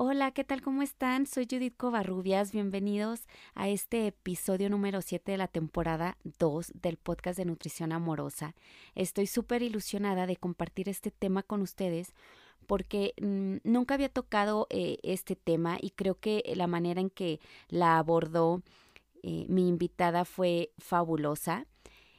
Hola, 0.00 0.30
¿qué 0.30 0.44
tal? 0.44 0.62
¿Cómo 0.62 0.82
están? 0.82 1.26
Soy 1.26 1.48
Judith 1.50 1.76
Covarrubias. 1.76 2.52
Bienvenidos 2.52 3.26
a 3.56 3.68
este 3.68 4.06
episodio 4.06 4.70
número 4.70 5.02
7 5.02 5.32
de 5.32 5.38
la 5.38 5.48
temporada 5.48 6.16
2 6.38 6.70
del 6.80 6.98
podcast 6.98 7.36
de 7.36 7.44
Nutrición 7.44 7.90
Amorosa. 7.90 8.54
Estoy 8.94 9.26
súper 9.26 9.62
ilusionada 9.62 10.28
de 10.28 10.36
compartir 10.36 10.88
este 10.88 11.10
tema 11.10 11.42
con 11.42 11.62
ustedes 11.62 12.14
porque 12.68 13.12
mm, 13.20 13.56
nunca 13.64 13.94
había 13.94 14.08
tocado 14.08 14.68
eh, 14.70 14.98
este 15.02 15.34
tema 15.34 15.78
y 15.80 15.90
creo 15.90 16.14
que 16.14 16.44
la 16.54 16.68
manera 16.68 17.00
en 17.00 17.10
que 17.10 17.40
la 17.66 17.98
abordó 17.98 18.62
eh, 19.24 19.46
mi 19.48 19.66
invitada 19.66 20.24
fue 20.24 20.70
fabulosa. 20.78 21.66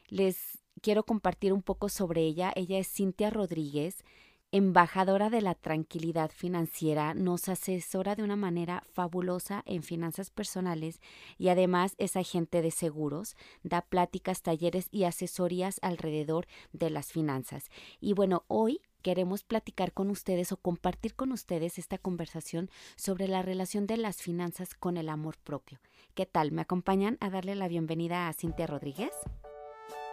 Les 0.08 0.58
quiero 0.82 1.04
compartir 1.04 1.54
un 1.54 1.62
poco 1.62 1.88
sobre 1.88 2.20
ella. 2.24 2.52
Ella 2.56 2.78
es 2.78 2.92
Cintia 2.92 3.30
Rodríguez 3.30 4.04
embajadora 4.52 5.30
de 5.30 5.42
la 5.42 5.54
tranquilidad 5.54 6.30
financiera, 6.30 7.14
nos 7.14 7.48
asesora 7.48 8.16
de 8.16 8.24
una 8.24 8.36
manera 8.36 8.82
fabulosa 8.92 9.62
en 9.64 9.82
finanzas 9.82 10.30
personales 10.30 11.00
y 11.38 11.48
además 11.48 11.94
es 11.98 12.16
agente 12.16 12.60
de 12.60 12.70
seguros, 12.70 13.36
da 13.62 13.82
pláticas, 13.82 14.42
talleres 14.42 14.88
y 14.90 15.04
asesorías 15.04 15.78
alrededor 15.82 16.46
de 16.72 16.90
las 16.90 17.12
finanzas. 17.12 17.70
Y 18.00 18.12
bueno, 18.12 18.44
hoy 18.48 18.80
queremos 19.02 19.44
platicar 19.44 19.92
con 19.92 20.10
ustedes 20.10 20.52
o 20.52 20.56
compartir 20.56 21.14
con 21.14 21.32
ustedes 21.32 21.78
esta 21.78 21.98
conversación 21.98 22.70
sobre 22.96 23.28
la 23.28 23.42
relación 23.42 23.86
de 23.86 23.96
las 23.96 24.20
finanzas 24.20 24.74
con 24.74 24.96
el 24.96 25.08
amor 25.08 25.38
propio. 25.38 25.78
¿Qué 26.14 26.26
tal? 26.26 26.50
¿Me 26.50 26.62
acompañan 26.62 27.16
a 27.20 27.30
darle 27.30 27.54
la 27.54 27.68
bienvenida 27.68 28.28
a 28.28 28.32
Cintia 28.32 28.66
Rodríguez? 28.66 29.12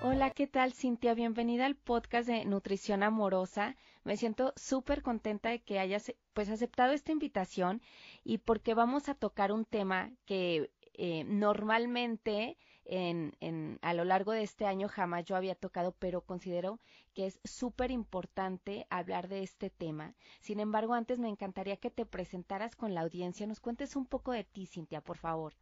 Hola, 0.00 0.30
¿qué 0.30 0.46
tal 0.46 0.74
Cintia? 0.74 1.12
Bienvenida 1.14 1.66
al 1.66 1.74
podcast 1.74 2.28
de 2.28 2.44
Nutrición 2.44 3.02
Amorosa. 3.02 3.74
Me 4.04 4.16
siento 4.16 4.52
súper 4.54 5.02
contenta 5.02 5.48
de 5.48 5.58
que 5.58 5.80
hayas 5.80 6.14
pues 6.34 6.48
aceptado 6.50 6.92
esta 6.92 7.10
invitación 7.10 7.82
y 8.22 8.38
porque 8.38 8.74
vamos 8.74 9.08
a 9.08 9.16
tocar 9.16 9.50
un 9.50 9.64
tema 9.64 10.12
que 10.24 10.70
eh, 10.94 11.24
normalmente 11.24 12.56
en, 12.84 13.78
a 13.82 13.92
lo 13.92 14.04
largo 14.04 14.30
de 14.30 14.44
este 14.44 14.66
año 14.66 14.86
jamás 14.88 15.24
yo 15.24 15.34
había 15.34 15.56
tocado, 15.56 15.90
pero 15.98 16.20
considero 16.20 16.78
que 17.12 17.26
es 17.26 17.40
súper 17.42 17.90
importante 17.90 18.86
hablar 18.90 19.26
de 19.26 19.42
este 19.42 19.68
tema. 19.68 20.14
Sin 20.38 20.60
embargo, 20.60 20.94
antes 20.94 21.18
me 21.18 21.28
encantaría 21.28 21.76
que 21.76 21.90
te 21.90 22.06
presentaras 22.06 22.76
con 22.76 22.94
la 22.94 23.00
audiencia, 23.00 23.48
nos 23.48 23.58
cuentes 23.58 23.96
un 23.96 24.06
poco 24.06 24.30
de 24.30 24.44
ti, 24.44 24.66
Cintia, 24.66 25.00
por 25.00 25.18
favor. 25.18 25.54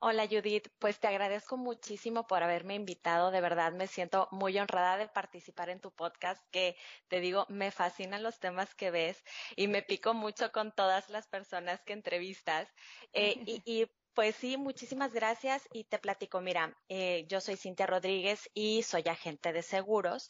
Hola 0.00 0.28
Judith, 0.28 0.68
pues 0.78 1.00
te 1.00 1.08
agradezco 1.08 1.56
muchísimo 1.56 2.28
por 2.28 2.44
haberme 2.44 2.76
invitado. 2.76 3.32
De 3.32 3.40
verdad 3.40 3.72
me 3.72 3.88
siento 3.88 4.28
muy 4.30 4.56
honrada 4.56 4.96
de 4.96 5.08
participar 5.08 5.70
en 5.70 5.80
tu 5.80 5.90
podcast, 5.90 6.40
que 6.52 6.76
te 7.08 7.18
digo, 7.18 7.46
me 7.48 7.72
fascinan 7.72 8.22
los 8.22 8.38
temas 8.38 8.76
que 8.76 8.92
ves 8.92 9.24
y 9.56 9.66
me 9.66 9.82
pico 9.82 10.14
mucho 10.14 10.52
con 10.52 10.72
todas 10.72 11.10
las 11.10 11.26
personas 11.26 11.82
que 11.82 11.94
entrevistas. 11.94 12.68
Eh, 13.12 13.42
y, 13.44 13.86
pues 14.14 14.36
sí, 14.36 14.56
muchísimas 14.56 15.12
gracias 15.12 15.68
y 15.72 15.84
te 15.84 15.98
platico, 15.98 16.40
mira, 16.40 16.76
eh, 16.88 17.24
yo 17.28 17.40
soy 17.40 17.56
Cintia 17.56 17.86
Rodríguez 17.86 18.48
y 18.54 18.84
soy 18.84 19.02
agente 19.06 19.52
de 19.52 19.62
seguros 19.62 20.28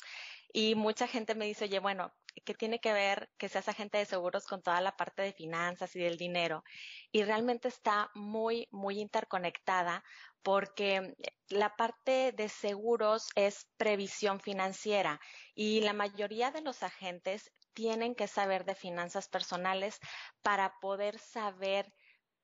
y 0.53 0.75
mucha 0.75 1.07
gente 1.07 1.35
me 1.35 1.47
dice, 1.47 1.65
oye, 1.67 1.79
bueno, 1.79 2.13
¿qué 2.45 2.55
tiene 2.55 2.81
que 2.81 2.93
ver 2.93 3.31
que 3.39 3.49
seas 3.49 3.69
agente 3.69 3.99
de 3.99 4.07
seguros 4.07 4.47
con 4.47 4.63
toda 4.63 4.81
la 4.81 4.97
parte 4.97 5.23
de 5.23 5.33
finanzas 5.33 5.95
y 5.97 6.01
del 6.01 6.17
dinero? 6.17 6.65
Y 7.13 7.23
realmente 7.25 7.69
está 7.69 8.11
muy, 8.15 8.69
muy 8.71 9.01
interconectada 9.01 10.05
porque 10.43 11.15
la 11.49 11.77
parte 11.77 12.33
de 12.33 12.49
seguros 12.49 13.29
es 13.35 13.67
previsión 13.77 14.41
financiera 14.41 15.21
y 15.55 15.81
la 15.81 15.93
mayoría 15.93 16.51
de 16.51 16.63
los 16.63 16.83
agentes 16.83 17.53
tienen 17.75 18.15
que 18.15 18.29
saber 18.29 18.65
de 18.65 18.75
finanzas 18.75 19.29
personales 19.29 20.01
para 20.43 20.75
poder 20.81 21.19
saber 21.19 21.93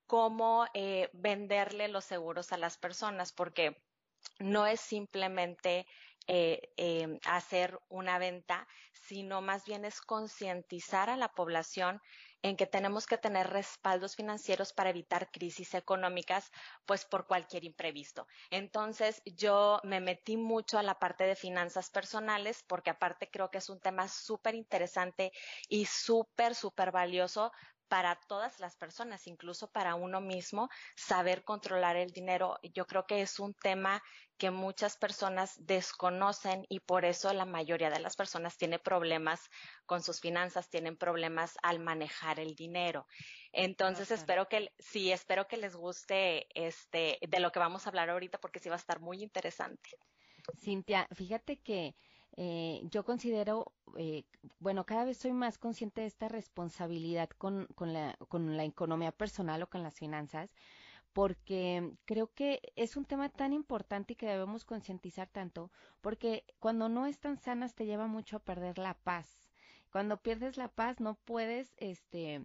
cómo 0.07 0.67
eh, 0.75 1.09
venderle 1.13 1.89
los 1.89 2.05
seguros 2.05 2.53
a 2.53 2.59
las 2.59 2.79
personas, 2.79 3.33
porque 3.33 3.77
no 4.39 4.67
es 4.67 4.81
simplemente 4.81 5.87
eh, 6.27 6.73
em, 6.77 7.19
hacer 7.27 7.79
una 7.89 8.19
venta, 8.19 8.67
sino 8.93 9.43
más 9.43 9.65
bien 9.65 9.85
es 9.85 10.01
concientizar 10.01 11.11
a 11.11 11.17
la 11.17 11.29
población 11.29 12.01
en 12.43 12.57
que 12.57 12.67
tenemos 12.67 13.07
que 13.07 13.17
tener 13.17 13.49
respaldos 13.49 14.17
financieros 14.17 14.75
para 14.75 14.91
evitar 14.91 15.31
crisis 15.31 15.73
económicas, 15.75 16.51
pues 16.85 17.07
por 17.07 17.27
cualquier 17.27 17.65
imprevisto. 17.65 18.27
Entonces, 18.51 19.23
yo 19.25 19.81
me 19.83 20.01
metí 20.01 20.37
mucho 20.37 20.79
a 20.79 20.83
la 20.83 20.99
parte 20.99 21.25
de 21.25 21.37
finanzas 21.37 21.91
personales 21.91 22.63
porque 22.67 22.91
aparte 22.91 23.31
creo 23.31 23.51
que 23.51 23.59
es 23.59 23.71
un 23.71 23.81
tema 23.81 24.09
súper 24.09 24.55
interesante 24.55 25.33
y 25.69 25.87
súper, 25.87 26.55
súper 26.55 26.93
valioso 26.93 27.51
para 27.89 28.19
todas 28.29 28.61
las 28.61 28.77
personas, 28.77 29.27
incluso 29.27 29.71
para 29.71 29.95
uno 29.95 30.21
mismo, 30.21 30.69
saber 30.97 31.45
controlar 31.45 31.97
el 31.97 32.11
dinero. 32.11 32.59
Yo 32.63 32.87
creo 32.87 33.07
que 33.07 33.23
es 33.23 33.39
un 33.39 33.55
tema 33.55 34.03
que 34.37 34.51
muchas 34.51 34.97
personas 34.97 35.55
desconocen 35.59 36.67
y 36.69 36.81
por 36.81 37.05
eso 37.05 37.33
la 37.33 37.45
mayoría 37.45 37.91
de 37.91 38.01
las 38.01 38.17
personas 38.17 38.57
tiene 38.57 38.79
problemas 38.79 39.49
con 39.87 40.03
sus 40.03 40.21
finanzas, 40.21 40.69
tienen 40.69 40.97
problemas 40.97 41.57
al 41.63 41.79
manejar 41.79 42.41
el 42.41 42.55
dinero. 42.55 43.07
Entonces 43.53 44.11
espero 44.11 44.49
que 44.49 44.73
sí, 44.79 45.13
espero 45.13 45.47
que 45.47 45.57
les 45.57 45.77
guste 45.77 46.49
este 46.55 47.19
de 47.21 47.41
lo 47.41 47.53
que 47.53 47.61
vamos 47.61 47.87
a 47.87 47.91
hablar 47.91 48.11
ahorita 48.11 48.39
porque 48.39 48.59
sí 48.59 48.69
va 48.69 48.75
a 48.75 48.79
estar 48.79 49.01
muy 49.01 49.23
interesante. 49.23 49.91
Cintia, 50.61 51.07
fíjate 51.15 51.61
que 51.61 51.95
eh, 52.37 52.83
yo 52.91 53.05
considero, 53.05 53.73
eh, 53.97 54.25
bueno, 54.59 54.85
cada 54.85 55.05
vez 55.05 55.19
soy 55.19 55.33
más 55.33 55.59
consciente 55.59 56.01
de 56.01 56.09
esta 56.09 56.29
responsabilidad 56.29 57.31
con, 57.31 57.67
con, 57.75 57.93
la, 57.93 58.17
con 58.29 58.57
la 58.57 58.65
economía 58.65 59.13
personal 59.13 59.63
o 59.63 59.71
con 59.71 59.83
las 59.83 59.95
finanzas, 59.95 60.51
porque 61.13 61.93
creo 62.07 62.33
que 62.35 62.61
es 62.75 62.97
un 62.97 63.05
tema 63.05 63.29
tan 63.29 63.53
importante 63.53 64.15
y 64.15 64.17
que 64.17 64.27
debemos 64.27 64.65
concientizar 64.65 65.29
tanto, 65.29 65.71
porque 66.01 66.45
cuando 66.59 66.89
no 66.89 67.07
están 67.07 67.39
sanas 67.39 67.75
te 67.75 67.87
lleva 67.87 68.09
mucho 68.09 68.37
a 68.37 68.45
perder 68.45 68.79
la 68.79 68.95
paz. 68.95 69.45
Cuando 69.93 70.17
pierdes 70.21 70.57
la 70.57 70.67
paz 70.69 70.99
no 70.99 71.15
puedes, 71.15 71.73
este, 71.77 72.45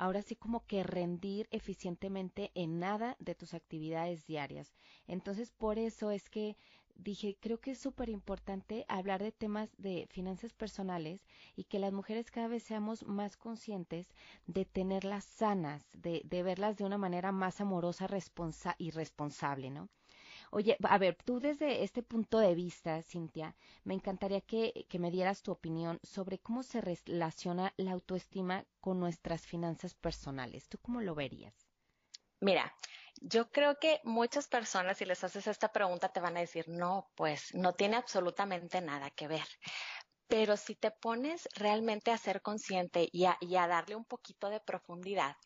ahora 0.00 0.22
sí 0.22 0.34
como 0.34 0.66
que 0.66 0.82
rendir 0.82 1.46
eficientemente 1.52 2.50
en 2.54 2.80
nada 2.80 3.16
de 3.20 3.36
tus 3.36 3.54
actividades 3.54 4.26
diarias. 4.26 4.74
Entonces, 5.06 5.52
por 5.52 5.78
eso 5.78 6.10
es 6.10 6.28
que 6.28 6.56
dije, 7.02 7.36
creo 7.40 7.60
que 7.60 7.72
es 7.72 7.78
súper 7.78 8.08
importante 8.08 8.84
hablar 8.88 9.22
de 9.22 9.32
temas 9.32 9.70
de 9.78 10.06
finanzas 10.10 10.52
personales 10.52 11.20
y 11.56 11.64
que 11.64 11.78
las 11.78 11.92
mujeres 11.92 12.30
cada 12.30 12.48
vez 12.48 12.62
seamos 12.62 13.04
más 13.06 13.36
conscientes 13.36 14.08
de 14.46 14.64
tenerlas 14.64 15.24
sanas, 15.24 15.82
de, 15.92 16.22
de 16.24 16.42
verlas 16.42 16.76
de 16.76 16.84
una 16.84 16.98
manera 16.98 17.32
más 17.32 17.60
amorosa 17.60 18.06
responsa 18.06 18.74
y 18.78 18.90
responsable, 18.90 19.70
¿no? 19.70 19.88
Oye, 20.50 20.76
a 20.82 20.98
ver, 20.98 21.16
tú 21.24 21.40
desde 21.40 21.82
este 21.84 22.02
punto 22.02 22.38
de 22.38 22.54
vista, 22.54 23.02
Cintia, 23.02 23.56
me 23.84 23.94
encantaría 23.94 24.40
que, 24.40 24.86
que 24.88 24.98
me 24.98 25.10
dieras 25.10 25.42
tu 25.42 25.52
opinión 25.52 26.00
sobre 26.02 26.38
cómo 26.38 26.62
se 26.62 26.80
relaciona 26.80 27.72
la 27.76 27.92
autoestima 27.92 28.64
con 28.80 29.00
nuestras 29.00 29.46
finanzas 29.46 29.94
personales. 29.94 30.68
¿Tú 30.68 30.78
cómo 30.78 31.00
lo 31.00 31.14
verías? 31.14 31.54
Mira, 32.40 32.72
yo 33.20 33.50
creo 33.50 33.78
que 33.78 34.00
muchas 34.04 34.48
personas, 34.48 34.98
si 34.98 35.04
les 35.04 35.22
haces 35.22 35.46
esta 35.46 35.72
pregunta, 35.72 36.08
te 36.08 36.20
van 36.20 36.36
a 36.36 36.40
decir, 36.40 36.68
no, 36.68 37.10
pues 37.14 37.54
no 37.54 37.74
tiene 37.74 37.96
absolutamente 37.96 38.80
nada 38.80 39.10
que 39.10 39.28
ver. 39.28 39.46
Pero 40.26 40.56
si 40.56 40.74
te 40.74 40.90
pones 40.90 41.48
realmente 41.54 42.12
a 42.12 42.18
ser 42.18 42.40
consciente 42.40 43.08
y 43.12 43.26
a, 43.26 43.66
darle 43.66 43.96
un 43.96 44.04
poquito 44.04 44.48
de 44.48 44.60
profundidad, 44.60 45.36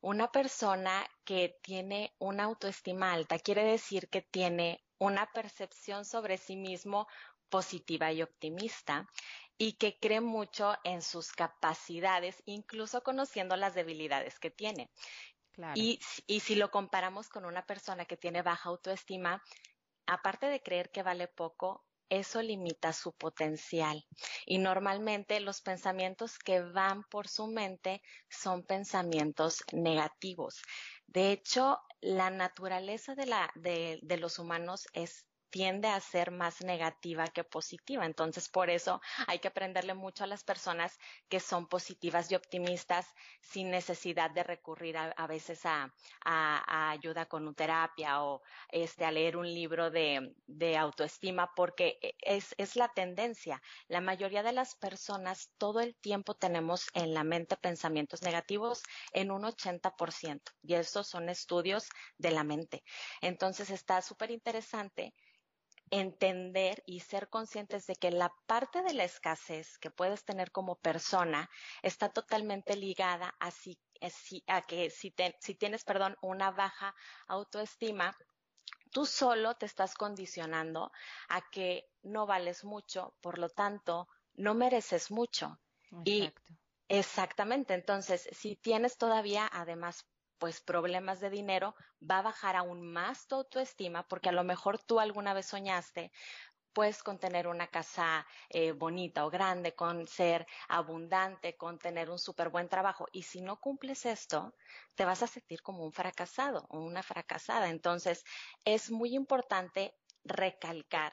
una 0.00 0.32
persona 0.32 1.06
que 1.24 1.58
tiene 1.62 2.14
una 2.18 2.44
autoestima 2.44 3.12
alta 3.12 3.38
quiere 3.38 3.64
decir 3.64 4.08
que 4.08 4.22
tiene 4.22 4.82
una 4.98 5.30
percepción 5.32 6.04
sobre 6.04 6.38
sí 6.38 6.56
mismo 6.56 7.06
positiva 7.50 8.12
y 8.12 8.22
optimista 8.22 9.06
y 9.58 9.74
que 9.74 9.98
cree 9.98 10.22
mucho 10.22 10.74
en 10.84 11.02
sus 11.02 11.32
capacidades, 11.32 12.42
incluso 12.46 13.02
conociendo 13.02 13.56
las 13.56 13.74
debilidades 13.74 14.38
que 14.38 14.50
tiene. 14.50 14.90
Y, 15.74 16.00
si 16.40 16.54
lo 16.54 16.70
comparamos 16.70 17.28
con 17.28 17.44
una 17.44 17.66
persona 17.66 18.04
que 18.04 18.16
tiene 18.16 18.42
baja 18.42 18.68
autoestima, 18.68 19.42
aparte 20.06 20.46
de 20.46 20.62
creer 20.62 20.90
que 20.90 21.02
vale 21.02 21.28
poco, 21.28 21.84
eso 22.08 22.42
limita 22.42 22.92
su 22.92 23.12
potencial. 23.12 24.04
Y 24.46 24.58
normalmente 24.58 25.38
los 25.40 25.60
pensamientos 25.60 26.38
que 26.38 26.60
van 26.60 27.04
por 27.04 27.28
su 27.28 27.46
mente 27.46 28.02
son 28.28 28.64
pensamientos 28.64 29.62
negativos. 29.72 30.60
De 31.06 31.30
hecho, 31.30 31.78
la 32.00 32.30
naturaleza 32.30 33.14
de, 33.14 33.98
de 34.02 34.16
los 34.16 34.38
humanos 34.38 34.86
es 34.92 35.24
tiende 35.50 35.88
a 35.88 36.00
ser 36.00 36.30
más 36.30 36.62
negativa 36.62 37.26
que 37.26 37.44
positiva. 37.44 38.06
Entonces, 38.06 38.48
por 38.48 38.70
eso 38.70 39.00
hay 39.26 39.38
que 39.40 39.48
aprenderle 39.48 39.94
mucho 39.94 40.24
a 40.24 40.26
las 40.26 40.44
personas 40.44 40.98
que 41.28 41.40
son 41.40 41.66
positivas 41.66 42.30
y 42.30 42.36
optimistas 42.36 43.06
sin 43.40 43.70
necesidad 43.70 44.30
de 44.30 44.44
recurrir 44.44 44.96
a, 44.96 45.26
veces 45.26 45.62
a, 45.64 45.92
ayuda 46.90 47.26
con 47.26 47.54
terapia 47.54 48.22
o 48.22 48.42
este, 48.70 49.04
a 49.04 49.10
leer 49.10 49.36
un 49.36 49.52
libro 49.52 49.90
de, 49.90 50.32
autoestima, 50.78 51.52
porque 51.54 51.98
es, 52.20 52.54
es 52.56 52.76
la 52.76 52.88
tendencia. 52.88 53.60
La 53.88 54.00
mayoría 54.00 54.42
de 54.42 54.52
las 54.52 54.76
personas 54.76 55.50
todo 55.58 55.80
el 55.80 55.96
tiempo 55.96 56.34
tenemos 56.34 56.86
en 56.94 57.12
la 57.12 57.24
mente 57.24 57.56
pensamientos 57.56 58.22
negativos 58.22 58.82
en 59.12 59.30
un 59.30 59.42
80%. 59.42 60.40
Y 60.62 60.74
estos 60.74 61.08
son 61.08 61.28
estudios 61.28 61.88
de 62.18 62.30
la 62.30 62.44
mente. 62.44 62.84
Entonces 63.20 63.70
está 63.70 64.00
súper 64.02 64.30
interesante 64.30 65.12
entender 65.90 66.82
y 66.86 67.00
ser 67.00 67.28
conscientes 67.28 67.86
de 67.86 67.96
que 67.96 68.10
la 68.10 68.32
parte 68.46 68.82
de 68.82 68.94
la 68.94 69.04
escasez 69.04 69.78
que 69.78 69.90
puedes 69.90 70.24
tener 70.24 70.52
como 70.52 70.76
persona 70.76 71.50
está 71.82 72.08
totalmente 72.10 72.76
ligada 72.76 73.34
a, 73.40 73.50
a 74.46 74.62
que 74.62 74.90
si, 74.90 75.14
si 75.40 75.54
tienes, 75.54 75.84
perdón, 75.84 76.16
una 76.22 76.50
baja 76.52 76.94
autoestima, 77.26 78.16
tú 78.92 79.06
solo 79.06 79.54
te 79.54 79.66
estás 79.66 79.94
condicionando 79.94 80.92
a 81.28 81.50
que 81.50 81.88
no 82.02 82.26
vales 82.26 82.64
mucho, 82.64 83.14
por 83.20 83.38
lo 83.38 83.48
tanto, 83.48 84.08
no 84.34 84.54
mereces 84.54 85.10
mucho. 85.10 85.58
Y 86.04 86.32
exactamente, 86.88 87.74
entonces, 87.74 88.28
si 88.32 88.56
tienes 88.56 88.96
todavía 88.96 89.48
además 89.52 90.06
pues 90.40 90.60
problemas 90.60 91.20
de 91.20 91.30
dinero, 91.30 91.76
va 92.02 92.18
a 92.18 92.22
bajar 92.22 92.56
aún 92.56 92.82
más 92.82 93.28
tu 93.28 93.36
autoestima 93.36 94.08
porque 94.08 94.30
a 94.30 94.32
lo 94.32 94.42
mejor 94.42 94.78
tú 94.78 94.98
alguna 94.98 95.34
vez 95.34 95.46
soñaste 95.46 96.10
pues 96.72 97.02
con 97.02 97.18
tener 97.18 97.48
una 97.48 97.66
casa 97.66 98.26
eh, 98.48 98.72
bonita 98.72 99.26
o 99.26 99.30
grande, 99.30 99.74
con 99.74 100.06
ser 100.06 100.46
abundante, 100.68 101.56
con 101.56 101.78
tener 101.78 102.10
un 102.10 102.18
súper 102.18 102.48
buen 102.48 102.68
trabajo. 102.68 103.06
Y 103.12 103.24
si 103.24 103.40
no 103.40 103.60
cumples 103.60 104.06
esto, 104.06 104.54
te 104.94 105.04
vas 105.04 105.22
a 105.22 105.26
sentir 105.26 105.62
como 105.62 105.84
un 105.84 105.92
fracasado 105.92 106.66
o 106.70 106.78
una 106.78 107.02
fracasada. 107.02 107.70
Entonces, 107.70 108.24
es 108.64 108.90
muy 108.90 109.14
importante 109.14 109.96
recalcar 110.24 111.12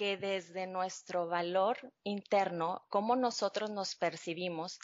que 0.00 0.16
desde 0.16 0.66
nuestro 0.66 1.26
valor 1.26 1.92
interno, 2.04 2.86
cómo 2.88 3.16
nosotros 3.16 3.68
nos 3.68 3.96
percibimos, 3.96 4.78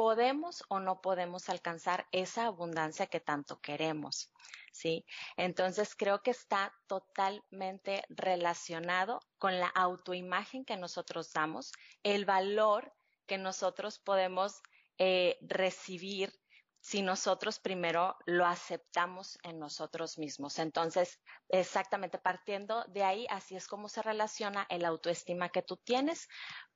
podemos 0.00 0.64
o 0.68 0.80
no 0.80 1.02
podemos 1.02 1.50
alcanzar 1.50 2.06
esa 2.10 2.46
abundancia 2.46 3.06
que 3.06 3.20
tanto 3.20 3.60
queremos. 3.60 4.32
¿Sí? 4.72 5.04
Entonces 5.36 5.94
creo 5.94 6.22
que 6.22 6.30
está 6.30 6.72
totalmente 6.86 8.02
relacionado 8.08 9.20
con 9.36 9.60
la 9.60 9.66
autoimagen 9.66 10.64
que 10.64 10.78
nosotros 10.78 11.34
damos, 11.34 11.72
el 12.02 12.24
valor 12.24 12.94
que 13.26 13.36
nosotros 13.36 13.98
podemos 13.98 14.62
eh, 14.96 15.36
recibir 15.42 16.32
si 16.80 17.02
nosotros 17.02 17.58
primero 17.58 18.16
lo 18.26 18.46
aceptamos 18.46 19.38
en 19.42 19.58
nosotros 19.58 20.18
mismos. 20.18 20.58
Entonces, 20.58 21.20
exactamente 21.48 22.18
partiendo 22.18 22.84
de 22.88 23.04
ahí, 23.04 23.26
así 23.30 23.54
es 23.54 23.66
como 23.66 23.88
se 23.88 24.02
relaciona 24.02 24.66
el 24.70 24.84
autoestima 24.84 25.50
que 25.50 25.62
tú 25.62 25.76
tienes 25.76 26.28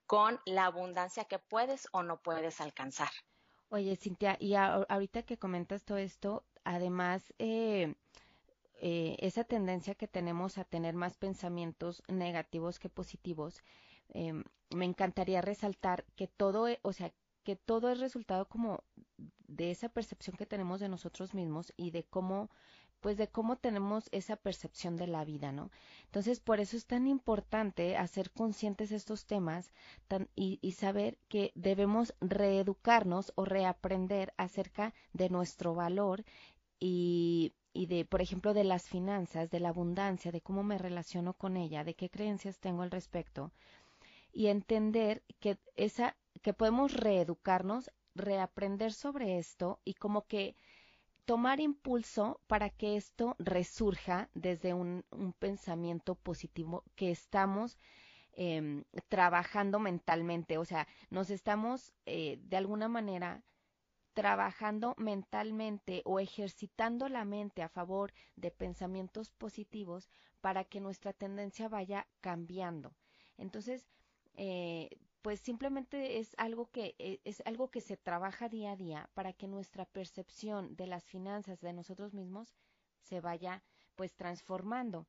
con 0.07 0.41
la 0.45 0.67
abundancia 0.67 1.25
que 1.25 1.39
puedes 1.39 1.89
o 1.93 2.03
no 2.03 2.21
puedes 2.21 2.61
alcanzar. 2.61 3.11
Oye, 3.71 3.97
Cintia, 3.97 4.37
y 4.39 4.55
ahorita 4.55 5.23
que 5.23 5.39
comentas 5.39 5.85
todo 5.85 5.99
esto, 5.99 6.45
además, 6.65 7.33
eh, 7.39 7.95
eh, 8.75 9.17
esa 9.21 9.45
tendencia 9.45 9.95
que 9.95 10.07
tenemos 10.07 10.59
a 10.59 10.65
tener 10.65 10.95
más 10.95 11.17
pensamientos 11.17 12.03
negativos 12.07 12.79
que 12.79 12.91
positivos, 12.91 13.63
em, 14.11 14.45
me 14.71 14.85
encantaría 14.85 15.41
resaltar 15.41 16.05
que 16.15 16.29
todo, 16.29 16.67
o 16.83 16.93
sea, 16.93 17.13
que 17.45 17.57
todo 17.57 17.91
es 17.91 18.01
resultado 18.01 18.49
como 18.49 18.83
de 19.47 19.71
esa 19.71 19.89
percepción 19.89 20.37
que 20.37 20.47
tenemos 20.47 20.81
de 20.81 20.89
nosotros 20.89 21.35
mismos 21.35 21.73
y 21.77 21.91
de 21.91 22.05
cómo 22.05 22.51
pues 23.01 23.19
de 23.19 23.29
cómo 23.29 23.57
tenemos 23.57 24.09
esa 24.13 24.35
percepción 24.37 24.97
de 24.97 25.07
la 25.07 25.27
vida, 25.27 25.53
¿no? 25.53 25.71
Entonces, 26.07 26.41
por 26.41 26.59
eso 26.59 26.75
es 26.75 26.87
tan 26.87 27.07
importante 27.07 27.99
hacer 27.99 28.31
conscientes 28.31 28.93
estos 28.93 29.27
temas 29.27 29.75
y, 30.35 30.59
y, 30.63 30.73
saber 30.73 31.19
que 31.29 31.53
debemos 31.55 32.15
reeducarnos 32.23 33.35
o 33.35 33.45
reaprender 33.45 34.33
acerca 34.39 34.95
de 35.13 35.29
nuestro 35.29 35.75
valor 35.75 36.25
y, 36.81 37.53
y 37.75 37.87
de, 37.87 38.07
por 38.07 38.23
ejemplo, 38.23 38.55
de 38.55 38.65
las 38.65 38.89
finanzas, 38.89 39.51
de 39.51 39.61
la 39.61 39.69
abundancia, 39.69 40.33
de 40.33 40.41
cómo 40.41 40.63
me 40.63 40.79
relaciono 40.79 41.35
con 41.35 41.59
ella, 41.59 41.85
de 41.85 41.93
qué 41.95 42.09
creencias 42.09 42.59
tengo 42.59 42.81
al 42.81 42.91
respecto 42.91 43.53
y 44.35 44.49
entender 44.49 45.23
que 45.41 45.59
esa 45.77 46.17
que 46.45 46.53
podemos 46.53 46.93
reeducarnos, 46.93 47.91
reaprender 48.15 48.93
sobre 48.93 49.39
esto 49.39 49.81
y 49.83 49.95
como 49.95 50.27
que 50.27 50.55
tomar 51.25 51.59
impulso 51.59 52.39
para 52.47 52.69
que 52.69 52.97
esto 52.97 53.35
resurja 53.39 54.29
desde 54.35 54.75
un, 54.75 55.07
pensamiento 55.39 56.15
positivo 56.15 56.85
que 56.97 57.11
estamos 57.11 57.79
em, 58.35 58.85
trabajando 59.09 59.79
mentalmente, 59.79 60.59
o 60.59 60.67
sea, 60.67 60.87
nos 61.09 61.31
estamos 61.31 61.95
eh, 62.05 62.39
de 62.43 62.59
alguna 62.59 62.89
manera 62.89 63.43
trabajando 64.13 64.95
mentalmente 64.99 66.03
o 66.05 66.21
ejercitando 66.21 67.09
la 67.09 67.25
mente 67.25 67.63
a 67.63 67.71
favor 67.71 68.13
de 68.37 68.51
pensamientos 68.51 69.31
positivos 69.31 70.11
para 70.43 70.65
que 70.65 70.81
nuestra 70.81 71.15
tendencia 71.15 71.71
vaya 71.71 72.07
cambiando. 72.21 72.93
Entonces, 73.39 73.89
eh, 74.35 74.91
pues 75.25 75.41
simplemente 75.41 76.19
es 76.19 76.35
algo 76.37 76.71
que 76.71 76.97
eh, 76.99 77.19
es 77.25 77.43
algo 77.47 77.71
que 77.71 77.81
se 77.81 77.97
trabaja 77.97 78.51
día 78.51 78.73
a 78.73 78.77
día 78.77 79.09
para 79.15 79.33
que 79.33 79.49
nuestra 79.49 79.87
percepción 79.87 80.77
de 80.77 80.87
las 80.87 81.03
finanzas 81.07 81.63
de 81.63 81.73
nosotros 81.73 82.13
mismos 82.13 82.55
se 83.01 83.23
vaya 83.23 83.63
pues 83.95 84.15
transformando. 84.15 85.07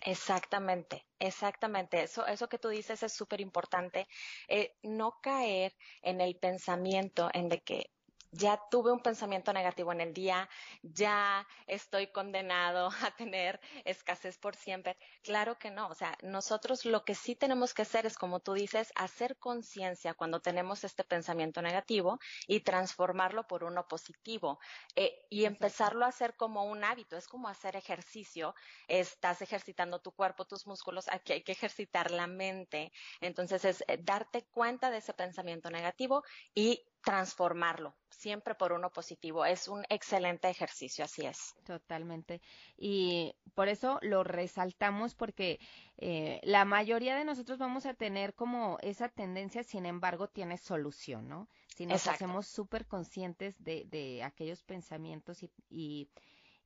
Exactamente, 0.00 1.04
exactamente. 1.18 2.02
Eso, 2.02 2.26
eso 2.26 2.48
que 2.48 2.58
tú 2.58 2.70
dices 2.70 3.02
es 3.02 3.12
súper 3.12 3.42
importante. 3.42 4.08
Eh, 4.48 4.72
no 4.82 5.18
caer 5.20 5.74
en 6.00 6.22
el 6.22 6.36
pensamiento 6.36 7.28
en 7.34 7.50
de 7.50 7.60
que 7.60 7.90
ya 8.34 8.60
tuve 8.70 8.92
un 8.92 9.00
pensamiento 9.00 9.52
negativo 9.52 9.92
en 9.92 10.00
el 10.00 10.12
día, 10.12 10.48
ya 10.82 11.46
estoy 11.66 12.08
condenado 12.08 12.90
a 13.02 13.10
tener 13.16 13.60
escasez 13.84 14.38
por 14.38 14.56
siempre. 14.56 14.96
Claro 15.22 15.58
que 15.58 15.70
no, 15.70 15.88
o 15.88 15.94
sea, 15.94 16.16
nosotros 16.22 16.84
lo 16.84 17.04
que 17.04 17.14
sí 17.14 17.36
tenemos 17.36 17.74
que 17.74 17.82
hacer 17.82 18.06
es, 18.06 18.16
como 18.16 18.40
tú 18.40 18.54
dices, 18.54 18.92
hacer 18.96 19.36
conciencia 19.38 20.14
cuando 20.14 20.40
tenemos 20.40 20.84
este 20.84 21.04
pensamiento 21.04 21.62
negativo 21.62 22.18
y 22.46 22.60
transformarlo 22.60 23.46
por 23.46 23.64
uno 23.64 23.86
positivo 23.86 24.58
eh, 24.96 25.26
y 25.30 25.44
empezarlo 25.44 26.04
a 26.04 26.08
hacer 26.08 26.34
como 26.36 26.64
un 26.64 26.84
hábito, 26.84 27.16
es 27.16 27.28
como 27.28 27.48
hacer 27.48 27.76
ejercicio, 27.76 28.54
estás 28.88 29.42
ejercitando 29.42 30.00
tu 30.00 30.12
cuerpo, 30.12 30.44
tus 30.44 30.66
músculos, 30.66 31.08
aquí 31.08 31.32
hay 31.34 31.42
que 31.42 31.52
ejercitar 31.52 32.10
la 32.10 32.26
mente. 32.26 32.92
Entonces 33.20 33.64
es 33.64 33.84
eh, 33.86 33.98
darte 34.02 34.46
cuenta 34.46 34.90
de 34.90 34.98
ese 34.98 35.14
pensamiento 35.14 35.70
negativo 35.70 36.24
y 36.54 36.84
transformarlo, 37.04 37.94
siempre 38.08 38.54
por 38.54 38.72
uno 38.72 38.90
positivo. 38.90 39.44
Es 39.44 39.68
un 39.68 39.84
excelente 39.88 40.48
ejercicio, 40.48 41.04
así 41.04 41.26
es. 41.26 41.54
Totalmente. 41.64 42.40
Y 42.76 43.34
por 43.54 43.68
eso 43.68 43.98
lo 44.02 44.24
resaltamos 44.24 45.14
porque 45.14 45.60
eh, 45.98 46.40
la 46.42 46.64
mayoría 46.64 47.14
de 47.16 47.24
nosotros 47.24 47.58
vamos 47.58 47.86
a 47.86 47.94
tener 47.94 48.34
como 48.34 48.78
esa 48.80 49.08
tendencia, 49.08 49.62
sin 49.62 49.86
embargo, 49.86 50.28
tiene 50.28 50.56
solución, 50.56 51.28
¿no? 51.28 51.48
Si 51.68 51.86
nos 51.86 52.06
hacemos 52.06 52.46
súper 52.46 52.86
conscientes 52.86 53.62
de, 53.62 53.84
de, 53.86 54.22
aquellos 54.22 54.62
pensamientos 54.62 55.42
y, 55.42 55.50
y, 55.68 56.08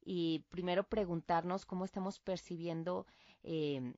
y, 0.04 0.44
primero 0.50 0.84
preguntarnos 0.84 1.66
cómo 1.66 1.84
estamos 1.84 2.20
percibiendo 2.20 3.06
eh, 3.42 3.94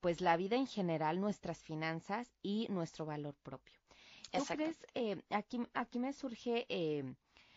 pues 0.00 0.20
la 0.20 0.36
vida 0.36 0.56
en 0.56 0.66
general, 0.66 1.20
nuestras 1.20 1.62
finanzas 1.62 2.32
y 2.42 2.66
nuestro 2.70 3.04
valor 3.04 3.36
propio. 3.42 3.78
¿Tú 4.32 4.44
crees, 4.44 4.78
eh, 4.94 5.22
aquí, 5.30 5.60
aquí 5.74 5.98
me 5.98 6.12
surge 6.12 6.66
eh, 6.68 7.14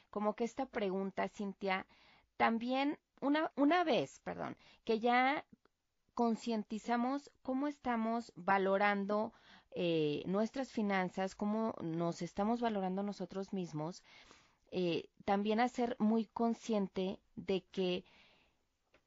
como 0.10 0.36
que 0.36 0.44
esta 0.44 0.66
pregunta, 0.66 1.28
Cintia, 1.30 1.86
también 2.38 2.98
una, 3.22 3.52
una 3.56 3.84
vez, 3.84 4.20
perdón, 4.24 4.58
que 4.84 5.00
ya 5.00 5.46
concientizamos 6.14 7.32
cómo 7.42 7.68
estamos 7.68 8.32
valorando 8.36 9.34
eh, 9.72 10.24
nuestras 10.26 10.70
finanzas, 10.70 11.36
cómo 11.36 11.74
nos 11.82 12.22
estamos 12.22 12.60
valorando 12.60 13.04
nosotros 13.04 13.54
mismos, 13.54 14.04
eh, 14.72 15.10
también 15.26 15.60
hacer 15.60 15.96
muy 16.00 16.26
consciente 16.26 17.20
de 17.36 17.62
que 17.72 18.04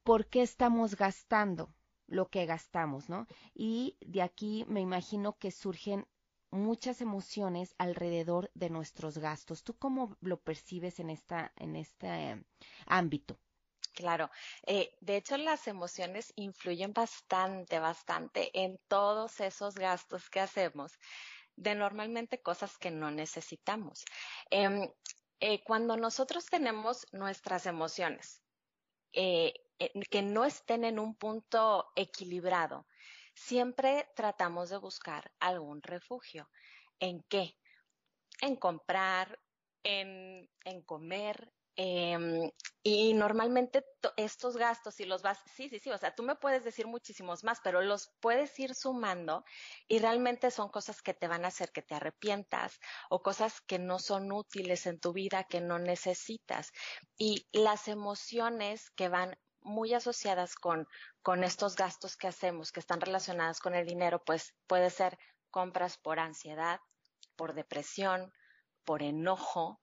por 0.03 0.27
qué 0.27 0.43
estamos 0.43 0.97
gastando 0.97 1.69
lo 2.07 2.29
que 2.29 2.47
gastamos, 2.47 3.09
¿no? 3.09 3.27
Y 3.55 3.97
de 4.01 4.23
aquí 4.23 4.65
me 4.69 4.81
imagino 4.81 5.37
que 5.39 5.51
surgen 5.51 6.07
muchas 6.55 7.01
emociones 7.01 7.75
alrededor 7.79 8.51
de 8.55 8.71
nuestros 8.71 9.19
gastos. 9.19 9.63
¿Tú 9.65 9.77
cómo 9.77 10.17
lo 10.21 10.41
percibes 10.41 11.01
en, 11.01 11.11
esta, 11.11 11.53
en 11.57 11.77
este 11.77 12.45
ámbito? 12.87 13.39
Claro, 13.95 14.31
eh, 14.67 14.97
de 15.01 15.17
hecho 15.17 15.37
las 15.37 15.69
emociones 15.69 16.33
influyen 16.37 16.93
bastante, 16.93 17.79
bastante 17.79 18.51
en 18.53 18.79
todos 18.89 19.41
esos 19.41 19.77
gastos 19.77 20.29
que 20.31 20.41
hacemos 20.41 20.93
de 21.55 21.77
normalmente 21.77 22.43
cosas 22.43 22.77
que 22.77 22.91
no 22.91 23.13
necesitamos. 23.13 24.05
Em, 24.51 24.91
eh, 25.39 25.63
cuando 25.63 25.97
nosotros 25.97 26.47
tenemos 26.47 27.07
nuestras 27.13 27.67
emociones 27.67 28.43
eh, 29.13 29.55
que 30.11 30.23
no 30.23 30.45
estén 30.45 30.85
en 30.85 30.99
un 30.99 31.15
punto 31.15 31.93
equilibrado, 31.95 32.87
siempre 33.35 34.09
tratamos 34.15 34.71
de 34.71 34.79
buscar 34.79 35.33
algún 35.41 35.83
refugio. 35.83 36.51
¿En 36.99 37.23
qué? 37.29 37.59
En 38.41 38.57
comprar, 38.57 39.41
en, 39.83 40.51
en 40.65 40.83
comer, 40.83 41.53
eh, 41.77 42.53
y 42.85 43.15
normalmente 43.15 43.85
estos 44.17 44.57
gastos, 44.57 44.95
si 44.95 45.05
los 45.07 45.23
vas, 45.23 45.41
sí, 45.57 45.69
sí, 45.69 45.81
sí, 45.81 45.91
o 45.91 45.99
sea, 45.99 46.15
tú 46.15 46.23
me 46.23 46.37
puedes 46.37 46.63
decir 46.63 46.87
muchísimos 46.87 47.43
más, 47.43 47.59
pero 47.65 47.83
los 47.83 48.13
puedes 48.21 48.57
ir 48.61 48.75
sumando 48.75 49.45
y 49.89 49.99
realmente 49.99 50.51
son 50.51 50.69
cosas 50.69 51.03
que 51.03 51.15
te 51.15 51.27
van 51.27 51.45
a 51.45 51.49
hacer 51.49 51.73
que 51.73 51.83
te 51.83 51.95
arrepientas 51.97 52.79
o 53.11 53.23
cosas 53.23 53.61
que 53.61 53.79
no 53.79 53.99
son 53.99 54.31
útiles 54.31 54.87
en 54.87 55.01
tu 55.01 55.13
vida, 55.13 55.45
que 55.45 55.61
no 55.61 55.79
necesitas. 55.79 56.71
Y 57.17 57.49
las 57.53 57.89
emociones 57.89 58.91
que 58.91 59.09
van 59.09 59.37
muy 59.65 59.95
asociadas 59.95 60.55
con, 60.55 60.87
con 61.23 61.43
estos 61.43 61.75
gastos 61.75 62.17
que 62.17 62.29
hacemos, 62.29 62.71
que 62.71 62.81
están 62.81 63.01
relacionadas 63.01 63.61
con 63.61 63.75
el 63.75 63.87
dinero, 63.87 64.23
pues 64.25 64.55
puede 64.67 64.91
ser 64.91 65.19
compras 65.51 65.97
por 65.97 66.21
ansiedad, 66.21 66.81
por 67.37 67.55
depresión, 67.55 68.33
por 68.85 69.03
enojo, 69.03 69.81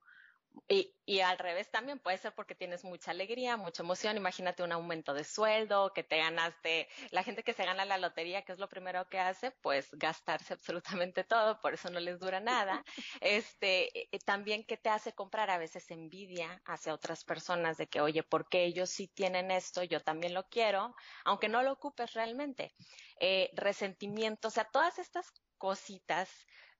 y, 0.67 0.93
y, 1.05 1.19
al 1.21 1.37
revés 1.37 1.69
también 1.71 1.99
puede 1.99 2.17
ser 2.17 2.33
porque 2.33 2.55
tienes 2.55 2.83
mucha 2.83 3.11
alegría, 3.11 3.57
mucha 3.57 3.83
emoción. 3.83 4.17
Imagínate 4.17 4.63
un 4.63 4.71
aumento 4.71 5.13
de 5.13 5.23
sueldo, 5.23 5.91
que 5.93 6.03
te 6.03 6.17
ganaste. 6.17 6.87
La 7.11 7.23
gente 7.23 7.43
que 7.43 7.53
se 7.53 7.65
gana 7.65 7.85
la 7.85 7.97
lotería, 7.97 8.43
¿qué 8.43 8.53
es 8.53 8.59
lo 8.59 8.69
primero 8.69 9.07
que 9.09 9.19
hace? 9.19 9.51
Pues 9.51 9.89
gastarse 9.93 10.53
absolutamente 10.53 11.23
todo, 11.23 11.59
por 11.61 11.73
eso 11.73 11.89
no 11.89 11.99
les 11.99 12.19
dura 12.19 12.39
nada. 12.39 12.83
Este, 13.21 13.99
eh, 13.99 14.19
también 14.25 14.65
que 14.65 14.77
te 14.77 14.89
hace 14.89 15.13
comprar 15.13 15.49
a 15.49 15.57
veces 15.57 15.89
envidia 15.91 16.61
hacia 16.65 16.93
otras 16.93 17.23
personas 17.23 17.77
de 17.77 17.87
que, 17.87 18.01
oye, 18.01 18.23
porque 18.23 18.65
ellos 18.65 18.89
sí 18.89 19.07
tienen 19.07 19.51
esto, 19.51 19.83
yo 19.83 20.01
también 20.01 20.33
lo 20.33 20.47
quiero, 20.49 20.95
aunque 21.25 21.49
no 21.49 21.61
lo 21.61 21.73
ocupes 21.73 22.13
realmente. 22.13 22.73
Eh, 23.19 23.51
resentimiento, 23.53 24.47
o 24.47 24.51
sea, 24.51 24.65
todas 24.65 24.99
estas 24.99 25.31
cositas 25.57 26.29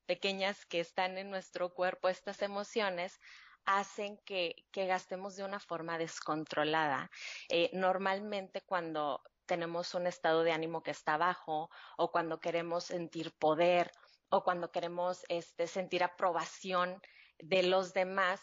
pequeñas 0.05 0.65
que 0.65 0.79
están 0.79 1.17
en 1.17 1.29
nuestro 1.29 1.73
cuerpo, 1.73 2.09
estas 2.09 2.41
emociones, 2.41 3.19
hacen 3.65 4.17
que, 4.25 4.55
gastemos 4.73 5.35
de 5.35 5.43
una 5.43 5.59
forma 5.59 5.97
descontrolada. 5.97 7.09
Eh, 7.49 7.69
normalmente 7.73 8.61
cuando 8.61 9.21
tenemos 9.45 9.93
un 9.93 10.07
estado 10.07 10.43
de 10.43 10.51
ánimo 10.51 10.81
que 10.83 10.91
está 10.91 11.17
bajo 11.17 11.69
o 11.97 12.11
cuando 12.11 12.39
queremos 12.39 12.85
sentir 12.85 13.33
poder 13.33 13.91
o 14.29 14.43
cuando 14.43 14.71
queremos 14.71 15.25
este, 15.27 15.67
sentir 15.67 16.03
aprobación 16.03 17.01
de 17.39 17.63
los 17.63 17.93
demás, 17.93 18.39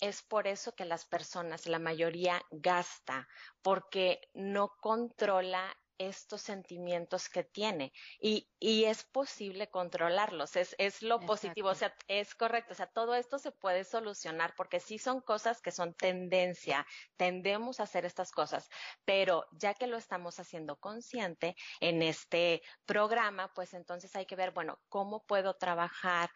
es 0.00 0.22
por 0.22 0.46
eso 0.46 0.74
que 0.74 0.84
las 0.84 1.04
personas, 1.04 1.66
la 1.66 1.78
mayoría, 1.78 2.42
gasta, 2.50 3.28
porque 3.62 4.20
no 4.34 4.76
controla 4.80 5.76
estos 5.98 6.42
sentimientos 6.42 7.28
que 7.28 7.44
tiene 7.44 7.92
y, 8.20 8.50
y 8.58 8.84
es 8.84 9.04
posible 9.04 9.70
controlarlos, 9.70 10.56
es, 10.56 10.74
es 10.78 11.02
lo 11.02 11.20
positivo, 11.20 11.68
o 11.70 11.74
sea, 11.74 11.94
es 12.08 12.34
correcto, 12.34 12.72
o 12.72 12.76
sea, 12.76 12.86
todo 12.86 13.14
esto 13.14 13.38
se 13.38 13.52
puede 13.52 13.84
solucionar 13.84 14.54
porque 14.56 14.80
sí 14.80 14.98
son 14.98 15.20
cosas 15.20 15.60
que 15.60 15.70
son 15.70 15.94
tendencia, 15.94 16.86
tendemos 17.16 17.80
a 17.80 17.84
hacer 17.84 18.04
estas 18.04 18.32
cosas, 18.32 18.68
pero 19.04 19.46
ya 19.52 19.74
que 19.74 19.86
lo 19.86 19.96
estamos 19.96 20.38
haciendo 20.40 20.76
consciente 20.78 21.56
en 21.80 22.02
este 22.02 22.62
programa, 22.84 23.52
pues 23.54 23.74
entonces 23.74 24.14
hay 24.16 24.26
que 24.26 24.36
ver, 24.36 24.52
bueno, 24.52 24.80
¿cómo 24.88 25.24
puedo 25.24 25.54
trabajar 25.54 26.30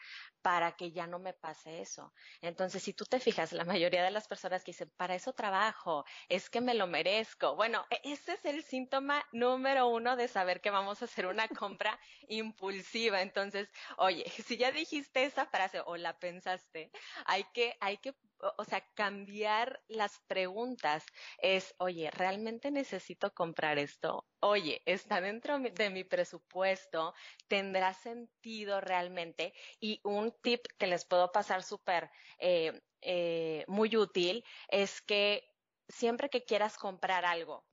para 0.47 0.77
que 0.77 0.93
ya 0.93 1.09
no 1.09 1.19
me 1.19 1.33
pase 1.33 1.81
eso. 1.81 2.13
Entonces, 2.41 2.81
si 2.81 2.93
tú 2.93 3.05
te 3.05 3.19
fijas, 3.19 3.53
la 3.53 3.65
mayoría 3.65 4.05
de 4.05 4.13
las 4.13 4.29
personas 4.29 4.63
que 4.63 4.71
dicen, 4.71 4.93
para 4.97 5.17
eso 5.17 5.33
trabajo, 5.33 6.05
es 6.29 6.49
que 6.49 6.61
me 6.61 6.75
lo 6.75 6.87
merezco. 6.87 7.57
Bueno, 7.57 7.85
e-, 7.91 8.13
ese 8.13 8.35
es 8.35 8.45
el 8.45 8.63
síntoma 8.63 9.25
número 9.33 9.89
uno 9.89 10.15
de 10.15 10.29
saber 10.29 10.61
que 10.61 10.71
vamos 10.71 11.03
a 11.03 11.07
hacer 11.07 11.27
una 11.27 11.49
compra 11.49 11.99
impulsiva. 12.29 13.23
Entonces, 13.23 13.69
oye, 13.99 14.25
si 14.47 14.57
ya 14.57 14.71
dijiste 14.71 15.25
esa 15.25 15.47
frase 15.47 15.83
o 15.85 15.97
la 15.97 16.17
pensaste, 16.21 16.93
hay 17.25 17.43
que, 17.53 17.77
hay 17.81 17.99
que 17.99 18.15
o 18.57 18.65
sea, 18.65 18.81
cambiar 18.95 19.83
las 19.89 20.21
preguntas 20.27 21.05
es, 21.39 21.75
oye, 21.79 22.11
¿realmente 22.11 22.71
necesito 22.71 23.33
comprar 23.35 23.79
esto? 23.79 24.27
Oye, 24.41 24.83
¿está 24.87 25.21
dentro 25.21 25.59
de 25.59 25.91
mi 25.91 26.05
presupuesto? 26.05 27.15
¿Tendrá 27.49 27.95
sentido 27.95 28.81
realmente? 28.81 29.55
Y 29.81 30.01
un 30.05 30.33
tip 30.43 30.67
que 30.79 30.87
les 30.87 31.05
puedo 31.05 31.33
pasar 31.33 31.63
súper 31.63 32.11
eh, 32.39 32.81
eh, 33.01 33.65
muy 33.69 33.97
útil 33.97 34.45
es 34.69 35.01
que 35.01 35.45
siempre 35.89 36.29
que 36.29 36.45
quieras 36.45 36.77
comprar 36.77 37.25
algo, 37.25 37.65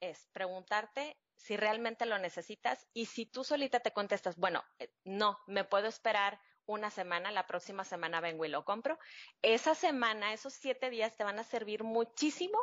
es 0.00 0.28
preguntarte 0.32 1.16
si 1.36 1.56
realmente 1.56 2.06
lo 2.06 2.18
necesitas 2.18 2.86
y 2.92 3.06
si 3.06 3.26
tú 3.26 3.44
solita 3.44 3.80
te 3.80 3.92
contestas, 3.92 4.36
bueno, 4.36 4.62
eh, 4.78 4.92
no, 5.04 5.38
me 5.46 5.64
puedo 5.64 5.88
esperar 5.88 6.40
una 6.72 6.90
semana, 6.90 7.30
la 7.30 7.46
próxima 7.46 7.84
semana 7.84 8.20
vengo 8.20 8.44
y 8.44 8.48
lo 8.48 8.64
compro. 8.64 8.98
Esa 9.42 9.74
semana, 9.74 10.32
esos 10.32 10.52
siete 10.52 10.90
días 10.90 11.16
te 11.16 11.24
van 11.24 11.38
a 11.38 11.44
servir 11.44 11.84
muchísimo 11.84 12.58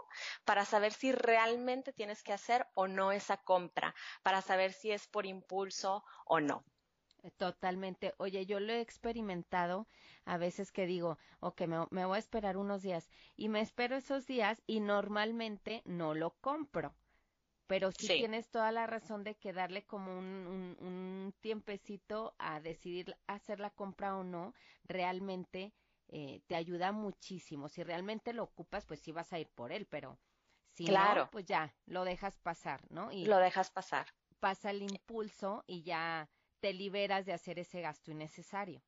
para 0.45 0.65
saber 0.65 0.93
si 0.93 1.11
realmente 1.11 1.93
tienes 1.93 2.23
que 2.23 2.33
hacer 2.33 2.67
o 2.73 2.87
no 2.87 3.11
esa 3.11 3.37
compra, 3.37 3.95
para 4.23 4.41
saber 4.41 4.73
si 4.73 4.91
es 4.91 5.07
por 5.07 5.25
impulso 5.25 6.03
o 6.25 6.39
no. 6.39 6.63
Totalmente. 7.37 8.13
Oye, 8.17 8.45
yo 8.45 8.59
lo 8.59 8.71
he 8.71 8.79
experimentado 8.79 9.87
a 10.25 10.37
veces 10.37 10.71
que 10.71 10.85
digo, 10.85 11.17
ok, 11.41 11.61
me, 11.61 11.85
me 11.91 12.05
voy 12.05 12.15
a 12.15 12.19
esperar 12.19 12.55
unos 12.57 12.81
días 12.81 13.09
y 13.35 13.49
me 13.49 13.61
espero 13.61 13.97
esos 13.97 14.25
días 14.25 14.61
y 14.65 14.79
normalmente 14.79 15.81
no 15.85 16.13
lo 16.13 16.31
compro 16.39 16.95
pero 17.69 17.91
sí, 17.91 18.07
tienes 18.07 18.49
toda 18.49 18.71
la 18.71 18.87
razón 18.87 19.23
de 19.23 19.35
que 19.35 19.53
darle 19.53 19.85
como 19.85 20.17
un, 20.17 20.75
un, 20.79 21.35
tiempecito 21.39 22.33
a 22.39 22.59
decidir 22.59 23.15
hacer 23.27 23.59
la 23.59 23.69
compra 23.69 24.17
o 24.17 24.23
no, 24.23 24.55
realmente 24.85 25.71
eh, 26.07 26.41
te 26.47 26.55
ayuda 26.55 26.91
muchísimo. 26.91 27.69
Si 27.69 27.83
realmente 27.83 28.33
lo 28.33 28.41
ocupas, 28.41 28.87
pues 28.87 29.01
sí 29.01 29.11
vas 29.11 29.31
a 29.33 29.39
ir 29.39 29.49
por 29.49 29.71
él, 29.71 29.85
pero 29.85 30.17
si 30.73 30.85
no, 30.85 31.29
pues 31.31 31.45
ya, 31.45 31.71
lo 31.85 32.05
dejas 32.05 32.39
pasar, 32.39 32.81
¿no? 32.89 33.11
Y 33.11 33.25
lo 33.25 33.37
dejas 33.37 33.69
pasar. 33.69 34.07
Pasa 34.39 34.71
el 34.71 34.81
impulso 34.81 35.63
y 35.67 35.83
ya 35.83 36.27
te 36.61 36.73
liberas 36.73 37.27
de 37.27 37.33
hacer 37.33 37.59
ese 37.59 37.81
gasto 37.81 38.09
innecesario. 38.09 38.81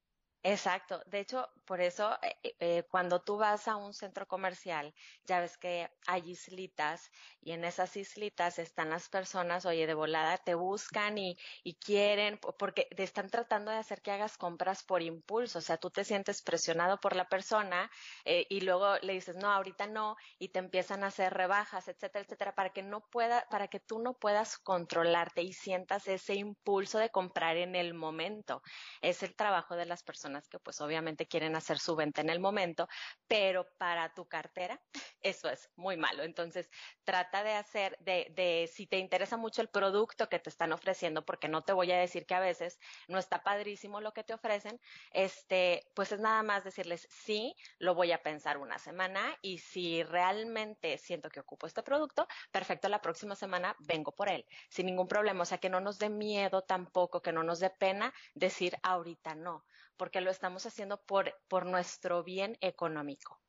Exacto. 0.44 1.04
De 1.06 1.20
hecho, 1.20 1.48
por 1.66 1.82
eso 1.82 2.18
eh, 2.24 2.36
eh, 2.42 2.56
eh, 2.60 2.84
cuando 2.90 3.22
tú 3.22 3.38
vas 3.38 3.68
a 3.68 3.76
un 3.76 3.94
centro 3.94 4.26
comercial, 4.28 4.92
ya 5.24 5.40
ves 5.40 5.56
que 5.56 5.88
hay 6.08 6.32
islitas 6.32 7.12
y 7.40 7.52
en 7.52 7.64
esas 7.64 7.96
islitas 7.96 8.58
están 8.58 8.90
las 8.90 9.08
personas, 9.08 9.68
oye, 9.68 9.86
de 9.86 9.94
volada 9.94 10.38
te 10.40 10.56
buscan 10.56 11.20
y, 11.20 11.36
y 11.64 11.76
quieren, 11.78 12.40
porque 12.58 12.88
te 12.96 13.04
están 13.04 13.30
tratando 13.30 13.70
de 13.70 13.78
hacer 13.78 14.02
que 14.02 14.10
hagas 14.12 14.36
compras 14.38 14.84
por 14.84 15.04
impulso. 15.04 15.60
O 15.60 15.62
sea, 15.62 15.78
tú 15.78 15.92
te 15.92 16.04
sientes 16.04 16.42
presionado 16.42 17.00
por 17.00 17.16
la 17.16 17.28
persona 17.30 17.92
y 18.26 18.62
luego 18.62 18.96
le 19.02 19.14
dices, 19.14 19.36
no, 19.36 19.52
ahorita 19.52 19.86
no, 19.88 20.16
y 20.40 20.50
te 20.50 20.58
empiezan 20.60 21.04
a 21.04 21.08
hacer 21.08 21.34
rebajas, 21.34 21.88
etcétera, 21.88 22.24
etcétera, 22.26 22.56
para 22.56 22.72
que 22.72 22.82
no 22.82 23.02
pueda, 23.12 23.46
para 23.52 23.68
que 23.68 23.80
tú 23.80 24.00
no 24.00 24.16
puedas 24.18 24.58
controlarte 24.58 25.44
y 25.44 25.54
sientas 25.54 26.08
ese 26.08 26.34
impulso 26.36 26.98
de 26.98 27.10
comprar 27.12 27.58
en 27.58 27.76
el 27.76 27.94
momento. 27.94 28.62
Es 29.02 29.22
el 29.24 29.36
trabajo 29.36 29.76
de 29.76 29.86
las 29.86 30.02
personas 30.04 30.31
que 30.50 30.60
pues 30.60 30.80
obviamente 30.82 31.28
quieren 31.28 31.56
hacer 31.56 31.80
su 31.80 31.96
venta 31.96 32.22
en 32.22 32.30
el 32.30 32.40
momento, 32.40 32.88
pero 33.28 33.66
para 33.78 34.14
tu 34.14 34.28
cartera 34.28 34.82
eso 35.22 35.50
es 35.50 35.70
muy 35.76 35.98
malo. 35.98 36.24
Entonces 36.24 36.70
trata 37.04 37.44
de 37.44 37.54
hacer, 37.54 37.98
de, 38.00 38.32
de 38.36 38.70
si 38.72 38.88
te 38.88 38.98
interesa 38.98 39.38
mucho 39.38 39.62
el 39.62 39.70
producto 39.70 40.30
que 40.30 40.40
te 40.40 40.50
están 40.50 40.72
ofreciendo, 40.72 41.26
porque 41.26 41.48
no 41.48 41.64
te 41.64 41.74
voy 41.74 41.92
a 41.92 41.98
decir 41.98 42.26
que 42.26 42.36
a 42.36 42.40
veces 42.40 42.80
no 43.08 43.20
está 43.20 43.44
padrísimo 43.44 44.02
lo 44.02 44.14
que 44.14 44.24
te 44.24 44.34
ofrecen, 44.34 44.80
este, 45.12 45.84
pues 45.96 46.12
es 46.12 46.20
nada 46.20 46.44
más 46.44 46.64
decirles 46.64 47.08
sí, 47.10 47.56
lo 47.80 47.96
voy 47.96 48.12
a 48.12 48.22
pensar 48.22 48.58
una 48.58 48.80
semana 48.80 49.36
y 49.42 49.60
si 49.60 50.04
realmente 50.04 50.98
siento 50.98 51.30
que 51.30 51.40
ocupo 51.40 51.68
este 51.68 51.84
producto, 51.84 52.28
perfecto, 52.52 52.90
la 52.90 53.02
próxima 53.02 53.36
semana 53.36 53.76
vengo 53.80 54.12
por 54.12 54.30
él, 54.30 54.46
sin 54.70 54.86
ningún 54.86 55.08
problema. 55.08 55.44
O 55.44 55.46
sea, 55.46 55.58
que 55.58 55.70
no 55.70 55.80
nos 55.82 55.98
dé 56.00 56.10
miedo 56.10 56.62
tampoco, 56.64 57.22
que 57.22 57.32
no 57.32 57.44
nos 57.44 57.60
dé 57.60 57.70
pena 57.70 58.14
decir 58.34 58.76
ahorita 58.84 59.36
no, 59.36 59.66
porque 59.98 60.21
lo 60.22 60.32
estamos 60.32 60.66
haciendo 60.66 61.02
por, 61.02 61.34
por 61.48 61.66
nuestro 61.66 62.24
bien 62.24 62.58
económico. 62.62 63.40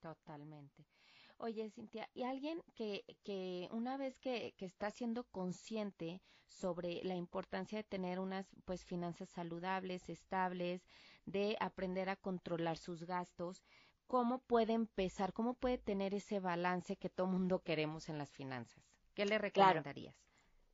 Totalmente. 0.00 0.86
Oye, 1.38 1.70
Cintia, 1.70 2.08
¿y 2.14 2.22
alguien 2.22 2.62
que, 2.74 3.04
que 3.24 3.68
una 3.72 3.96
vez 3.96 4.18
que, 4.18 4.54
que, 4.56 4.64
está 4.64 4.90
siendo 4.90 5.24
consciente 5.24 6.22
sobre 6.46 7.02
la 7.02 7.16
importancia 7.16 7.78
de 7.78 7.84
tener 7.84 8.20
unas 8.20 8.46
pues 8.64 8.84
finanzas 8.84 9.28
saludables, 9.30 10.08
estables, 10.08 10.86
de 11.24 11.56
aprender 11.60 12.08
a 12.10 12.16
controlar 12.16 12.78
sus 12.78 13.04
gastos, 13.04 13.62
cómo 14.06 14.40
puede 14.40 14.74
empezar, 14.74 15.32
cómo 15.32 15.54
puede 15.54 15.78
tener 15.78 16.14
ese 16.14 16.38
balance 16.38 16.96
que 16.96 17.08
todo 17.08 17.26
mundo 17.26 17.62
queremos 17.62 18.08
en 18.08 18.18
las 18.18 18.30
finanzas. 18.30 18.84
¿Qué 19.14 19.24
le 19.24 19.38
recomendarías? 19.38 20.14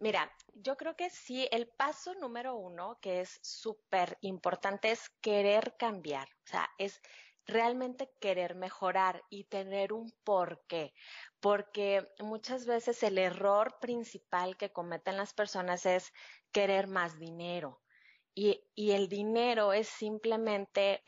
Mira, 0.01 0.33
yo 0.55 0.77
creo 0.77 0.95
que 0.95 1.11
sí, 1.11 1.49
el 1.51 1.67
paso 1.67 2.15
número 2.15 2.55
uno 2.55 2.99
que 3.01 3.21
es 3.21 3.41
súper 3.43 4.17
importante 4.21 4.93
es 4.93 5.11
querer 5.21 5.77
cambiar, 5.77 6.29
o 6.29 6.47
sea, 6.47 6.71
es 6.79 7.03
realmente 7.47 8.09
querer 8.21 8.55
mejorar 8.55 9.25
y 9.29 9.45
tener 9.45 9.93
un 9.93 10.13
porqué, 10.23 10.95
porque 11.41 12.07
muchas 12.21 12.65
veces 12.67 13.03
el 13.03 13.19
error 13.19 13.79
principal 13.81 14.57
que 14.57 14.71
cometen 14.71 15.17
las 15.17 15.33
personas 15.35 15.85
es 15.85 16.13
querer 16.53 16.87
más 16.87 17.19
dinero. 17.19 17.81
Y, 18.35 18.63
el 18.77 19.09
dinero 19.09 19.73
es 19.73 19.89
simplemente 19.89 21.03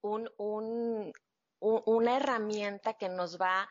un, 0.00 0.30
un, 0.36 1.12
una 1.58 2.16
herramienta 2.16 2.94
que 2.94 3.08
nos 3.08 3.40
va 3.40 3.68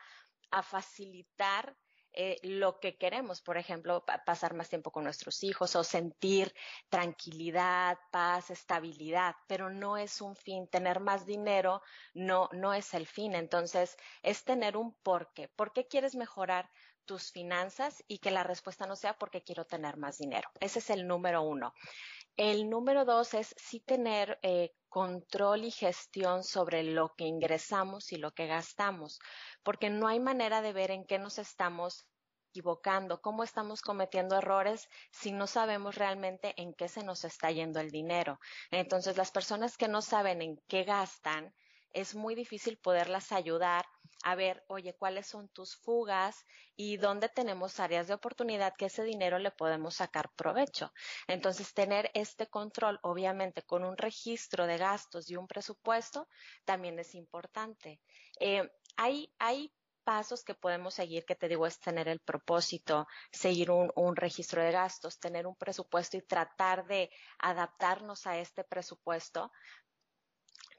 a 0.50 0.62
facilitar 0.62 1.74
eh, 2.12 2.36
lo 2.42 2.80
que 2.80 2.96
queremos, 2.96 3.40
por 3.42 3.58
ejemplo, 3.58 4.04
pasar 4.26 4.54
más 4.54 4.68
tiempo 4.68 4.90
con 4.90 5.04
nuestros 5.04 5.42
hijos 5.44 5.76
o 5.76 5.84
sentir 5.84 6.54
tranquilidad, 6.88 7.98
paz, 8.10 8.50
estabilidad, 8.50 9.36
pero 9.46 9.70
no 9.70 9.96
es 9.96 10.20
un 10.20 10.34
fin. 10.34 10.68
Tener 10.68 11.00
más 11.00 11.26
dinero 11.26 11.82
no, 12.14 12.48
no 12.52 12.74
es 12.74 12.94
el 12.94 13.06
fin. 13.06 13.34
Entonces, 13.34 13.96
es 14.22 14.44
tener 14.44 14.76
un 14.76 14.94
porqué. 15.02 15.48
¿Por 15.48 15.72
qué 15.72 15.86
quieres 15.86 16.14
mejorar 16.14 16.70
tus 17.04 17.32
finanzas 17.32 18.04
y 18.06 18.18
que 18.18 18.30
la 18.30 18.42
respuesta 18.42 18.86
no 18.86 18.94
sea 18.94 19.18
porque 19.18 19.42
quiero 19.42 19.64
tener 19.64 19.96
más 19.96 20.18
dinero? 20.18 20.50
Ese 20.60 20.78
es 20.80 20.90
el 20.90 21.06
número 21.06 21.42
uno. 21.42 21.72
El 22.38 22.70
número 22.70 23.04
dos 23.04 23.34
es 23.34 23.52
sí 23.58 23.80
tener 23.80 24.38
eh, 24.42 24.72
control 24.88 25.64
y 25.64 25.72
gestión 25.72 26.44
sobre 26.44 26.84
lo 26.84 27.12
que 27.16 27.24
ingresamos 27.24 28.12
y 28.12 28.16
lo 28.16 28.30
que 28.30 28.46
gastamos, 28.46 29.18
porque 29.64 29.90
no 29.90 30.06
hay 30.06 30.20
manera 30.20 30.62
de 30.62 30.72
ver 30.72 30.92
en 30.92 31.04
qué 31.04 31.18
nos 31.18 31.40
estamos 31.40 32.06
equivocando, 32.50 33.20
cómo 33.20 33.42
estamos 33.42 33.82
cometiendo 33.82 34.36
errores 34.36 34.88
si 35.10 35.32
no 35.32 35.48
sabemos 35.48 35.96
realmente 35.96 36.54
en 36.62 36.74
qué 36.74 36.86
se 36.86 37.02
nos 37.02 37.24
está 37.24 37.50
yendo 37.50 37.80
el 37.80 37.90
dinero. 37.90 38.38
Entonces, 38.70 39.16
las 39.16 39.32
personas 39.32 39.76
que 39.76 39.88
no 39.88 40.00
saben 40.00 40.40
en 40.40 40.62
qué 40.68 40.84
gastan, 40.84 41.52
es 41.92 42.14
muy 42.14 42.34
difícil 42.34 42.78
poderlas 42.78 43.32
ayudar 43.32 43.84
a 44.24 44.34
ver, 44.34 44.64
oye, 44.68 44.94
cuáles 44.94 45.26
son 45.26 45.48
tus 45.48 45.76
fugas 45.76 46.44
y 46.76 46.96
dónde 46.96 47.28
tenemos 47.28 47.78
áreas 47.78 48.08
de 48.08 48.14
oportunidad 48.14 48.74
que 48.76 48.86
ese 48.86 49.04
dinero 49.04 49.38
le 49.38 49.50
podemos 49.50 49.94
sacar 49.96 50.30
provecho. 50.34 50.92
Entonces, 51.28 51.72
tener 51.72 52.10
este 52.14 52.48
control, 52.48 52.98
obviamente, 53.02 53.62
con 53.62 53.84
un 53.84 53.96
registro 53.96 54.66
de 54.66 54.76
gastos 54.76 55.30
y 55.30 55.36
un 55.36 55.46
presupuesto, 55.46 56.28
también 56.64 56.98
es 56.98 57.14
importante. 57.14 58.00
Eh, 58.40 58.68
hay, 58.96 59.32
hay 59.38 59.72
pasos 60.02 60.42
que 60.42 60.54
podemos 60.54 60.94
seguir, 60.94 61.24
que 61.24 61.36
te 61.36 61.48
digo, 61.48 61.66
es 61.66 61.78
tener 61.78 62.08
el 62.08 62.20
propósito, 62.20 63.06
seguir 63.30 63.70
un, 63.70 63.92
un, 63.94 64.16
registro 64.16 64.62
de 64.62 64.72
gastos, 64.72 65.20
tener 65.20 65.46
un 65.46 65.54
presupuesto 65.54 66.16
y 66.16 66.22
tratar 66.22 66.86
de 66.86 67.10
adaptarnos 67.38 68.26
a 68.26 68.38
este 68.38 68.64
presupuesto. 68.64 69.52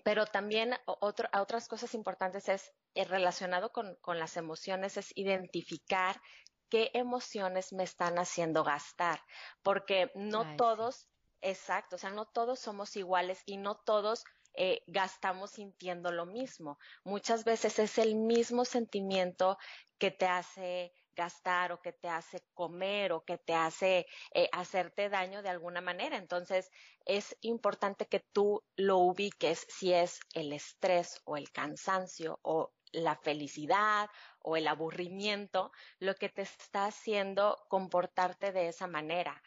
Pero 0.04 0.26
también 0.26 0.76
otro, 0.86 1.30
otras 1.34 1.68
cosas 1.68 1.94
importantes 1.94 2.50
es 2.50 2.72
eh, 2.96 3.06
relacionado 3.06 3.72
con, 3.72 3.96
con 4.02 4.20
las 4.20 4.38
emociones, 4.38 4.98
es 4.98 5.12
identificar 5.16 6.22
qué 6.70 6.92
emociones 6.94 7.74
me 7.74 7.84
están 7.84 8.20
haciendo 8.20 8.64
gastar, 8.64 9.20
porque 9.64 10.12
no 10.16 10.46
Ay, 10.46 10.56
todos, 10.56 11.08
sí. 11.08 11.08
exacto, 11.42 11.96
o 11.96 12.00
sea, 12.00 12.12
no 12.12 12.26
todos 12.28 12.60
somos 12.60 12.96
iguales 12.96 13.42
y 13.46 13.58
no 13.58 13.76
todos 13.76 14.24
eh, 14.54 14.82
gastamos 14.88 15.52
sintiendo 15.52 16.12
lo 16.12 16.26
mismo. 16.26 16.78
Muchas 17.04 17.44
veces 17.44 17.80
es 17.80 17.98
el 17.98 18.16
mismo 18.16 18.66
sentimiento 18.66 19.58
que 19.98 20.12
te 20.12 20.26
hace 20.28 20.94
gastar 21.20 21.74
o 21.74 21.82
que 21.82 21.92
te 21.92 22.08
hace 22.08 22.42
comer 22.54 23.12
o 23.12 23.26
que 23.26 23.38
te 23.38 23.54
hace 23.54 24.08
eh, 24.34 24.48
hacerte 24.54 25.10
daño 25.10 25.42
de 25.42 25.50
alguna 25.50 25.82
manera. 25.82 26.16
Entonces, 26.18 26.72
es 27.06 27.36
importante 27.42 28.08
que 28.08 28.22
tú 28.22 28.64
lo 28.78 28.98
ubiques 29.00 29.66
si 29.68 29.94
es 29.94 30.22
el 30.34 30.54
estrés 30.54 31.22
o 31.26 31.36
el 31.36 31.52
cansancio 31.52 32.40
o 32.42 32.72
la 32.94 33.16
felicidad 33.18 34.10
o 34.40 34.56
el 34.56 34.68
aburrimiento 34.68 35.72
lo 36.00 36.16
que 36.16 36.30
te 36.30 36.44
está 36.44 36.86
haciendo 36.86 37.58
comportarte 37.68 38.52
de 38.52 38.70
esa 38.70 38.88
manera. 38.88 39.44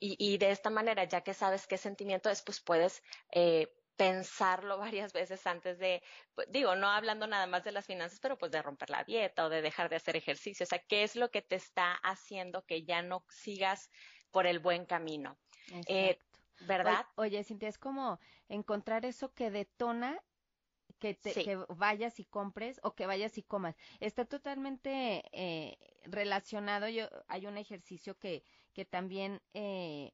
Y, 0.00 0.16
y, 0.18 0.38
de 0.38 0.50
esta 0.50 0.70
manera, 0.70 1.04
ya 1.04 1.22
que 1.22 1.34
sabes 1.34 1.66
qué 1.66 1.76
sentimiento 1.76 2.30
es, 2.30 2.42
pues 2.42 2.60
puedes 2.60 3.02
eh, 3.32 3.66
pensarlo 3.98 4.78
varias 4.78 5.12
veces 5.12 5.44
antes 5.46 5.78
de, 5.78 6.02
pues, 6.34 6.46
digo, 6.50 6.76
no 6.76 6.88
hablando 6.88 7.26
nada 7.26 7.48
más 7.48 7.64
de 7.64 7.72
las 7.72 7.84
finanzas, 7.84 8.20
pero 8.20 8.38
pues 8.38 8.52
de 8.52 8.62
romper 8.62 8.90
la 8.90 9.02
dieta 9.02 9.44
o 9.44 9.48
de 9.48 9.60
dejar 9.60 9.90
de 9.90 9.96
hacer 9.96 10.16
ejercicio. 10.16 10.64
O 10.64 10.66
sea, 10.68 10.78
¿qué 10.78 11.02
es 11.02 11.16
lo 11.16 11.30
que 11.30 11.42
te 11.42 11.56
está 11.56 11.94
haciendo 12.04 12.64
que 12.64 12.84
ya 12.84 13.02
no 13.02 13.24
sigas 13.28 13.90
por 14.30 14.46
el 14.46 14.60
buen 14.60 14.86
camino? 14.86 15.36
Eh, 15.88 16.16
¿Verdad? 16.60 17.06
Oye, 17.16 17.42
Cintia, 17.42 17.68
es 17.68 17.76
como 17.76 18.20
encontrar 18.48 19.04
eso 19.04 19.34
que 19.34 19.50
detona 19.50 20.22
que, 21.00 21.14
te, 21.14 21.32
sí. 21.32 21.44
que 21.44 21.56
vayas 21.68 22.20
y 22.20 22.24
compres 22.24 22.80
o 22.84 22.94
que 22.94 23.06
vayas 23.06 23.36
y 23.36 23.42
comas. 23.42 23.74
Está 23.98 24.26
totalmente 24.26 25.24
eh, 25.32 25.76
relacionado. 26.04 26.88
Yo, 26.88 27.08
hay 27.26 27.46
un 27.46 27.58
ejercicio 27.58 28.16
que, 28.16 28.44
que 28.72 28.84
también 28.84 29.42
eh, 29.54 30.12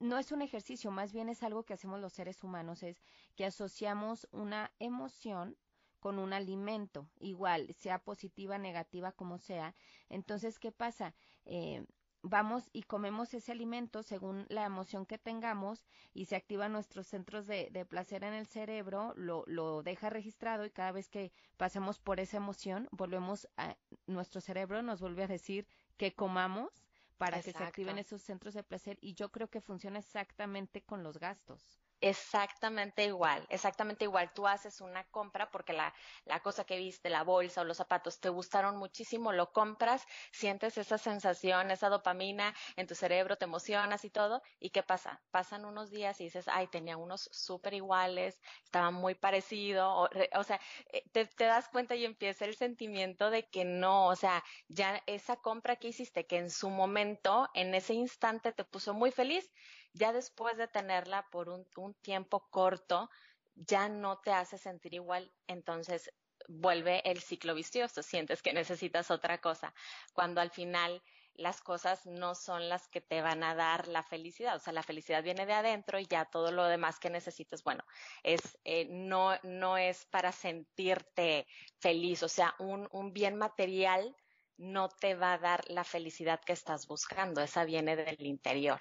no 0.00 0.18
es 0.18 0.32
un 0.32 0.42
ejercicio, 0.42 0.90
más 0.90 1.12
bien 1.12 1.28
es 1.28 1.42
algo 1.42 1.64
que 1.64 1.74
hacemos 1.74 2.00
los 2.00 2.12
seres 2.12 2.42
humanos, 2.42 2.82
es 2.82 3.02
que 3.34 3.44
asociamos 3.44 4.26
una 4.32 4.72
emoción 4.78 5.56
con 6.00 6.18
un 6.18 6.32
alimento, 6.32 7.08
igual, 7.18 7.74
sea 7.74 7.98
positiva, 7.98 8.58
negativa, 8.58 9.12
como 9.12 9.38
sea. 9.38 9.74
Entonces, 10.08 10.58
¿qué 10.58 10.70
pasa? 10.72 11.14
Eh, 11.44 11.84
vamos 12.22 12.70
y 12.72 12.82
comemos 12.82 13.34
ese 13.34 13.52
alimento 13.52 14.02
según 14.02 14.46
la 14.48 14.64
emoción 14.64 15.06
que 15.06 15.18
tengamos 15.18 15.84
y 16.12 16.26
se 16.26 16.36
activan 16.36 16.72
nuestros 16.72 17.06
centros 17.06 17.46
de, 17.46 17.68
de 17.70 17.84
placer 17.84 18.24
en 18.24 18.34
el 18.34 18.46
cerebro, 18.46 19.14
lo, 19.16 19.44
lo, 19.46 19.82
deja 19.82 20.10
registrado 20.10 20.64
y 20.64 20.70
cada 20.70 20.92
vez 20.92 21.08
que 21.08 21.32
pasamos 21.56 21.98
por 21.98 22.20
esa 22.20 22.38
emoción, 22.38 22.88
volvemos 22.90 23.48
a 23.56 23.76
nuestro 24.06 24.40
cerebro 24.40 24.82
nos 24.82 25.00
vuelve 25.00 25.24
a 25.24 25.28
decir 25.28 25.66
que 25.96 26.14
comamos 26.14 26.85
para 27.18 27.38
Exacto. 27.38 27.44
que 27.44 27.52
se 27.52 27.64
activen 27.64 27.98
esos 27.98 28.22
centros 28.22 28.54
de 28.54 28.62
placer 28.64 28.98
y 29.00 29.14
yo 29.14 29.30
creo 29.30 29.48
que 29.50 29.60
funciona 29.60 29.98
exactamente 29.98 30.84
con 30.84 31.02
los 31.02 31.18
gastos. 31.18 31.85
Exactamente 32.00 33.04
igual, 33.06 33.46
exactamente 33.48 34.04
igual. 34.04 34.30
Tú 34.34 34.46
haces 34.46 34.82
una 34.82 35.04
compra 35.04 35.50
porque 35.50 35.72
la, 35.72 35.94
la 36.26 36.40
cosa 36.40 36.64
que 36.64 36.76
viste, 36.76 37.08
la 37.08 37.24
bolsa 37.24 37.62
o 37.62 37.64
los 37.64 37.78
zapatos, 37.78 38.20
te 38.20 38.28
gustaron 38.28 38.76
muchísimo, 38.76 39.32
lo 39.32 39.50
compras, 39.50 40.04
sientes 40.30 40.76
esa 40.76 40.98
sensación, 40.98 41.70
esa 41.70 41.88
dopamina 41.88 42.54
en 42.76 42.86
tu 42.86 42.94
cerebro, 42.94 43.36
te 43.38 43.46
emocionas 43.46 44.04
y 44.04 44.10
todo. 44.10 44.42
¿Y 44.58 44.70
qué 44.70 44.82
pasa? 44.82 45.24
Pasan 45.30 45.64
unos 45.64 45.90
días 45.90 46.20
y 46.20 46.24
dices, 46.24 46.48
ay, 46.48 46.68
tenía 46.68 46.98
unos 46.98 47.30
súper 47.32 47.72
iguales, 47.72 48.40
estaban 48.62 48.92
muy 48.94 49.14
parecidos. 49.14 49.86
O, 49.88 50.08
o, 50.38 50.44
sea, 50.44 50.60
eh, 50.92 51.02
te, 51.12 51.24
te 51.24 51.44
das 51.44 51.68
cuenta 51.70 51.94
y 51.96 52.04
empieza 52.04 52.44
el 52.44 52.56
sentimiento 52.56 53.30
de 53.30 53.48
que 53.48 53.64
no, 53.64 54.08
o 54.08 54.16
sea, 54.16 54.44
ya 54.68 55.02
esa 55.06 55.36
compra 55.36 55.76
que 55.76 55.88
hiciste, 55.88 56.26
que 56.26 56.36
en 56.36 56.50
su 56.50 56.68
momento, 56.68 57.48
en 57.54 57.74
ese 57.74 57.94
instante 57.94 58.52
te 58.52 58.64
puso 58.66 58.92
muy 58.92 59.10
feliz, 59.12 59.50
ya 59.96 60.12
después 60.12 60.56
de 60.56 60.68
tenerla 60.68 61.26
por 61.30 61.48
un, 61.48 61.94
tiempo 62.02 62.46
corto, 62.50 63.10
ya 63.54 63.88
no 63.88 64.18
te 64.18 64.30
hace 64.30 64.58
sentir 64.58 64.94
igual, 64.94 65.32
entonces 65.46 66.12
vuelve 66.48 67.02
el 67.10 67.20
ciclo 67.20 67.54
vicioso, 67.54 68.02
sientes 68.02 68.42
que 68.42 68.52
necesitas 68.52 69.10
otra 69.10 69.40
cosa, 69.40 69.74
cuando 70.12 70.40
al 70.40 70.50
final 70.50 71.02
las 71.34 71.60
cosas 71.60 72.06
no 72.06 72.34
son 72.34 72.68
las 72.68 72.88
que 72.88 73.00
te 73.00 73.20
van 73.20 73.42
a 73.42 73.54
dar 73.54 73.88
la 73.88 74.02
felicidad, 74.02 74.56
o 74.56 74.58
sea, 74.58 74.72
la 74.72 74.82
felicidad 74.82 75.22
viene 75.22 75.46
de 75.46 75.54
adentro 75.54 75.98
y 75.98 76.06
ya 76.06 76.26
todo 76.26 76.52
lo 76.52 76.64
demás 76.64 76.98
que 76.98 77.10
necesitas, 77.10 77.62
bueno, 77.62 77.82
es, 78.22 78.58
eh, 78.64 78.86
no, 78.90 79.38
no 79.42 79.78
es 79.78 80.04
para 80.06 80.32
sentirte 80.32 81.46
feliz, 81.78 82.22
o 82.22 82.28
sea, 82.28 82.54
un, 82.58 82.88
un 82.92 83.12
bien 83.12 83.36
material 83.36 84.14
no 84.58 84.88
te 84.88 85.14
va 85.14 85.34
a 85.34 85.38
dar 85.38 85.64
la 85.68 85.84
felicidad 85.84 86.40
que 86.40 86.52
estás 86.52 86.86
buscando, 86.86 87.42
esa 87.42 87.64
viene 87.64 87.96
del 87.96 88.24
interior. 88.24 88.80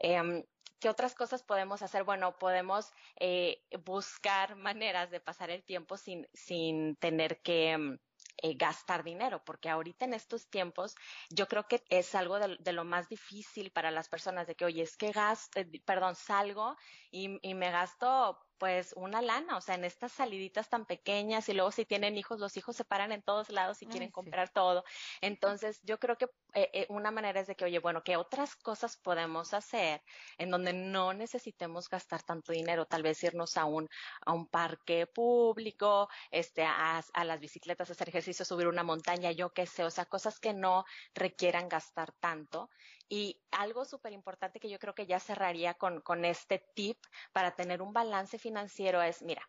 Eh, 0.00 0.44
¿Qué 0.78 0.90
otras 0.90 1.14
cosas 1.14 1.42
podemos 1.42 1.82
hacer? 1.82 2.04
Bueno, 2.04 2.38
podemos 2.38 2.92
eh, 3.18 3.62
buscar 3.84 4.56
maneras 4.56 5.10
de 5.10 5.20
pasar 5.20 5.50
el 5.50 5.64
tiempo 5.64 5.96
sin, 5.96 6.28
sin 6.34 6.96
tener 6.96 7.40
que 7.40 7.98
eh, 8.42 8.54
gastar 8.56 9.02
dinero, 9.02 9.42
porque 9.44 9.70
ahorita 9.70 10.04
en 10.04 10.12
estos 10.12 10.48
tiempos 10.50 10.94
yo 11.30 11.48
creo 11.48 11.66
que 11.66 11.82
es 11.88 12.14
algo 12.14 12.38
de, 12.38 12.56
de, 12.60 12.72
lo 12.72 12.84
más 12.84 13.08
difícil 13.08 13.70
para 13.72 13.90
las 13.90 14.08
personas 14.10 14.46
de 14.46 14.54
que, 14.54 14.66
oye, 14.66 14.82
es 14.82 14.96
que 14.98 15.12
gasto, 15.12 15.60
eh, 15.60 15.82
perdón, 15.86 16.14
salgo 16.14 16.76
y, 17.10 17.38
y 17.40 17.54
me 17.54 17.70
gasto 17.70 18.38
pues 18.58 18.92
una 18.96 19.22
lana, 19.22 19.56
o 19.56 19.60
sea, 19.60 19.74
en 19.74 19.84
estas 19.84 20.12
saliditas 20.12 20.68
tan 20.68 20.86
pequeñas 20.86 21.48
y 21.48 21.54
luego 21.54 21.70
si 21.72 21.84
tienen 21.84 22.16
hijos, 22.16 22.38
los 22.40 22.56
hijos 22.56 22.76
se 22.76 22.84
paran 22.84 23.12
en 23.12 23.22
todos 23.22 23.50
lados 23.50 23.82
y 23.82 23.86
quieren 23.86 24.10
comprar 24.10 24.50
todo. 24.50 24.84
Entonces, 25.20 25.80
yo 25.82 25.98
creo 25.98 26.16
que 26.16 26.26
eh, 26.54 26.70
eh, 26.72 26.86
una 26.88 27.10
manera 27.10 27.40
es 27.40 27.46
de 27.46 27.56
que, 27.56 27.64
oye, 27.64 27.78
bueno, 27.78 28.02
¿qué 28.02 28.16
otras 28.16 28.56
cosas 28.56 28.96
podemos 28.96 29.54
hacer 29.54 30.02
en 30.38 30.50
donde 30.50 30.72
no 30.72 31.12
necesitemos 31.14 31.88
gastar 31.88 32.22
tanto 32.22 32.52
dinero? 32.52 32.86
Tal 32.86 33.02
vez 33.02 33.22
irnos 33.22 33.56
a 33.56 33.64
un, 33.64 33.88
a 34.24 34.32
un 34.32 34.48
parque 34.48 35.06
público, 35.06 36.08
este, 36.30 36.64
a, 36.64 37.02
a 37.12 37.24
las 37.24 37.40
bicicletas, 37.40 37.90
hacer 37.90 38.08
ejercicio, 38.08 38.44
subir 38.44 38.68
una 38.68 38.82
montaña, 38.82 39.32
yo 39.32 39.52
qué 39.52 39.66
sé, 39.66 39.84
o 39.84 39.90
sea, 39.90 40.06
cosas 40.06 40.40
que 40.40 40.52
no 40.54 40.84
requieran 41.14 41.68
gastar 41.68 42.12
tanto. 42.12 42.68
Y 43.08 43.40
algo 43.50 43.84
súper 43.84 44.12
importante 44.12 44.58
que 44.58 44.68
yo 44.68 44.78
creo 44.78 44.94
que 44.94 45.06
ya 45.06 45.20
cerraría 45.20 45.74
con, 45.74 46.00
con 46.00 46.24
este 46.24 46.58
tip 46.74 46.98
para 47.32 47.54
tener 47.54 47.80
un 47.80 47.92
balance 47.92 48.38
financiero 48.38 49.00
es, 49.00 49.22
mira, 49.22 49.48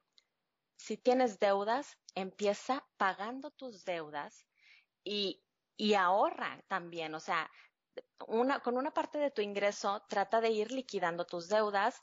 si 0.77 0.97
tienes 0.97 1.39
deudas, 1.39 1.97
empieza 2.13 2.87
pagando 2.97 3.51
tus 3.51 3.83
deudas 3.83 4.45
y, 5.03 5.43
y 5.75 5.95
ahorra 5.95 6.61
también. 6.67 7.15
O 7.15 7.19
sea, 7.19 7.49
una, 8.27 8.59
con 8.59 8.77
una 8.77 8.93
parte 8.93 9.17
de 9.17 9.31
tu 9.31 9.41
ingreso, 9.41 10.03
trata 10.07 10.39
de 10.39 10.49
ir 10.49 10.71
liquidando 10.71 11.25
tus 11.25 11.49
deudas. 11.49 12.01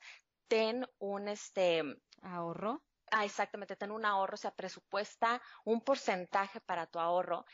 Ten 0.49 0.87
un 0.99 1.29
este 1.29 1.83
ahorro. 2.23 2.85
Ah, 3.11 3.25
exactamente, 3.25 3.77
ten 3.77 3.93
un 3.93 4.05
ahorro, 4.05 4.35
o 4.35 4.39
sea, 4.39 4.51
presupuesta 4.51 5.41
un 5.65 5.83
porcentaje 5.83 6.61
para 6.61 6.87
tu 6.87 6.99
ahorro 6.99 7.45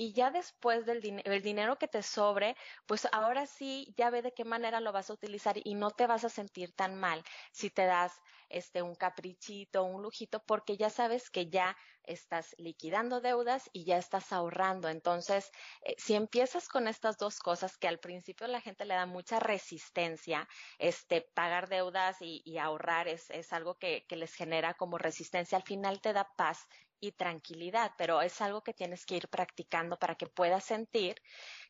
y 0.00 0.14
ya 0.14 0.30
después 0.30 0.86
del 0.86 1.20
el 1.26 1.42
dinero 1.42 1.76
que 1.76 1.86
te 1.86 2.02
sobre, 2.02 2.56
pues 2.86 3.06
ahora 3.12 3.44
sí 3.46 3.92
ya 3.98 4.08
ve 4.08 4.22
de 4.22 4.32
qué 4.32 4.46
manera 4.46 4.80
lo 4.80 4.92
vas 4.92 5.10
a 5.10 5.12
utilizar 5.12 5.56
y 5.62 5.74
no 5.74 5.90
te 5.90 6.06
vas 6.06 6.24
a 6.24 6.30
sentir 6.30 6.72
tan 6.74 6.94
mal 6.98 7.22
si 7.52 7.68
te 7.68 7.84
das 7.84 8.18
este 8.48 8.80
un 8.80 8.94
caprichito, 8.94 9.84
un 9.84 10.02
lujito, 10.02 10.42
porque 10.46 10.78
ya 10.78 10.88
sabes 10.88 11.28
que 11.28 11.50
ya 11.50 11.76
estás 12.04 12.54
liquidando 12.58 13.20
deudas 13.20 13.68
y 13.72 13.84
ya 13.84 13.98
estás 13.98 14.32
ahorrando. 14.32 14.88
Entonces, 14.88 15.50
eh, 15.82 15.94
si 15.98 16.14
empiezas 16.14 16.68
con 16.68 16.88
estas 16.88 17.16
dos 17.18 17.38
cosas 17.38 17.76
que 17.76 17.88
al 17.88 17.98
principio 17.98 18.46
la 18.46 18.60
gente 18.60 18.84
le 18.84 18.94
da 18.94 19.06
mucha 19.06 19.40
resistencia, 19.40 20.48
este, 20.78 21.22
pagar 21.22 21.68
deudas 21.68 22.16
y, 22.20 22.58
ahorrar 22.58 23.08
es, 23.08 23.30
es 23.30 23.52
algo 23.52 23.78
que, 23.78 24.04
que 24.06 24.16
les 24.16 24.34
genera 24.34 24.74
como 24.74 24.98
resistencia, 24.98 25.56
al 25.56 25.64
final 25.64 26.00
te 26.00 26.12
da 26.12 26.28
paz 26.36 26.66
y 27.00 27.12
tranquilidad, 27.12 27.92
pero 27.96 28.20
es 28.20 28.40
algo 28.40 28.62
que 28.62 28.74
tienes 28.74 29.06
que 29.06 29.16
ir 29.16 29.28
practicando 29.28 29.98
para 29.98 30.14
que 30.14 30.26
puedas 30.26 30.64
sentir 30.64 31.16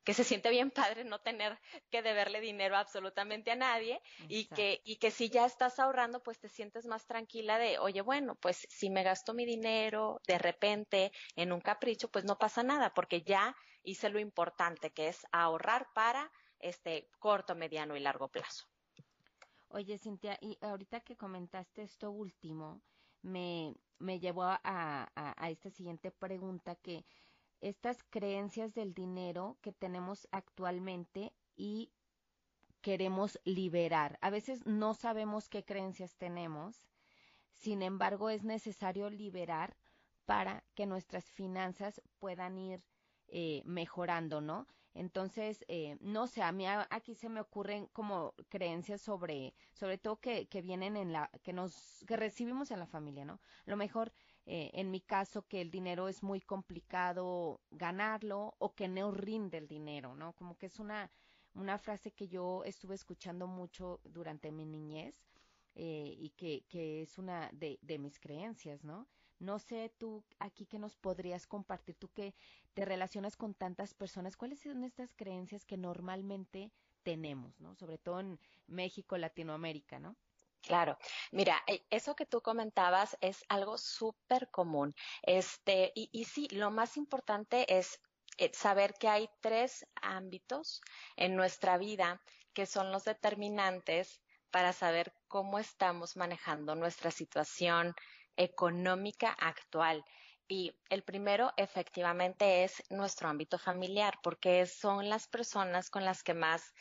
que 0.05 0.15
se 0.15 0.25
siente 0.25 0.51
bien 0.51 0.71
padre 0.71 1.05
no 1.05 1.21
tener 1.21 1.59
que 1.91 2.03
deberle 2.03 2.41
dinero 2.41 2.77
absolutamente 2.77 3.51
a 3.51 3.57
nadie 3.57 4.01
y 4.29 4.47
que, 4.47 4.81
y 4.85 4.97
que 4.97 5.11
si 5.11 5.29
ya 5.29 5.45
estás 5.45 5.79
ahorrando, 5.79 6.23
pues 6.23 6.39
te 6.39 6.49
sientes 6.49 6.87
más 6.87 7.07
tranquila 7.07 7.59
de, 7.59 7.79
oye, 7.79 8.01
bueno, 8.01 8.35
pues 8.37 8.67
si 8.71 8.91
me 8.91 9.03
gasto 9.03 9.35
mi 9.35 9.45
dinero 9.45 10.21
de 10.27 10.39
repente 10.39 11.13
en 11.37 11.53
un 11.53 11.61
capricho, 11.61 12.11
pues 12.11 12.25
no 12.25 12.39
pasa 12.39 12.63
nada, 12.63 12.93
porque 12.95 13.23
ya 13.23 13.55
hice 13.83 14.09
lo 14.09 14.19
importante, 14.19 14.91
que 14.91 15.09
es 15.09 15.27
ahorrar 15.33 15.89
para 15.95 16.31
este 16.59 17.09
corto, 17.19 17.55
mediano 17.55 17.97
y 17.97 18.01
largo 18.01 18.29
plazo. 18.29 18.67
Oye, 19.69 19.99
Cintia, 19.99 20.37
y 20.41 20.59
ahorita 20.61 21.01
que 21.01 21.17
comentaste 21.17 21.83
esto 21.83 22.11
último, 22.11 22.83
me, 23.23 23.75
me 23.99 24.19
llevó 24.19 24.43
a, 24.43 24.61
a, 24.65 25.51
esta 25.51 25.71
siguiente 25.71 26.11
pregunta 26.11 26.75
que 26.75 27.05
estas 27.61 28.03
creencias 28.03 28.75
del 28.75 28.95
dinero 28.95 29.59
que 29.61 29.73
tenemos 29.73 30.29
actualmente 30.33 31.33
y 31.57 31.93
queremos 32.81 33.39
liberar. 33.45 34.19
A 34.23 34.31
veces 34.31 34.67
no 34.67 34.95
sabemos 34.95 35.49
qué 35.49 35.65
creencias 35.65 36.17
tenemos, 36.17 36.87
sin 37.53 37.83
embargo 37.83 38.31
es 38.31 38.45
necesario 38.45 39.11
liberar 39.11 39.77
para 40.25 40.65
que 40.75 40.87
nuestras 40.87 41.25
finanzas 41.31 42.01
puedan 42.19 42.57
ir 42.59 42.83
eh, 43.29 43.63
mejorando, 43.65 44.41
¿no? 44.41 44.67
Entonces, 44.95 45.65
eh, 45.69 45.97
no 46.01 46.27
sé, 46.27 46.43
a 46.43 46.51
mí 46.53 46.67
aquí 46.67 47.15
se 47.15 47.29
me 47.29 47.41
ocurren 47.41 47.87
como 47.93 48.35
creencias 48.49 49.01
sobre, 49.01 49.55
sobre 49.73 49.99
todo 49.99 50.21
que, 50.21 50.49
que 50.49 50.63
vienen 50.63 50.97
en 50.97 51.13
la, 51.13 51.31
que 51.43 51.53
nos, 51.53 52.05
que 52.09 52.17
recibimos 52.17 52.71
en 52.73 52.81
la 52.81 52.87
familia, 52.87 53.25
¿no? 53.25 53.35
A 53.35 53.71
lo 53.71 53.77
mejor, 53.77 54.13
eh, 54.53 54.73
en 54.75 54.91
mi 54.91 55.01
caso, 55.01 55.47
que 55.47 55.61
el 55.61 55.71
dinero 55.71 56.09
es 56.09 56.25
muy 56.25 56.41
complicado 56.41 57.61
ganarlo 57.71 58.57
o 58.59 58.75
que 58.75 58.89
no 58.89 59.13
rinde 59.13 59.59
el 59.59 59.69
dinero, 59.69 60.17
¿no? 60.17 60.33
Como 60.33 60.59
que 60.59 60.67
es 60.67 60.81
una, 60.81 61.09
una 61.55 61.79
frase 61.79 62.11
que 62.11 62.27
yo 62.27 62.65
estuve 62.65 62.97
escuchando 62.97 63.47
mucho 63.47 64.01
durante 64.03 64.51
mi 64.51 64.67
niñez 64.67 65.15
eh, 65.77 66.17
y 66.19 66.31
que, 66.31 66.65
que 66.69 67.03
es 67.03 67.17
una 67.17 67.49
de, 67.53 67.79
de 67.83 68.01
mis 68.01 68.19
creencias, 68.19 68.83
¿no? 68.83 69.07
No 69.39 69.61
sé 69.61 69.93
tú 69.97 70.25
aquí 70.41 70.67
que 70.67 70.81
nos 70.81 70.97
podrías 70.97 71.47
compartir, 71.47 71.95
tú 71.95 72.09
que 72.09 72.35
te 72.75 72.85
relacionas 72.85 73.37
con 73.37 73.55
tantas 73.55 73.95
personas, 73.95 74.37
¿cuáles 74.37 74.59
son 74.59 74.83
estas 74.83 75.15
creencias 75.15 75.65
que 75.65 75.77
normalmente 75.77 76.73
tenemos, 77.05 77.61
¿no? 77.61 77.77
Sobre 77.77 77.99
todo 77.99 78.19
en 78.19 78.41
México, 78.67 79.17
Latinoamérica, 79.17 80.01
¿no? 80.01 80.17
Claro, 80.63 80.99
mira, 81.33 81.63
eh, 81.67 81.87
eso 81.91 82.15
que 82.15 82.27
tú 82.27 82.43
comentabas 82.43 83.17
es 83.21 83.45
algo 83.49 83.79
súper 83.79 84.51
común. 84.51 84.95
Este, 85.23 85.93
y, 85.95 86.09
y 86.13 86.25
sí, 86.25 86.49
lo 86.51 86.71
más 86.71 86.97
importante 86.97 87.77
es 87.79 88.01
eh, 88.39 88.51
saber 88.55 88.95
que 88.95 89.09
hay 89.09 89.29
tres 89.41 89.87
ámbitos 90.03 90.81
en 91.17 91.35
nuestra 91.35 91.79
vida 91.79 92.21
que 92.53 92.67
son 92.67 92.93
los 92.93 93.05
determinantes 93.05 94.21
para 94.51 94.73
saber 94.73 95.15
cómo 95.29 95.59
estamos 95.59 96.17
manejando 96.17 96.75
nuestra 96.75 97.11
situación 97.11 97.95
económica 98.37 99.31
actual. 99.33 100.05
Y 100.49 100.77
el 100.91 101.05
primero 101.05 101.53
efectivamente 101.57 102.65
es 102.65 102.83
nuestro 102.91 103.29
ámbito 103.29 103.57
familiar, 103.59 104.19
porque 104.23 104.67
son 104.67 105.09
las 105.09 105.29
personas 105.29 105.91
con 105.91 106.05
las 106.05 106.23
que 106.25 106.35
más 106.35 106.75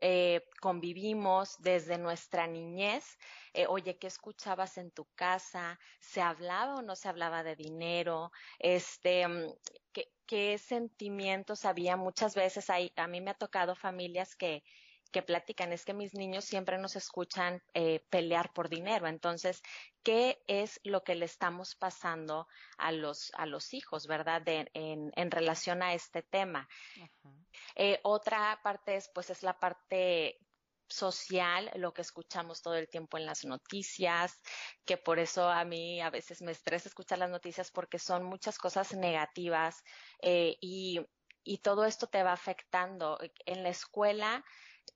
eh, 0.00 0.46
convivimos 0.60 1.56
desde 1.60 1.98
nuestra 1.98 2.46
niñez. 2.46 3.18
Eh, 3.54 3.66
oye, 3.66 3.98
¿qué 3.98 4.06
escuchabas 4.06 4.78
en 4.78 4.90
tu 4.90 5.06
casa? 5.14 5.78
¿Se 6.00 6.20
hablaba 6.20 6.76
o 6.76 6.82
no 6.82 6.96
se 6.96 7.08
hablaba 7.08 7.42
de 7.42 7.56
dinero? 7.56 8.30
Este, 8.58 9.26
mm, 9.26 9.52
¿qué, 10.26 10.58
sentimientos 10.58 11.64
había? 11.64 11.96
Muchas 11.96 12.34
veces 12.34 12.68
hay, 12.70 12.92
a 12.96 13.06
mí 13.06 13.20
me 13.20 13.30
ha 13.30 13.34
tocado 13.34 13.74
familias 13.74 14.36
que, 14.36 14.62
que 15.12 15.22
platican 15.22 15.72
es 15.72 15.84
que 15.84 15.94
mis 15.94 16.14
niños 16.14 16.44
siempre 16.44 16.78
nos 16.78 16.96
escuchan 16.96 17.62
eh, 17.74 18.04
pelear 18.10 18.52
por 18.52 18.68
dinero. 18.68 19.06
Entonces, 19.06 19.62
¿qué 20.02 20.42
es 20.46 20.80
lo 20.84 21.04
que 21.04 21.14
le 21.14 21.24
estamos 21.24 21.74
pasando 21.74 22.48
a 22.76 22.92
los, 22.92 23.32
a 23.36 23.46
los 23.46 23.72
hijos, 23.72 24.06
verdad? 24.06 24.42
en, 24.46 24.68
en, 25.14 25.30
relación 25.30 25.82
a 25.82 25.94
este 25.94 26.22
tema. 26.22 26.68
Eh, 27.76 28.00
otra 28.04 28.60
parte 28.62 28.96
es, 28.96 29.10
pues, 29.14 29.30
es 29.30 29.42
la 29.42 29.58
parte 29.60 30.38
social, 30.88 31.70
lo 31.76 31.92
que 31.92 32.02
escuchamos 32.02 32.62
todo 32.62 32.74
el 32.76 32.88
tiempo 32.88 33.18
en 33.18 33.26
las 33.26 33.44
noticias, 33.44 34.40
que 34.84 34.96
por 34.96 35.18
eso 35.18 35.48
a 35.50 35.64
mí 35.64 36.00
a 36.00 36.10
veces 36.10 36.42
me 36.42 36.52
estresa 36.52 36.88
escuchar 36.88 37.18
las 37.18 37.30
noticias 37.30 37.70
porque 37.72 37.98
son 37.98 38.24
muchas 38.24 38.58
cosas 38.58 38.94
negativas 38.94 39.82
eh, 40.22 40.56
y, 40.60 41.00
y 41.42 41.58
todo 41.58 41.84
esto 41.86 42.06
te 42.06 42.22
va 42.22 42.32
afectando. 42.32 43.18
En 43.46 43.62
la 43.64 43.70
escuela 43.70 44.44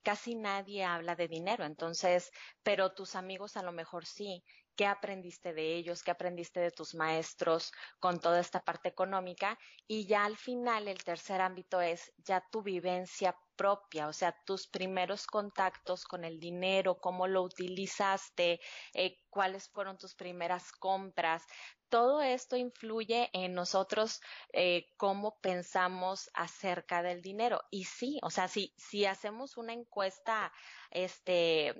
casi 0.03 0.35
nadie 0.37 0.85
habla 0.85 1.16
de 1.16 1.29
dinero, 1.29 1.64
entonces, 1.64 2.31
pero 2.62 2.95
tus 2.95 3.14
amigos 3.16 3.57
a 3.57 3.62
lo 3.62 3.73
mejor 3.73 4.07
sí. 4.07 4.45
¿Qué 4.76 4.87
aprendiste 4.87 5.52
de 5.52 5.74
ellos? 5.76 6.02
¿Qué 6.02 6.11
aprendiste 6.11 6.61
de 6.61 6.70
tus 6.70 6.94
maestros 6.94 7.72
con 7.98 8.18
toda 8.18 8.40
esta 8.40 8.61
parte 8.61 8.88
económica? 8.88 9.59
Y 9.87 10.06
ya 10.06 10.24
al 10.24 10.37
final, 10.37 10.88
el 10.88 11.04
tercer 11.04 11.40
ámbito 11.40 11.80
es 11.80 12.12
ya 12.16 12.42
tu 12.50 12.62
vivencia 12.62 13.37
propia, 13.56 14.09
o 14.09 14.12
sea, 14.14 14.35
tus 14.46 14.66
primeros 14.68 15.26
contactos 15.26 16.04
con 16.04 16.24
el 16.24 16.40
dinero, 16.40 16.98
cómo 16.98 17.26
lo 17.26 17.42
utilizaste, 17.42 18.59
eh, 18.94 19.18
cuáles 19.31 19.69
fueron 19.69 19.97
tus 19.97 20.14
primeras 20.14 20.73
compras. 20.73 21.47
Todo 21.88 22.21
esto 22.23 22.57
influye 22.57 23.31
en 23.33 23.55
nosotros 23.55 24.21
eh, 24.53 24.88
cómo 24.97 25.38
pensamos 25.40 26.31
acerca 26.35 27.03
del 27.03 27.23
dinero. 27.23 27.62
Y 27.71 27.85
sí, 27.85 28.19
o 28.23 28.31
sea, 28.31 28.49
si, 28.49 28.75
si 28.77 29.07
hacemos 29.07 29.57
una 29.57 29.73
encuesta 29.73 30.53
este, 30.90 31.75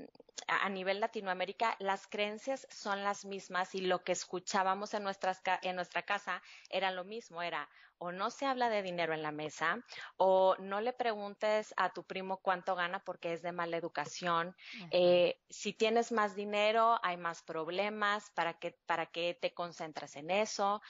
a 0.47 0.69
nivel 0.69 1.01
Latinoamérica, 1.01 1.77
las 1.79 2.07
creencias 2.07 2.67
son 2.71 3.05
las 3.05 3.25
mismas 3.25 3.75
y 3.75 3.83
lo 3.83 4.03
que 4.03 4.13
escuchábamos 4.13 4.95
en, 4.95 5.03
nuestras, 5.03 5.43
en 5.63 5.77
nuestra 5.77 6.03
casa 6.03 6.43
era 6.71 6.91
lo 6.91 7.05
mismo, 7.05 7.43
era 7.43 7.69
o 8.03 8.13
no 8.13 8.31
se 8.31 8.47
habla 8.47 8.71
de 8.71 8.83
dinero 8.83 9.13
en 9.13 9.23
la 9.23 9.31
mesa, 9.31 9.85
o 10.17 10.57
no 10.59 10.81
le 10.81 10.95
preguntes 10.95 11.75
a 11.77 11.93
tu 11.93 12.03
primo 12.03 12.39
cuánto 12.39 12.75
gana 12.75 13.05
porque 13.05 13.35
es 13.35 13.43
de 13.43 13.53
mala 13.53 13.77
educación. 13.77 14.57
Eh, 14.91 15.39
si 15.51 15.75
tienes 15.75 16.11
más 16.11 16.35
dinero, 16.35 16.99
hay 17.03 17.19
más 17.19 17.40
problemas, 17.43 18.31
¿para 18.31 18.55
qué, 18.55 18.79
para 18.87 19.07
qué 19.07 19.39
te 19.41 19.53
concentras 19.55 20.17
en 20.17 20.31
eso? 20.31 20.81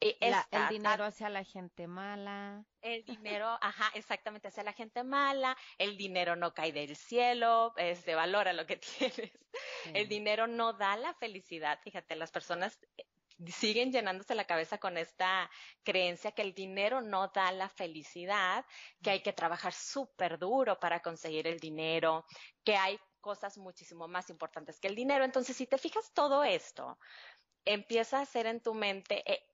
el 0.00 0.68
dinero 0.68 1.04
hacia 1.04 1.28
la 1.28 1.44
gente 1.44 1.86
mala. 1.86 2.64
El 2.80 3.04
dinero, 3.04 3.58
ajá, 3.60 3.90
exactamente, 3.94 4.48
hacia 4.48 4.64
la 4.64 4.72
gente 4.72 5.04
mala. 5.04 5.56
El 5.78 5.96
dinero 5.96 6.34
no 6.36 6.52
cae 6.52 6.72
del 6.72 6.96
cielo, 6.96 7.72
se 7.76 8.14
valora 8.14 8.52
lo 8.52 8.66
que 8.66 8.76
tienes. 8.98 9.30
El 9.94 10.08
dinero 10.08 10.46
no 10.46 10.72
da 10.72 10.96
la 10.96 11.14
felicidad. 11.14 11.78
Fíjate, 11.82 12.16
las 12.16 12.32
personas 12.32 12.78
eh, 12.96 13.04
siguen 13.50 13.92
llenándose 13.92 14.34
la 14.34 14.46
cabeza 14.46 14.78
con 14.78 14.98
esta 14.98 15.48
creencia 15.84 16.32
que 16.32 16.42
el 16.42 16.54
dinero 16.54 17.00
no 17.00 17.28
da 17.28 17.52
la 17.52 17.68
felicidad, 17.68 18.64
que 19.02 19.10
hay 19.10 19.20
que 19.20 19.32
trabajar 19.32 19.72
súper 19.72 20.38
duro 20.38 20.78
para 20.80 21.00
conseguir 21.00 21.46
el 21.46 21.60
dinero, 21.60 22.24
que 22.64 22.76
hay 22.76 22.98
cosas 23.22 23.56
muchísimo 23.56 24.06
más 24.06 24.28
importantes 24.28 24.78
que 24.78 24.88
el 24.88 24.94
dinero. 24.94 25.24
Entonces, 25.24 25.56
si 25.56 25.66
te 25.66 25.78
fijas 25.78 26.12
todo 26.12 26.44
esto, 26.44 26.98
empieza 27.64 28.18
a 28.18 28.22
hacer 28.22 28.44
en 28.44 28.60
tu 28.60 28.74
mente, 28.74 29.22
eh, 29.32 29.48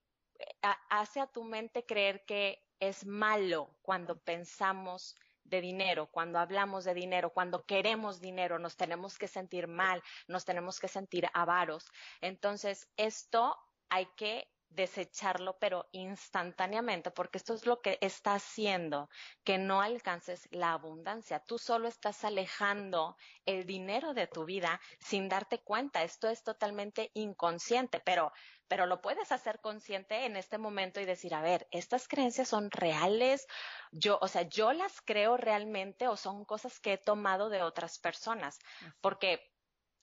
hace 0.90 1.20
a 1.20 1.28
tu 1.28 1.44
mente 1.44 1.86
creer 1.86 2.24
que 2.24 2.60
es 2.80 3.06
malo 3.06 3.70
cuando 3.82 4.18
pensamos 4.18 5.14
de 5.44 5.60
dinero, 5.60 6.06
cuando 6.10 6.38
hablamos 6.38 6.84
de 6.84 6.94
dinero, 6.94 7.30
cuando 7.30 7.64
queremos 7.64 8.20
dinero, 8.20 8.58
nos 8.58 8.76
tenemos 8.76 9.16
que 9.18 9.28
sentir 9.28 9.66
mal, 9.68 10.02
nos 10.26 10.44
tenemos 10.44 10.80
que 10.80 10.88
sentir 10.88 11.28
avaros. 11.32 11.90
Entonces, 12.20 12.88
esto 12.96 13.56
hay 13.88 14.06
que 14.16 14.48
desecharlo, 14.70 15.58
pero 15.58 15.88
instantáneamente, 15.92 17.10
porque 17.10 17.38
esto 17.38 17.54
es 17.54 17.66
lo 17.66 17.80
que 17.80 17.98
está 18.00 18.34
haciendo 18.34 19.08
que 19.44 19.58
no 19.58 19.80
alcances 19.80 20.48
la 20.50 20.72
abundancia. 20.72 21.40
Tú 21.40 21.58
solo 21.58 21.88
estás 21.88 22.24
alejando 22.24 23.16
el 23.46 23.66
dinero 23.66 24.14
de 24.14 24.26
tu 24.26 24.44
vida 24.44 24.80
sin 25.00 25.28
darte 25.28 25.58
cuenta. 25.58 26.02
Esto 26.02 26.28
es 26.28 26.42
totalmente 26.42 27.10
inconsciente, 27.14 28.00
pero 28.00 28.32
pero 28.68 28.84
lo 28.84 29.00
puedes 29.00 29.32
hacer 29.32 29.60
consciente 29.60 30.26
en 30.26 30.36
este 30.36 30.58
momento 30.58 31.00
y 31.00 31.06
decir, 31.06 31.34
a 31.34 31.40
ver, 31.40 31.66
estas 31.70 32.06
creencias 32.06 32.48
son 32.48 32.70
reales, 32.70 33.46
yo, 33.90 34.18
o 34.20 34.28
sea, 34.28 34.42
yo 34.42 34.72
las 34.72 35.00
creo 35.00 35.38
realmente 35.38 36.06
o 36.06 36.16
son 36.16 36.44
cosas 36.44 36.78
que 36.78 36.92
he 36.92 36.98
tomado 36.98 37.48
de 37.48 37.62
otras 37.62 37.98
personas, 37.98 38.58
porque 39.00 39.40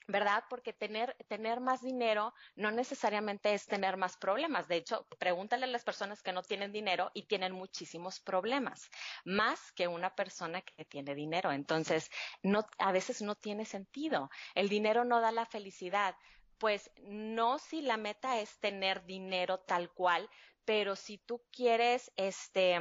¿verdad? 0.08 0.44
Porque 0.50 0.74
tener, 0.74 1.16
tener 1.28 1.60
más 1.60 1.82
dinero 1.82 2.34
no 2.56 2.72
necesariamente 2.72 3.54
es 3.54 3.66
tener 3.66 3.98
más 3.98 4.18
problemas. 4.18 4.68
De 4.68 4.78
hecho, 4.78 5.08
pregúntale 5.18 5.66
a 5.66 5.68
las 5.68 5.84
personas 5.84 6.22
que 6.22 6.34
no 6.34 6.44
tienen 6.44 6.72
dinero 6.72 7.12
y 7.14 7.24
tienen 7.24 7.54
muchísimos 7.54 8.20
problemas, 8.20 8.90
más 9.24 9.72
que 9.72 9.88
una 9.88 10.16
persona 10.16 10.62
que 10.62 10.86
tiene 10.86 11.16
dinero. 11.16 11.52
Entonces, 11.52 12.10
no, 12.44 12.66
a 12.78 12.92
veces 12.92 13.22
no 13.22 13.36
tiene 13.36 13.66
sentido. 13.66 14.30
El 14.54 14.70
dinero 14.70 15.06
no 15.06 15.22
da 15.22 15.32
la 15.32 15.46
felicidad 15.46 16.16
pues 16.58 16.90
no 17.04 17.60
si 17.60 17.82
la 17.82 17.98
meta 17.98 18.40
es 18.40 18.60
tener 18.60 19.06
dinero 19.06 19.60
tal 19.60 19.92
cual, 19.92 20.30
pero 20.64 20.96
si 20.96 21.18
tú 21.18 21.44
quieres, 21.52 22.12
este, 22.16 22.80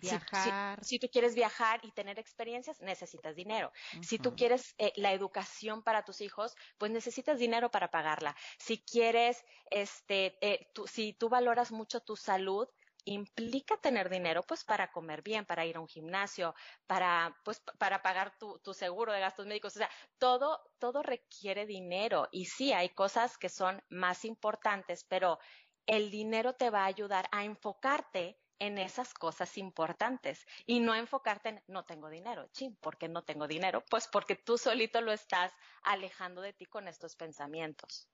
viajar. 0.00 0.84
Si, 0.84 0.98
tú 0.98 1.08
quieres 1.10 1.34
viajar 1.34 1.80
y 1.82 1.90
tener 1.92 2.18
experiencias, 2.18 2.80
necesitas 2.80 3.34
dinero. 3.34 3.72
Si 4.02 4.18
tú 4.18 4.34
quieres 4.34 4.74
eh, 4.78 4.92
la 4.96 5.12
educación 5.12 5.82
para 5.82 6.04
tus 6.04 6.20
hijos, 6.20 6.54
pues 6.78 6.90
necesitas 6.90 7.38
dinero 7.38 7.70
para 7.70 7.90
pagarla. 7.90 8.36
Si 8.58 8.78
quieres, 8.78 9.44
este, 9.70 10.38
eh, 10.40 10.68
si 10.86 11.12
tú 11.12 11.28
valoras 11.28 11.72
mucho 11.72 12.00
tu 12.00 12.16
salud, 12.16 12.68
implica 13.06 13.76
tener 13.76 14.10
dinero 14.10 14.42
pues 14.42 14.64
para 14.64 14.90
comer 14.90 15.22
bien, 15.22 15.46
para 15.46 15.64
ir 15.64 15.76
a 15.76 15.80
un 15.80 15.88
gimnasio, 15.88 16.54
para 16.86 17.36
pues 17.44 17.62
para 17.78 18.02
pagar 18.02 18.36
tu, 18.36 18.58
tu 18.58 18.74
seguro 18.74 19.12
de 19.12 19.20
gastos 19.20 19.46
médicos, 19.46 19.76
o 19.76 19.78
sea, 19.78 19.90
todo, 20.18 20.60
todo 20.78 21.02
requiere 21.02 21.66
dinero 21.66 22.28
y 22.32 22.46
sí 22.46 22.72
hay 22.72 22.88
cosas 22.90 23.38
que 23.38 23.48
son 23.48 23.80
más 23.88 24.24
importantes, 24.24 25.04
pero 25.04 25.38
el 25.86 26.10
dinero 26.10 26.54
te 26.54 26.68
va 26.68 26.82
a 26.82 26.86
ayudar 26.86 27.28
a 27.30 27.44
enfocarte 27.44 28.38
en 28.58 28.78
esas 28.78 29.14
cosas 29.14 29.58
importantes 29.58 30.46
y 30.66 30.80
no 30.80 30.94
enfocarte 30.94 31.48
en 31.50 31.62
no 31.66 31.84
tengo 31.84 32.08
dinero. 32.08 32.48
Chin, 32.52 32.76
¿por 32.76 32.96
qué 32.96 33.08
no 33.08 33.22
tengo 33.24 33.46
dinero? 33.46 33.84
Pues 33.90 34.08
porque 34.08 34.36
tú 34.36 34.58
solito 34.58 35.00
lo 35.00 35.12
estás 35.12 35.52
alejando 35.82 36.40
de 36.40 36.52
ti 36.52 36.66
con 36.66 36.88
estos 36.88 37.16
pensamientos. 37.16 38.08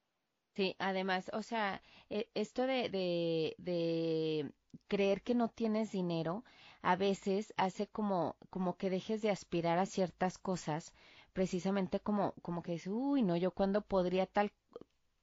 Sí, 0.54 0.76
además, 0.78 1.30
o 1.32 1.42
sea, 1.42 1.82
e, 2.10 2.28
esto 2.34 2.66
de, 2.66 2.88
de, 3.58 4.52
creer 4.88 5.22
que 5.22 5.34
no 5.34 5.48
tienes 5.48 5.92
dinero 5.92 6.44
a 6.82 6.96
veces 6.96 7.54
hace 7.56 7.86
como, 7.86 8.36
como 8.50 8.76
que 8.76 8.90
dejes 8.90 9.22
de 9.22 9.30
aspirar 9.30 9.78
a 9.78 9.86
ciertas 9.86 10.38
cosas, 10.38 10.92
precisamente 11.32 12.00
como, 12.00 12.34
como 12.42 12.62
que 12.62 12.72
dices, 12.72 12.92
uy, 12.92 13.22
no, 13.22 13.36
yo 13.36 13.52
cuándo 13.52 13.80
podría 13.82 14.26
tal 14.26 14.52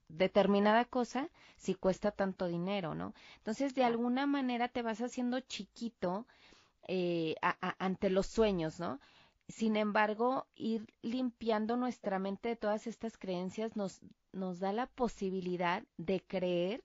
determinada 0.10 0.86
cosa 0.86 1.30
si 1.56 1.76
cuesta 1.76 2.12
tanto 2.12 2.48
dinero, 2.48 2.96
¿no? 2.96 3.14
Entonces, 3.38 3.76
de 3.76 3.84
alguna 3.84 4.26
manera 4.26 4.68
te 4.68 4.82
vas 4.82 5.02
haciendo 5.02 5.40
chiquito 5.40 6.28
eh, 6.88 7.36
ante 7.78 8.10
los 8.10 8.28
sueños, 8.28 8.80
¿no? 8.80 9.00
Sin 9.48 9.76
embargo, 9.78 10.48
ir 10.56 10.94
limpiando 11.02 11.78
nuestra 11.78 12.20
mente 12.20 12.50
de 12.50 12.56
todas 12.56 12.88
estas 12.88 13.18
creencias 13.18 13.76
nos, 13.76 14.02
nos 14.32 14.60
da 14.60 14.74
la 14.74 14.88
posibilidad 14.88 15.84
de 15.98 16.22
creer 16.22 16.84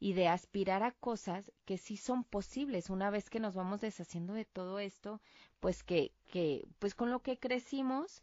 y 0.00 0.12
de 0.12 0.28
aspirar 0.28 0.82
a 0.82 0.92
cosas 0.92 1.52
que 1.64 1.76
sí 1.76 1.96
son 1.96 2.24
posibles 2.24 2.88
una 2.90 3.10
vez 3.10 3.30
que 3.30 3.40
nos 3.40 3.54
vamos 3.54 3.80
deshaciendo 3.80 4.32
de 4.32 4.44
todo 4.44 4.78
esto, 4.78 5.20
pues 5.60 5.82
que, 5.82 6.12
que, 6.28 6.68
pues 6.78 6.94
con 6.94 7.10
lo 7.10 7.20
que 7.20 7.38
crecimos 7.38 8.22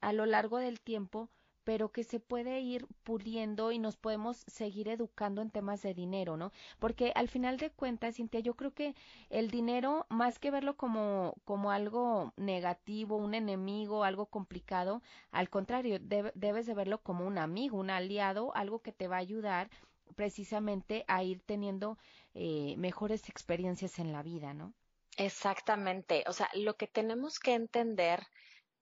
a 0.00 0.12
lo 0.12 0.26
largo 0.26 0.58
del 0.58 0.80
tiempo, 0.80 1.30
pero 1.64 1.90
que 1.90 2.04
se 2.04 2.20
puede 2.20 2.60
ir 2.60 2.86
puliendo 3.02 3.72
y 3.72 3.78
nos 3.78 3.96
podemos 3.96 4.44
seguir 4.46 4.88
educando 4.88 5.42
en 5.42 5.50
temas 5.50 5.82
de 5.82 5.94
dinero, 5.94 6.36
¿no? 6.36 6.52
Porque 6.78 7.12
al 7.14 7.28
final 7.28 7.56
de 7.56 7.70
cuentas, 7.70 8.16
Cintia, 8.16 8.40
yo 8.40 8.54
creo 8.54 8.72
que 8.72 8.94
el 9.30 9.50
dinero, 9.50 10.06
más 10.10 10.38
que 10.38 10.50
verlo 10.50 10.76
como, 10.76 11.34
como 11.44 11.70
algo 11.70 12.32
negativo, 12.36 13.16
un 13.16 13.34
enemigo, 13.34 14.04
algo 14.04 14.26
complicado, 14.26 15.02
al 15.30 15.48
contrario, 15.50 15.98
debes 16.00 16.66
de 16.66 16.74
verlo 16.74 17.02
como 17.02 17.26
un 17.26 17.38
amigo, 17.38 17.78
un 17.78 17.90
aliado, 17.90 18.54
algo 18.54 18.80
que 18.80 18.92
te 18.92 19.08
va 19.08 19.16
a 19.16 19.20
ayudar 19.20 19.70
precisamente 20.14 21.04
a 21.08 21.22
ir 21.22 21.40
teniendo 21.40 21.98
eh, 22.34 22.74
mejores 22.78 23.28
experiencias 23.28 23.98
en 23.98 24.12
la 24.12 24.22
vida, 24.22 24.54
¿no? 24.54 24.74
Exactamente. 25.16 26.24
O 26.26 26.32
sea, 26.32 26.48
lo 26.54 26.76
que 26.76 26.86
tenemos 26.86 27.38
que 27.38 27.54
entender, 27.54 28.26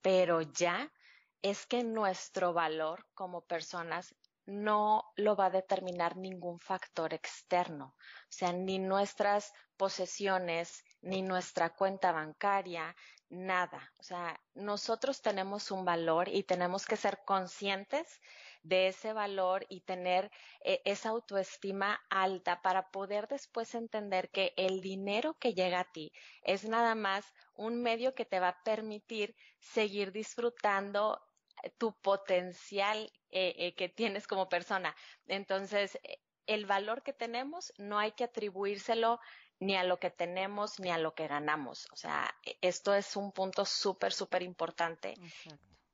pero 0.01 0.40
ya, 0.42 0.90
es 1.43 1.67
que 1.67 1.85
nuestro 1.85 2.53
valor 2.53 3.07
como 3.15 3.43
personas 3.43 4.15
no 4.47 5.05
lo 5.17 5.37
va 5.37 5.47
a 5.47 5.51
determinar 5.51 6.17
ningún 6.17 6.59
factor 6.59 7.15
externo, 7.15 7.95
o 7.97 8.33
sea, 8.33 8.53
ni 8.53 8.79
nuestras 8.79 9.53
posesiones, 9.77 10.85
ni 11.01 11.23
nuestra 11.23 11.71
cuenta 11.71 12.11
bancaria, 12.13 12.97
nada. 13.29 13.93
O 13.99 14.03
sea, 14.03 14.41
nosotros 14.55 15.23
tenemos 15.23 15.71
un 15.71 15.85
valor 15.85 16.29
y 16.29 16.43
tenemos 16.43 16.87
que 16.87 16.97
ser 16.97 17.23
conscientes 17.25 18.21
de 18.63 18.89
ese 18.89 19.13
valor 19.13 19.65
y 19.69 19.81
tener 19.81 20.31
eh, 20.65 20.81
esa 20.85 21.09
autoestima 21.09 22.01
alta 22.11 22.63
para 22.63 22.91
poder 22.91 23.27
después 23.27 23.75
entender 23.75 24.31
que 24.31 24.53
el 24.57 24.81
dinero 24.81 25.35
que 25.35 25.55
llega 25.55 25.81
a 25.81 25.93
ti 25.93 26.13
es 26.43 26.65
nada 26.65 26.95
más 26.95 27.25
un 27.55 27.83
medio 27.83 28.15
que 28.15 28.25
te 28.25 28.39
va 28.39 28.49
a 28.49 28.63
permitir 28.63 29.35
seguir 29.59 30.13
disfrutando 30.13 31.21
tu 31.79 31.92
potencial 31.92 33.12
eh, 33.31 33.55
eh, 33.59 33.75
que 33.75 33.88
tienes 33.88 34.27
como 34.27 34.48
persona. 34.48 34.94
Entonces, 35.27 35.98
eh, 36.03 36.18
el 36.46 36.66
valor 36.66 37.03
que 37.03 37.12
tenemos 37.12 37.72
no 37.79 37.98
hay 37.98 38.12
que 38.12 38.25
atribuírselo 38.25 39.20
ni 39.61 39.77
a 39.77 39.85
lo 39.85 39.98
que 39.98 40.11
tenemos 40.11 40.81
ni 40.81 40.90
a 40.90 40.98
lo 40.98 41.14
que 41.14 41.29
ganamos. 41.29 41.88
O 41.92 41.96
sea, 41.96 42.35
e, 42.44 42.59
esto 42.61 42.94
es 42.94 43.16
un 43.16 43.33
punto 43.33 43.64
súper, 43.64 44.12
súper 44.12 44.42
importante. 44.42 45.14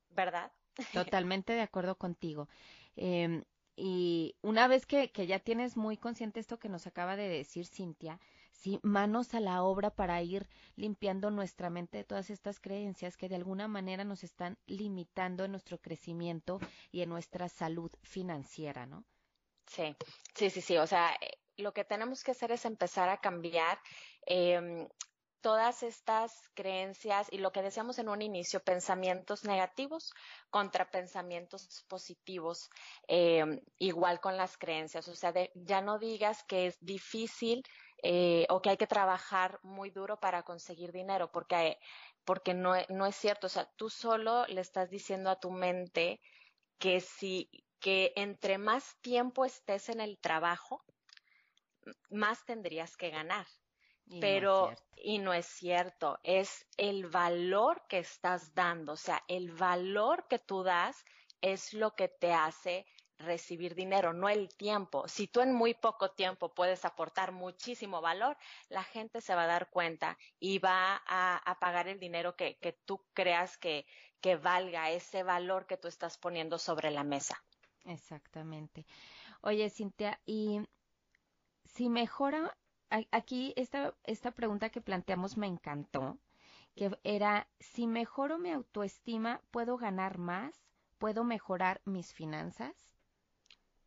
¿Verdad? 0.09 0.51
Totalmente 0.93 1.53
de 1.53 1.61
acuerdo 1.61 1.95
contigo. 1.95 2.49
Em, 2.95 3.43
y 3.75 4.35
una 4.41 4.67
vez 4.67 4.85
que, 4.85 5.11
que 5.11 5.27
ya 5.27 5.39
tienes 5.39 5.77
muy 5.77 5.97
consciente 5.97 6.39
esto 6.39 6.59
que 6.59 6.67
nos 6.67 6.87
acaba 6.87 7.15
de 7.15 7.29
decir 7.29 7.65
Cintia, 7.65 8.19
¿sí? 8.59 8.79
manos 8.83 9.33
a 9.33 9.39
la 9.39 9.63
obra 9.63 9.89
para 9.89 10.21
ir 10.21 10.47
limpiando 10.75 11.31
nuestra 11.31 11.69
mente 11.69 11.99
de 11.99 12.03
todas 12.03 12.29
estas 12.29 12.59
creencias 12.59 13.15
que 13.15 13.29
de 13.29 13.35
alguna 13.35 13.67
manera 13.67 14.03
nos 14.03 14.23
están 14.23 14.57
limitando 14.67 15.45
en 15.45 15.51
nuestro 15.51 15.79
crecimiento 15.79 16.59
y 16.91 17.01
en 17.01 17.09
nuestra 17.09 17.47
salud 17.49 17.91
financiera, 18.03 18.85
¿no? 18.85 19.05
Sí, 19.65 19.95
sí, 20.35 20.49
sí, 20.49 20.61
sí. 20.61 20.77
O 20.77 20.87
sea, 20.87 21.13
eh, 21.21 21.37
lo 21.57 21.73
que 21.73 21.85
tenemos 21.85 22.23
que 22.23 22.31
hacer 22.31 22.51
es 22.51 22.65
empezar 22.65 23.07
a 23.09 23.17
cambiar 23.17 23.79
eh, 24.25 24.87
todas 25.41 25.83
estas 25.83 26.49
creencias 26.53 27.27
y 27.31 27.37
lo 27.37 27.51
que 27.51 27.61
decíamos 27.61 27.99
en 27.99 28.09
un 28.09 28.21
inicio, 28.21 28.59
pensamientos 28.59 29.43
negativos 29.45 30.13
contra 30.49 30.89
pensamientos 30.89 31.85
positivos, 31.87 32.69
eh, 33.07 33.61
igual 33.77 34.19
con 34.19 34.37
las 34.37 34.57
creencias. 34.57 35.07
O 35.07 35.15
sea, 35.15 35.33
ya 35.53 35.81
no 35.81 35.99
digas 35.99 36.43
que 36.43 36.67
es 36.67 36.77
difícil 36.81 37.63
eh, 38.03 38.45
o 38.49 38.61
que 38.61 38.71
hay 38.71 38.77
que 38.77 38.87
trabajar 38.87 39.59
muy 39.63 39.89
duro 39.89 40.19
para 40.19 40.43
conseguir 40.43 40.91
dinero, 40.91 41.31
porque, 41.31 41.77
porque 42.25 42.53
no, 42.53 42.73
no 42.89 43.05
es 43.05 43.15
cierto. 43.15 43.47
O 43.47 43.49
sea, 43.49 43.65
tú 43.75 43.89
solo 43.89 44.45
le 44.47 44.61
estás 44.61 44.89
diciendo 44.89 45.29
a 45.29 45.39
tu 45.39 45.51
mente 45.51 46.21
que 46.77 47.01
si, 47.01 47.49
que 47.79 48.13
entre 48.15 48.57
más 48.57 48.97
tiempo 49.01 49.45
estés 49.45 49.89
en 49.89 50.01
el 50.01 50.17
trabajo, 50.19 50.83
más 52.09 52.45
tendrías 52.45 52.95
que 52.97 53.09
ganar. 53.09 53.47
pero, 54.19 54.73
y 54.95 55.19
no 55.19 55.33
es 55.33 55.45
cierto, 55.45 56.19
es 56.23 56.65
el 56.77 57.07
valor 57.07 57.85
que 57.87 57.99
estás 57.99 58.55
dando, 58.55 58.93
o 58.93 58.97
sea, 58.97 59.23
el 59.27 59.51
valor 59.51 60.25
que 60.27 60.39
tú 60.39 60.63
das 60.63 61.05
es 61.41 61.73
lo 61.73 61.93
que 61.95 62.07
te 62.07 62.33
hace 62.33 62.87
recibir 63.19 63.75
dinero, 63.75 64.13
no 64.13 64.29
el 64.29 64.49
tiempo. 64.49 65.07
Si 65.07 65.27
tú 65.27 65.41
en 65.41 65.53
muy 65.53 65.73
poco 65.73 66.11
tiempo 66.11 66.53
puedes 66.53 66.85
aportar 66.85 67.31
muchísimo 67.31 68.01
valor, 68.01 68.37
la 68.69 68.83
gente 68.83 69.21
se 69.21 69.35
va 69.35 69.43
a 69.43 69.47
dar 69.47 69.69
cuenta 69.69 70.17
y 70.39 70.59
va 70.59 71.01
a, 71.05 71.57
pagar 71.59 71.87
el 71.87 71.99
dinero 71.99 72.35
que, 72.35 72.57
que 72.57 72.73
tú 72.73 73.01
creas 73.13 73.57
que, 73.57 73.85
que 74.21 74.37
valga 74.37 74.89
ese 74.89 75.23
valor 75.23 75.65
que 75.65 75.77
tú 75.77 75.87
estás 75.87 76.17
poniendo 76.17 76.57
sobre 76.57 76.91
la 76.91 77.03
mesa. 77.03 77.43
Exactamente. 77.85 78.85
Oye, 79.41 79.69
Cintia, 79.69 80.19
y 80.25 80.61
si 81.65 81.89
mejora, 81.89 82.57
aquí 83.11 83.53
esta, 83.55 83.95
esta 84.03 84.31
pregunta 84.31 84.69
que 84.69 84.81
planteamos 84.81 85.37
me 85.37 85.47
encantó, 85.47 86.17
que 86.75 86.91
era, 87.03 87.49
si 87.59 87.87
mejoro 87.87 88.37
mi 88.37 88.51
autoestima, 88.51 89.41
¿puedo 89.51 89.77
ganar 89.77 90.17
más? 90.17 90.55
¿Puedo 90.97 91.23
mejorar 91.23 91.81
mis 91.85 92.13
finanzas? 92.13 92.88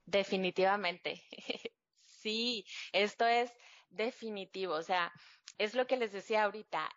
Definitivamente. 0.04 1.22
sí, 2.04 2.64
esto 2.92 3.26
es 3.26 3.52
definitivo. 3.90 4.74
O 4.74 4.82
sea, 4.82 5.12
es 5.58 5.74
lo 5.74 5.86
que 5.86 5.96
les 5.96 6.12
decía 6.12 6.44
ahorita. 6.44 6.88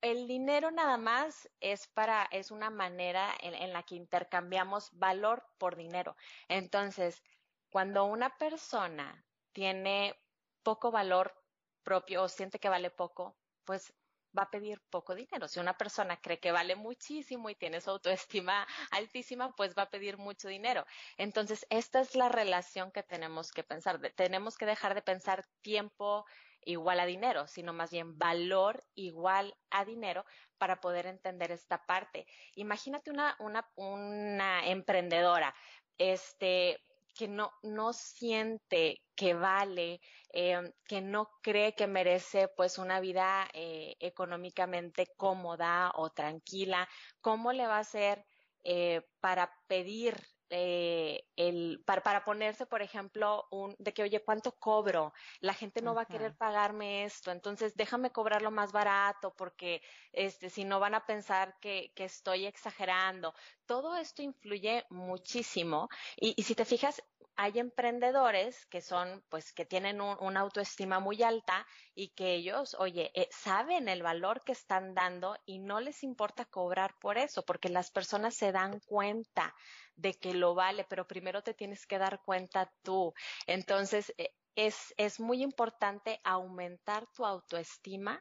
El 0.00 0.28
dinero 0.28 0.70
nada 0.70 0.96
más 0.96 1.50
es 1.60 1.88
para, 1.88 2.24
es 2.30 2.50
una 2.52 2.70
manera 2.70 3.34
en, 3.40 3.54
en 3.54 3.72
la 3.72 3.82
que 3.82 3.96
intercambiamos 3.96 4.90
valor 4.92 5.44
por 5.58 5.76
dinero. 5.76 6.16
Entonces, 6.48 7.22
cuando 7.70 8.04
una 8.04 8.36
persona 8.38 9.26
tiene 9.52 10.14
poco 10.62 10.90
valor 10.92 11.34
propio 11.82 12.22
o 12.24 12.28
siente 12.28 12.60
que 12.60 12.68
vale 12.68 12.90
poco, 12.90 13.40
pues 13.64 13.97
va 14.38 14.44
a 14.44 14.50
pedir 14.50 14.80
poco 14.90 15.14
dinero. 15.14 15.48
Si 15.48 15.58
una 15.58 15.76
persona 15.76 16.20
cree 16.20 16.38
que 16.38 16.52
vale 16.52 16.76
muchísimo 16.76 17.50
y 17.50 17.56
tiene 17.56 17.80
su 17.80 17.90
autoestima 17.90 18.66
altísima, 18.92 19.54
pues 19.56 19.74
va 19.76 19.82
a 19.82 19.90
pedir 19.90 20.18
mucho 20.18 20.48
dinero. 20.48 20.84
Entonces, 21.16 21.66
esta 21.70 22.00
es 22.00 22.14
la 22.14 22.28
relación 22.28 22.92
que 22.92 23.02
tenemos 23.02 23.50
que 23.50 23.64
pensar. 23.64 24.00
tenemos 24.14 24.56
que 24.56 24.66
dejar 24.66 24.94
de 24.94 25.02
pensar 25.02 25.44
tiempo 25.62 26.24
igual 26.64 27.00
a 27.00 27.06
dinero, 27.06 27.46
sino 27.46 27.72
más 27.72 27.90
bien 27.90 28.18
valor 28.18 28.84
igual 28.94 29.56
a 29.70 29.84
dinero 29.84 30.24
para 30.58 30.80
poder 30.80 31.06
entender 31.06 31.50
esta 31.50 31.84
parte. 31.86 32.26
Imagínate 32.54 33.10
una, 33.10 33.36
una, 33.38 33.70
una 33.76 34.66
emprendedora, 34.66 35.54
este, 35.96 36.78
que 37.18 37.26
no, 37.26 37.50
no 37.64 37.92
siente 37.92 39.02
que 39.16 39.34
vale, 39.34 40.00
eh, 40.32 40.72
que 40.86 41.00
no 41.00 41.28
cree 41.42 41.74
que 41.74 41.88
merece 41.88 42.46
pues 42.56 42.78
una 42.78 43.00
vida 43.00 43.48
eh, 43.52 43.96
económicamente 43.98 45.08
cómoda 45.16 45.90
o 45.96 46.10
tranquila, 46.10 46.88
¿cómo 47.20 47.52
le 47.52 47.66
va 47.66 47.78
a 47.78 47.80
hacer 47.80 48.24
eh, 48.62 49.02
para 49.20 49.52
pedir 49.66 50.14
eh, 50.50 51.24
el, 51.36 51.82
para, 51.84 52.02
para, 52.02 52.24
ponerse, 52.24 52.66
por 52.66 52.82
ejemplo, 52.82 53.46
un, 53.50 53.74
de 53.78 53.92
que, 53.92 54.02
oye, 54.02 54.22
¿cuánto 54.24 54.52
cobro? 54.52 55.12
La 55.40 55.54
gente 55.54 55.82
no 55.82 55.94
va 55.94 56.02
a 56.02 56.06
querer 56.06 56.36
pagarme 56.36 57.04
esto, 57.04 57.30
entonces 57.30 57.76
déjame 57.76 58.10
cobrarlo 58.10 58.50
más 58.50 58.72
barato 58.72 59.34
porque, 59.36 59.82
este, 60.12 60.50
si 60.50 60.64
no 60.64 60.80
van 60.80 60.94
a 60.94 61.06
pensar 61.06 61.56
que, 61.60 61.92
que 61.94 62.04
estoy 62.04 62.46
exagerando. 62.46 63.34
Todo 63.66 63.96
esto 63.96 64.22
influye 64.22 64.84
muchísimo 64.90 65.88
y, 66.16 66.34
y 66.36 66.42
si 66.42 66.54
te 66.54 66.64
fijas, 66.64 67.02
hay 67.40 67.60
emprendedores 67.60 68.66
que 68.66 68.80
son, 68.80 69.24
pues, 69.28 69.52
que 69.52 69.64
tienen 69.64 70.00
una 70.00 70.40
autoestima 70.40 70.98
muy 70.98 71.22
alta 71.22 71.64
y 71.94 72.08
que 72.08 72.34
ellos, 72.34 72.74
oye, 72.80 73.12
eh, 73.14 73.28
saben 73.30 73.88
el 73.88 74.02
valor 74.02 74.42
que 74.42 74.50
están 74.50 74.92
dando 74.92 75.36
y 75.46 75.60
no 75.60 75.78
les 75.78 76.02
importa 76.02 76.46
cobrar 76.46 76.98
por 76.98 77.16
eso, 77.16 77.44
porque 77.44 77.68
las 77.68 77.92
personas 77.92 78.34
se 78.34 78.50
dan 78.50 78.80
cuenta 78.80 79.54
de 79.94 80.14
que 80.14 80.34
lo 80.34 80.56
vale, 80.56 80.84
pero 80.88 81.06
primero 81.06 81.44
te 81.44 81.54
tienes 81.54 81.86
que 81.86 81.98
dar 81.98 82.22
cuenta 82.22 82.72
tú. 82.82 83.14
Entonces, 83.46 84.12
eh, 84.18 84.34
es, 84.56 84.92
es 84.96 85.20
muy 85.20 85.40
importante 85.44 86.20
aumentar 86.24 87.06
tu 87.14 87.24
autoestima 87.24 88.20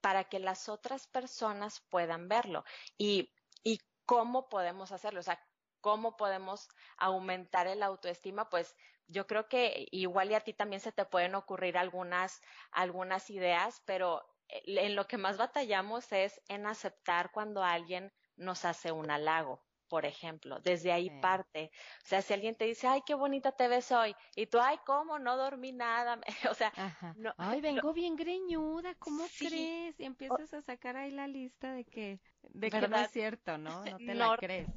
para 0.00 0.24
que 0.24 0.38
las 0.38 0.70
otras 0.70 1.08
personas 1.08 1.82
puedan 1.90 2.26
verlo. 2.26 2.64
Y, 2.96 3.34
y 3.62 3.80
cómo 4.06 4.48
podemos 4.48 4.92
hacerlo, 4.92 5.20
o 5.20 5.22
sea, 5.22 5.38
cómo 5.80 6.16
podemos 6.16 6.68
aumentar 6.96 7.66
el 7.66 7.82
autoestima, 7.82 8.48
pues 8.48 8.76
yo 9.08 9.26
creo 9.26 9.48
que 9.48 9.86
igual 9.90 10.30
y 10.30 10.34
a 10.34 10.40
ti 10.40 10.52
también 10.52 10.80
se 10.80 10.92
te 10.92 11.04
pueden 11.04 11.34
ocurrir 11.34 11.78
algunas, 11.78 12.42
algunas 12.72 13.30
ideas, 13.30 13.82
pero 13.84 14.26
eh, 14.48 14.62
en 14.66 14.96
lo 14.96 15.06
que 15.06 15.18
más 15.18 15.36
batallamos 15.36 16.12
es 16.12 16.40
en 16.48 16.66
aceptar 16.66 17.30
cuando 17.32 17.62
alguien 17.62 18.12
nos 18.36 18.64
hace 18.64 18.92
un 18.92 19.10
halago 19.10 19.66
por 19.88 20.04
ejemplo. 20.04 20.58
Desde 20.60 20.92
ahí 20.92 21.10
parte. 21.20 21.70
O 22.04 22.06
sea, 22.06 22.22
si 22.22 22.34
alguien 22.34 22.54
te 22.54 22.64
dice, 22.64 22.86
ay, 22.86 23.02
qué 23.06 23.14
bonita 23.14 23.52
te 23.52 23.68
ves 23.68 23.92
hoy, 23.92 24.14
y 24.34 24.46
tú, 24.46 24.58
ay, 24.60 24.78
¿cómo? 24.84 25.18
No 25.18 25.36
dormí 25.36 25.72
nada. 25.72 26.20
o 26.50 26.54
sea, 26.54 26.72
no, 27.16 27.32
ay, 27.38 27.60
vengo 27.60 27.92
bien 27.92 28.16
greñuda, 28.16 28.94
¿cómo 28.96 29.24
crees? 29.38 29.98
Y 30.00 30.04
empiezas 30.04 30.52
a 30.54 30.62
sacar 30.62 30.96
ahí 30.96 31.10
la 31.10 31.28
lista 31.28 31.72
de 31.72 31.84
que, 31.84 32.20
de 32.42 32.70
que 32.70 32.88
no 32.88 32.96
es 32.96 33.10
cierto, 33.10 33.58
¿no? 33.58 33.84
No 33.96 33.98
te 33.98 34.14
la 34.14 34.36
crees. 34.36 34.68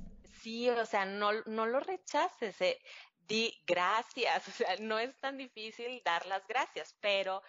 Sí, 0.41 0.69
o 0.69 0.85
sea, 0.85 1.05
no, 1.05 1.31
no 1.45 1.65
lo 1.65 1.79
rechaces. 1.79 2.59
Eh. 2.61 2.79
Di 3.19 3.61
gracias. 3.65 4.47
O 4.47 4.51
sea, 4.51 4.75
no 4.79 4.99
es 4.99 5.15
tan 5.19 5.37
difícil 5.37 6.01
dar 6.03 6.25
las 6.25 6.45
gracias, 6.47 6.95
pero 6.99 7.41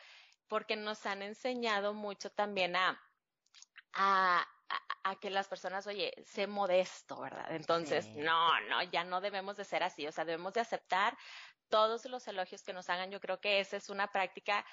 porque 0.48 0.76
nos 0.76 1.06
han 1.06 1.22
enseñado 1.22 1.94
mucho 1.94 2.30
también 2.30 2.74
a, 2.76 3.00
a, 3.92 4.46
a, 5.04 5.20
que 5.20 5.30
las 5.30 5.46
personas, 5.46 5.86
oye, 5.86 6.12
sé 6.26 6.46
modesto, 6.46 7.20
¿verdad? 7.20 7.52
Entonces, 7.52 8.06
no, 8.16 8.60
no, 8.62 8.82
ya 8.82 9.04
no 9.04 9.20
debemos 9.20 9.56
de 9.56 9.64
ser 9.64 9.84
así, 9.84 10.06
o 10.08 10.12
sea, 10.12 10.24
debemos 10.24 10.52
de 10.52 10.60
aceptar 10.60 11.16
todos 11.68 12.04
los 12.06 12.26
elogios 12.26 12.62
que 12.62 12.72
nos 12.72 12.90
hagan. 12.90 13.10
Yo 13.12 13.20
creo 13.20 13.40
que 13.40 13.60
esa 13.60 13.76
es 13.76 13.88
una 13.90 14.10
práctica 14.10 14.66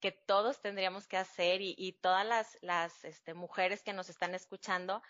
que 0.00 0.12
todos 0.12 0.60
tendríamos 0.60 1.06
que 1.06 1.16
hacer 1.16 1.62
y, 1.62 1.74
y 1.78 1.92
todas 1.92 2.26
las, 2.26 2.58
las 2.60 3.04
este, 3.04 3.34
mujeres 3.34 3.82
que 3.82 3.92
nos 3.92 4.10
están 4.10 4.34
escuchando, 4.34 5.02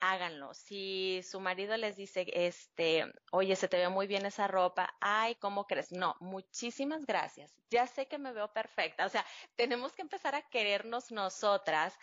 háganlo. 0.00 0.54
Si 0.54 1.22
su 1.22 1.40
marido 1.40 1.76
les 1.76 1.96
dice, 1.96 2.26
este, 2.32 3.04
oye, 3.32 3.56
se 3.56 3.68
te 3.68 3.78
ve 3.78 3.88
muy 3.88 4.06
bien 4.06 4.26
esa 4.26 4.46
ropa, 4.48 4.94
ay, 5.00 5.36
¿cómo 5.36 5.66
crees? 5.66 5.92
No, 5.92 6.16
muchísimas 6.20 7.06
gracias. 7.06 7.54
Ya 7.70 7.86
sé 7.86 8.06
que 8.06 8.18
me 8.18 8.32
veo 8.32 8.52
perfecta. 8.52 9.06
O 9.06 9.08
sea, 9.08 9.24
tenemos 9.56 9.92
que 9.94 10.02
empezar 10.02 10.34
a 10.34 10.48
querernos 10.48 11.10
nosotras 11.10 11.94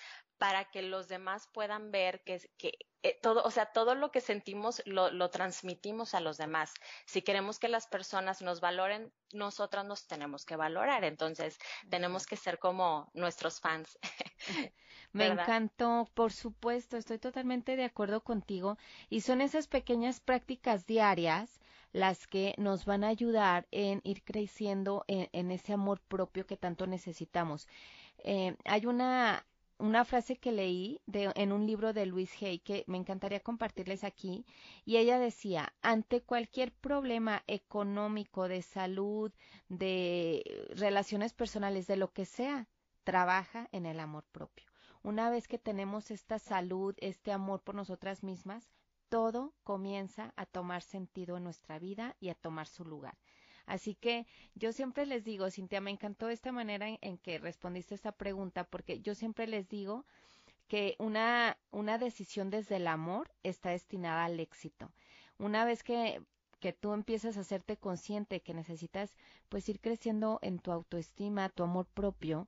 para 0.43 0.65
que 0.65 0.81
los 0.81 1.07
demás 1.07 1.47
puedan 1.53 1.89
ver 1.89 2.21
que, 2.25 2.37
que 2.57 2.77
eh, 3.01 3.17
todo, 3.21 3.43
o 3.45 3.49
sea, 3.49 3.67
todo 3.67 3.95
lo 3.95 4.11
que 4.11 4.19
sentimos 4.19 4.81
lo, 4.85 5.09
lo, 5.09 5.29
transmitimos 5.29 6.13
a 6.13 6.19
los 6.19 6.35
demás. 6.35 6.73
Si 7.05 7.21
queremos 7.21 7.59
que 7.59 7.69
las 7.69 7.87
personas 7.87 8.41
nos 8.41 8.59
valoren, 8.59 9.13
nosotras 9.31 9.85
nos 9.85 10.05
tenemos 10.05 10.43
que 10.43 10.57
valorar. 10.57 11.05
Entonces, 11.05 11.57
tenemos 11.89 12.27
que 12.27 12.35
ser 12.35 12.59
como 12.59 13.09
nuestros 13.13 13.61
fans. 13.61 13.97
Me 15.13 15.27
encantó, 15.27 16.09
por 16.13 16.33
supuesto, 16.33 16.97
estoy 16.97 17.19
totalmente 17.19 17.77
de 17.77 17.85
acuerdo 17.85 18.21
contigo. 18.21 18.77
Y 19.09 19.21
son 19.21 19.39
esas 19.39 19.67
pequeñas 19.67 20.19
prácticas 20.19 20.85
diarias 20.85 21.61
las 21.93 22.27
que 22.27 22.53
nos 22.57 22.83
van 22.83 23.05
a 23.05 23.07
ayudar 23.07 23.65
en 23.71 24.01
ir 24.03 24.23
creciendo 24.23 25.05
en, 25.07 25.51
ese 25.51 25.71
amor 25.71 26.01
propio 26.01 26.45
que 26.45 26.57
tanto 26.57 26.85
necesitamos. 26.85 27.69
Eh, 28.17 28.57
hay 28.65 28.87
una 28.87 29.45
una 29.77 30.05
frase 30.05 30.37
que 30.37 30.51
leí 30.51 31.01
de, 31.05 31.31
en 31.35 31.51
un 31.51 31.65
libro 31.65 31.93
de 31.93 32.05
Luis 32.05 32.31
Hay 32.41 32.59
que 32.59 32.83
me 32.87 32.97
encantaría 32.97 33.41
compartirles 33.41 34.03
aquí 34.03 34.45
y 34.85 34.97
ella 34.97 35.19
decía, 35.19 35.73
ante 35.81 36.21
cualquier 36.21 36.71
problema 36.71 37.43
económico, 37.47 38.47
de 38.47 38.61
salud, 38.61 39.31
de 39.69 40.69
relaciones 40.75 41.33
personales, 41.33 41.87
de 41.87 41.97
lo 41.97 42.11
que 42.11 42.25
sea, 42.25 42.67
trabaja 43.03 43.67
en 43.71 43.85
el 43.85 43.99
amor 43.99 44.25
propio. 44.31 44.65
Una 45.01 45.29
vez 45.29 45.47
que 45.47 45.59
tenemos 45.59 46.11
esta 46.11 46.39
salud, 46.39 46.95
este 46.99 47.31
amor 47.31 47.61
por 47.61 47.75
nosotras 47.75 48.23
mismas, 48.23 48.71
todo 49.09 49.53
comienza 49.63 50.33
a 50.37 50.45
tomar 50.45 50.81
sentido 50.81 51.37
en 51.37 51.43
nuestra 51.43 51.77
vida 51.77 52.15
y 52.19 52.29
a 52.29 52.35
tomar 52.35 52.67
su 52.67 52.85
lugar. 52.85 53.17
Así 53.65 53.95
que 53.95 54.25
yo 54.55 54.71
siempre 54.73 55.05
les 55.05 55.23
digo, 55.23 55.49
Cintia, 55.49 55.81
me 55.81 55.91
encantó 55.91 56.29
esta 56.29 56.51
manera 56.51 56.87
en, 57.01 57.17
que 57.17 57.39
respondiste 57.39 57.95
esta 57.95 58.11
pregunta, 58.11 58.65
porque 58.65 58.99
yo 58.99 59.15
siempre 59.15 59.47
les 59.47 59.69
digo 59.69 60.05
que 60.67 60.95
una, 60.99 61.57
una 61.71 61.97
decisión 61.97 62.49
desde 62.49 62.77
el 62.77 62.87
amor 62.87 63.31
está 63.43 63.69
destinada 63.71 64.25
al 64.25 64.39
éxito. 64.39 64.91
Una 65.37 65.65
vez 65.65 65.83
que 65.83 66.21
que 66.63 66.71
tú 66.71 66.93
empiezas 66.93 67.35
a 67.35 67.41
hacerte 67.41 67.75
consciente 67.75 68.39
que 68.39 68.53
necesitas 68.53 69.17
pues 69.49 69.67
ir 69.67 69.81
creciendo 69.81 70.39
en 70.41 70.59
tu 70.59 70.71
autoestima, 70.71 71.49
tu 71.49 71.63
amor 71.63 71.85
propio, 71.93 72.47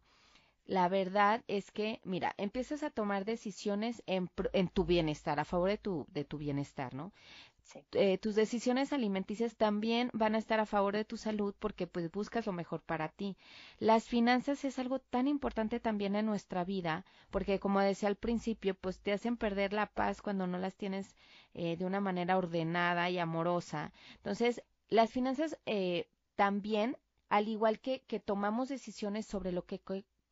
la 0.66 0.88
verdad 0.88 1.44
es 1.50 1.70
que, 1.70 2.00
mira, 2.06 2.34
empiezas 2.38 2.84
a 2.84 2.92
tomar 2.92 3.26
decisiones 3.26 4.04
en, 4.08 4.30
en 4.54 4.70
tu 4.70 4.86
bienestar, 4.86 5.42
a 5.42 5.44
favor 5.44 5.68
de 5.68 5.78
tu, 5.78 6.08
de 6.14 6.24
tu 6.24 6.38
bienestar, 6.38 6.94
¿no? 6.94 7.12
Eh, 7.94 8.18
tus 8.20 8.36
decisiones 8.36 8.94
alimenticias 8.94 9.56
también 9.56 10.10
van 10.14 10.36
a 10.36 10.38
estar 10.38 10.60
a 10.60 10.66
favor 10.66 10.96
de 10.96 11.06
tu 11.06 11.18
salud 11.18 11.56
porque 11.58 11.88
pues 11.88 12.12
buscas 12.12 12.46
lo 12.46 12.54
mejor 12.54 12.82
para 12.82 13.10
ti. 13.10 13.38
Las 13.80 14.06
finanzas 14.06 14.64
es 14.66 14.78
algo 14.80 15.00
tan 15.00 15.28
importante 15.28 15.80
también 15.80 16.16
en 16.16 16.26
nuestra 16.26 16.64
vida 16.64 17.06
porque 17.32 17.60
como 17.60 17.80
decía 17.80 18.10
al 18.10 18.16
principio 18.18 18.76
pues 18.76 19.00
te 19.00 19.14
hacen 19.14 19.38
perder 19.38 19.74
la 19.74 19.88
paz 19.88 20.22
cuando 20.22 20.48
no 20.48 20.58
las 20.58 20.76
tienes 20.76 21.16
eh, 21.54 21.76
de 21.78 21.86
una 21.86 22.00
manera 22.00 22.38
ordenada 22.38 23.10
y 23.10 23.18
amorosa. 23.18 23.92
Entonces 24.18 24.62
las 24.90 25.12
finanzas 25.12 25.58
eh, 25.66 26.08
también 26.36 26.98
al 27.30 27.48
igual 27.48 27.80
que, 27.80 28.02
que 28.02 28.20
tomamos 28.20 28.70
decisiones 28.70 29.26
sobre 29.26 29.52
lo 29.52 29.66
que 29.66 29.80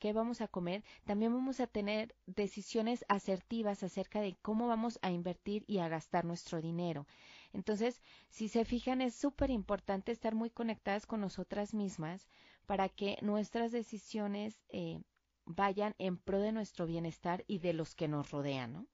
qué 0.04 0.12
vamos 0.12 0.42
a 0.42 0.50
comer, 0.50 0.84
también 1.06 1.34
vamos 1.34 1.62
a 1.62 1.68
tener 1.68 2.14
decisiones 2.26 3.06
asertivas 3.08 3.84
acerca 3.84 4.20
de 4.20 4.36
cómo 4.42 4.68
vamos 4.68 5.00
a 5.02 5.12
invertir 5.12 5.64
y 5.66 5.78
a 5.80 5.88
gastar 5.88 6.26
nuestro 6.26 6.60
dinero. 6.60 7.08
Entonces, 7.54 8.02
si 8.28 8.50
se 8.50 8.66
fijan, 8.66 9.00
es 9.00 9.16
súper 9.16 9.50
importante 9.50 10.12
estar 10.12 10.36
muy 10.36 10.50
conectadas 10.50 11.06
con 11.06 11.22
nosotras 11.22 11.74
mismas 11.74 12.28
para 12.66 12.90
que 12.90 13.18
nuestras 13.22 13.72
decisiones 13.72 14.62
eh, 14.68 15.00
vayan 15.46 15.96
en 16.00 16.18
pro 16.18 16.42
de 16.42 16.52
nuestro 16.52 16.86
bienestar 16.86 17.46
y 17.48 17.60
de 17.60 17.72
los 17.72 17.96
que 17.96 18.10
nos 18.10 18.30
rodean, 18.30 18.74
¿no? 18.74 18.86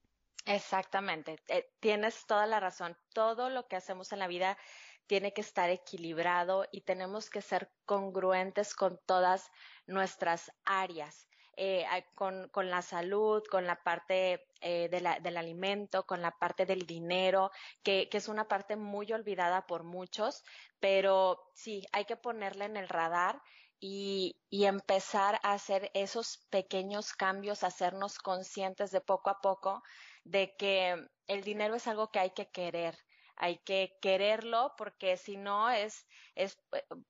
Exactamente, 0.45 1.39
eh, 1.47 1.72
tienes 1.80 2.28
toda 2.28 2.45
la 2.45 2.60
razón. 2.60 2.95
Todo 3.14 3.49
lo 3.49 3.68
que 3.68 3.76
hacemos 3.78 4.14
en 4.14 4.20
la 4.20 4.28
vida 4.28 4.60
tiene 5.10 5.34
que 5.34 5.41
estar 5.41 5.72
equilibrado 5.72 6.68
y 6.72 6.82
tenemos 6.82 7.32
que 7.32 7.41
ser 7.41 7.72
congruentes 7.88 8.76
con 8.76 8.99
todas 9.07 9.49
nuestras 9.88 10.51
áreas. 10.66 11.28
Eh, 11.62 11.84
con, 12.16 12.49
la 12.70 12.82
salud, 12.82 13.43
con 13.51 13.66
la 13.68 13.84
parte 13.84 14.47
eh, 14.62 14.88
del 14.88 15.36
alimento, 15.36 16.05
con 16.05 16.22
la 16.22 16.32
parte 16.32 16.66
del 16.66 16.86
dinero, 16.86 17.51
que, 17.84 18.07
es 18.10 18.30
una 18.30 18.47
parte 18.47 18.78
muy 18.78 19.12
olvidada 19.12 19.68
por 19.68 19.84
muchos, 19.84 20.45
pero 20.80 21.51
sí, 21.55 21.86
hay 21.91 22.05
que 22.05 22.16
ponerle 22.16 22.64
en 22.64 22.78
el 22.78 22.88
radar 22.88 23.41
y, 23.78 24.38
y 24.49 24.66
empezar 24.66 25.41
a 25.43 25.51
hacer 25.51 25.91
esos 25.93 26.38
pequeños 26.49 27.12
cambios, 27.12 27.66
hacernos 27.66 28.20
conscientes 28.20 28.91
de 28.91 29.01
poco 29.01 29.30
a 29.30 29.41
poco 29.41 29.84
de 30.24 30.55
que 30.55 30.95
el 31.28 31.43
dinero 31.43 31.76
es 31.76 31.88
algo 31.88 32.10
que 32.10 32.20
hay 32.20 32.30
que 32.30 32.49
querer, 32.49 32.97
hay 33.39 33.57
que 33.59 33.97
quererlo 34.01 34.73
porque 34.77 35.15
si 35.17 35.37
no 35.37 35.69
es, 35.69 36.05
es 36.35 36.59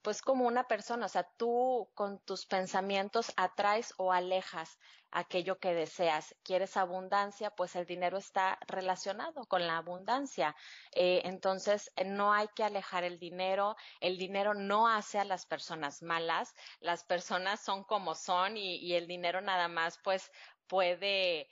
pues 0.01 0.21
como 0.21 0.45
una 0.47 0.67
persona, 0.67 1.07
o 1.07 1.09
sea, 1.09 1.27
tú 1.37 1.89
con 1.95 2.23
tus 2.23 2.45
pensamientos 2.45 3.33
atraes 3.35 3.93
o 3.97 4.13
alejas 4.13 4.77
aquello 5.11 5.57
que 5.57 5.73
deseas. 5.73 6.35
Quieres 6.43 6.77
abundancia, 6.77 7.49
pues 7.49 7.75
el 7.75 7.87
dinero 7.87 8.19
está 8.19 8.59
relacionado 8.67 9.47
con 9.47 9.65
la 9.65 9.77
abundancia. 9.77 10.55
Eh, 10.91 11.21
entonces, 11.25 11.91
no 12.05 12.31
hay 12.31 12.47
que 12.49 12.63
alejar 12.63 13.03
el 13.03 13.17
dinero. 13.17 13.75
El 13.99 14.19
dinero 14.19 14.53
no 14.53 14.87
hace 14.87 15.17
a 15.17 15.25
las 15.25 15.47
personas 15.47 16.03
malas. 16.03 16.53
Las 16.79 17.03
personas 17.03 17.59
son 17.59 17.83
como 17.83 18.13
son 18.13 18.55
y, 18.55 18.77
y 18.77 18.93
el 18.93 19.07
dinero 19.07 19.41
nada 19.41 19.67
más, 19.67 19.99
pues, 20.03 20.31
puede 20.67 21.49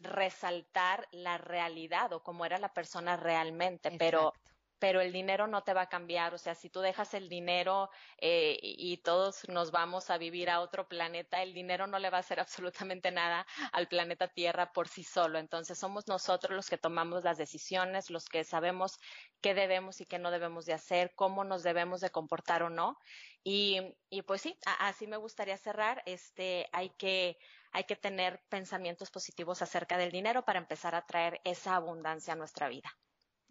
resaltar 0.00 1.08
la 1.10 1.38
realidad 1.38 2.12
o 2.12 2.22
cómo 2.22 2.44
era 2.44 2.58
la 2.58 2.72
persona 2.72 3.16
realmente, 3.16 3.90
pero 3.98 4.32
pero 4.78 5.00
el 5.00 5.12
dinero 5.12 5.46
no 5.46 5.62
te 5.62 5.74
va 5.74 5.82
a 5.82 5.88
cambiar. 5.88 6.34
O 6.34 6.38
sea, 6.38 6.54
si 6.54 6.70
tú 6.70 6.80
dejas 6.80 7.14
el 7.14 7.28
dinero 7.28 7.90
eh, 8.18 8.58
y 8.62 8.98
todos 8.98 9.48
nos 9.48 9.70
vamos 9.70 10.10
a 10.10 10.18
vivir 10.18 10.50
a 10.50 10.60
otro 10.60 10.88
planeta, 10.88 11.42
el 11.42 11.52
dinero 11.52 11.86
no 11.86 11.98
le 11.98 12.10
va 12.10 12.18
a 12.18 12.20
hacer 12.20 12.40
absolutamente 12.94 13.10
nada 13.10 13.46
al 13.72 13.88
planeta 13.88 14.28
Tierra 14.28 14.72
por 14.72 14.88
sí 14.88 15.04
solo. 15.04 15.38
Entonces, 15.38 15.78
somos 15.78 16.06
nosotros 16.08 16.54
los 16.54 16.68
que 16.68 16.78
tomamos 16.78 17.24
las 17.24 17.38
decisiones, 17.38 18.10
los 18.10 18.26
que 18.26 18.44
sabemos 18.44 18.98
qué 19.40 19.54
debemos 19.54 20.00
y 20.00 20.06
qué 20.06 20.18
no 20.18 20.30
debemos 20.30 20.64
de 20.66 20.74
hacer, 20.74 21.12
cómo 21.14 21.44
nos 21.44 21.62
debemos 21.62 22.00
de 22.00 22.10
comportar 22.10 22.62
o 22.62 22.70
no. 22.70 22.96
Y, 23.44 23.80
y 24.10 24.22
pues 24.22 24.42
sí, 24.42 24.58
así 24.80 25.06
me 25.06 25.16
gustaría 25.16 25.56
cerrar. 25.56 26.02
Este, 26.06 26.68
hay 26.72 26.90
que 26.90 27.38
hay 27.72 27.84
que 27.84 27.96
tener 27.96 28.40
pensamientos 28.48 29.10
positivos 29.10 29.62
acerca 29.62 29.96
del 29.96 30.10
dinero 30.10 30.44
para 30.44 30.58
empezar 30.58 30.94
a 30.94 31.06
traer 31.06 31.40
esa 31.44 31.76
abundancia 31.76 32.32
a 32.32 32.36
nuestra 32.36 32.68
vida. 32.68 32.90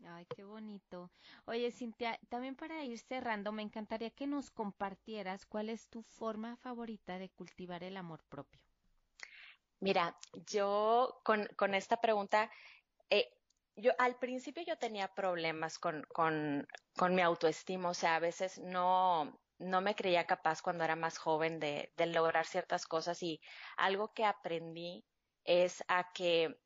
Ay, 0.05 0.25
qué 0.35 0.43
bonito. 0.43 1.11
Oye, 1.45 1.71
Cintia, 1.71 2.19
también 2.29 2.55
para 2.55 2.83
ir 2.83 2.99
cerrando, 2.99 3.51
me 3.51 3.63
encantaría 3.63 4.11
que 4.11 4.27
nos 4.27 4.51
compartieras 4.51 5.45
cuál 5.45 5.69
es 5.69 5.87
tu 5.87 6.03
forma 6.03 6.55
favorita 6.57 7.17
de 7.17 7.29
cultivar 7.29 7.83
el 7.83 7.97
amor 7.97 8.23
propio. 8.29 8.61
Mira, 9.79 10.17
yo 10.45 11.19
con, 11.23 11.47
con 11.55 11.73
esta 11.73 11.99
pregunta, 11.99 12.51
eh, 13.09 13.27
yo 13.75 13.91
al 13.97 14.17
principio 14.17 14.63
yo 14.63 14.77
tenía 14.77 15.07
problemas 15.13 15.77
con, 15.77 16.03
con, 16.13 16.67
con 16.95 17.15
mi 17.15 17.21
autoestima, 17.21 17.89
o 17.89 17.93
sea, 17.93 18.15
a 18.15 18.19
veces 18.19 18.59
no, 18.59 19.39
no 19.59 19.81
me 19.81 19.95
creía 19.95 20.25
capaz 20.25 20.61
cuando 20.61 20.83
era 20.83 20.95
más 20.95 21.17
joven 21.17 21.59
de, 21.59 21.91
lograr 21.97 22.45
ciertas 22.45 22.85
cosas 22.85 23.21
y 23.23 23.41
algo 23.75 24.13
que 24.13 24.25
aprendí 24.25 25.05
es 25.43 25.83
a 25.87 26.11
que 26.13 26.59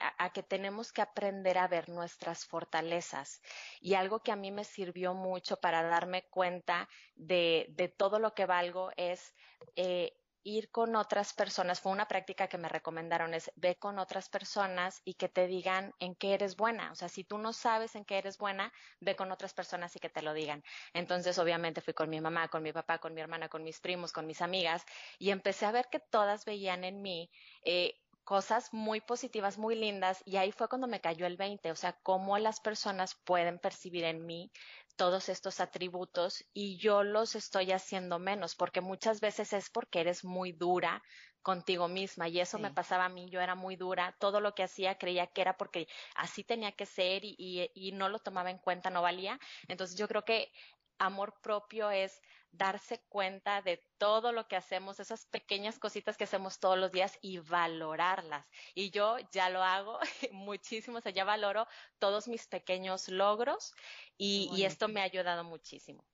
a, 0.00 0.32
que 0.32 0.44
tenemos 0.44 0.92
que 0.92 1.02
aprender 1.02 1.58
a 1.58 1.66
ver 1.66 1.88
nuestras 1.88 2.44
fortalezas. 2.44 3.42
Y 3.80 3.94
algo 3.94 4.22
que 4.22 4.30
a 4.30 4.36
mí 4.36 4.52
me 4.52 4.62
sirvió 4.62 5.12
mucho 5.12 5.56
para 5.56 5.82
darme 5.82 6.28
cuenta 6.30 6.88
de, 7.16 7.66
de 7.70 7.88
todo 7.88 8.20
lo 8.20 8.32
que 8.32 8.46
valgo 8.46 8.90
es 8.96 9.34
eh, 9.74 10.17
ir 10.44 10.70
con 10.70 10.96
otras 10.96 11.32
personas, 11.34 11.80
fue 11.80 11.92
una 11.92 12.08
práctica 12.08 12.48
que 12.48 12.58
me 12.58 12.68
recomendaron, 12.68 13.34
es 13.34 13.50
ve 13.56 13.76
con 13.76 13.98
otras 13.98 14.28
personas 14.28 15.00
y 15.04 15.14
que 15.14 15.28
te 15.28 15.46
digan 15.46 15.92
en 15.98 16.14
qué 16.14 16.34
eres 16.34 16.56
buena. 16.56 16.92
O 16.92 16.94
sea, 16.94 17.08
si 17.08 17.24
tú 17.24 17.38
no 17.38 17.52
sabes 17.52 17.94
en 17.94 18.04
qué 18.04 18.18
eres 18.18 18.38
buena, 18.38 18.72
ve 19.00 19.16
con 19.16 19.32
otras 19.32 19.54
personas 19.54 19.94
y 19.96 20.00
que 20.00 20.10
te 20.10 20.22
lo 20.22 20.32
digan. 20.32 20.62
Entonces, 20.92 21.38
obviamente 21.38 21.80
fui 21.80 21.94
con 21.94 22.10
mi 22.10 22.20
mamá, 22.20 22.48
con 22.48 22.62
mi 22.62 22.72
papá, 22.72 22.98
con 22.98 23.14
mi 23.14 23.20
hermana, 23.20 23.48
con 23.48 23.62
mis 23.62 23.80
primos, 23.80 24.12
con 24.12 24.26
mis 24.26 24.42
amigas 24.42 24.84
y 25.18 25.30
empecé 25.30 25.66
a 25.66 25.72
ver 25.72 25.88
que 25.90 26.00
todas 26.00 26.44
veían 26.44 26.84
en 26.84 27.02
mí 27.02 27.30
eh, 27.62 27.94
cosas 28.24 28.74
muy 28.74 29.00
positivas, 29.00 29.56
muy 29.56 29.74
lindas, 29.74 30.22
y 30.26 30.36
ahí 30.36 30.52
fue 30.52 30.68
cuando 30.68 30.86
me 30.86 31.00
cayó 31.00 31.24
el 31.24 31.38
20, 31.38 31.70
o 31.70 31.76
sea, 31.76 31.94
cómo 32.02 32.36
las 32.36 32.60
personas 32.60 33.14
pueden 33.24 33.58
percibir 33.58 34.04
en 34.04 34.26
mí 34.26 34.52
todos 34.98 35.30
estos 35.30 35.60
atributos 35.60 36.44
y 36.52 36.76
yo 36.76 37.04
los 37.04 37.36
estoy 37.36 37.72
haciendo 37.72 38.18
menos, 38.18 38.56
porque 38.56 38.82
muchas 38.82 39.20
veces 39.20 39.54
es 39.54 39.70
porque 39.70 40.00
eres 40.00 40.24
muy 40.24 40.52
dura 40.52 41.02
contigo 41.40 41.88
misma 41.88 42.28
y 42.28 42.40
eso 42.40 42.58
me 42.58 42.72
pasaba 42.72 43.06
a 43.06 43.08
mí, 43.08 43.30
yo 43.30 43.40
era 43.40 43.54
muy 43.54 43.76
dura, 43.76 44.16
todo 44.18 44.40
lo 44.40 44.54
que 44.54 44.64
hacía 44.64 44.98
creía 44.98 45.28
que 45.28 45.40
era 45.40 45.56
porque 45.56 45.88
así 46.16 46.44
tenía 46.44 46.72
que 46.72 46.84
ser 46.84 47.24
y, 47.24 47.36
y, 47.38 47.70
y 47.74 47.92
no 47.92 48.08
lo 48.10 48.18
tomaba 48.18 48.50
en 48.50 48.58
cuenta, 48.58 48.90
no 48.90 49.00
valía. 49.00 49.38
Entonces 49.68 49.96
yo 49.96 50.08
creo 50.08 50.24
que 50.24 50.52
amor 50.98 51.40
propio 51.42 51.90
es 51.90 52.20
darse 52.52 53.00
cuenta 53.08 53.62
de 53.62 53.80
todo 53.98 54.32
lo 54.32 54.48
que 54.48 54.56
hacemos, 54.56 55.00
esas 55.00 55.26
pequeñas 55.26 55.78
cositas 55.78 56.16
que 56.16 56.24
hacemos 56.24 56.58
todos 56.58 56.78
los 56.78 56.92
días 56.92 57.18
y 57.22 57.38
valorarlas. 57.38 58.46
Y 58.74 58.90
yo 58.90 59.16
ya 59.32 59.50
lo 59.50 59.62
hago 59.62 59.98
muchísimo, 60.32 60.98
o 60.98 61.00
sea, 61.00 61.12
ya 61.12 61.24
valoro 61.24 61.66
todos 61.98 62.28
mis 62.28 62.46
pequeños 62.46 63.08
logros 63.08 63.72
y, 64.16 64.50
y 64.52 64.64
esto 64.64 64.88
me 64.88 65.00
ha 65.00 65.04
ayudado 65.04 65.44
muchísimo. 65.44 66.04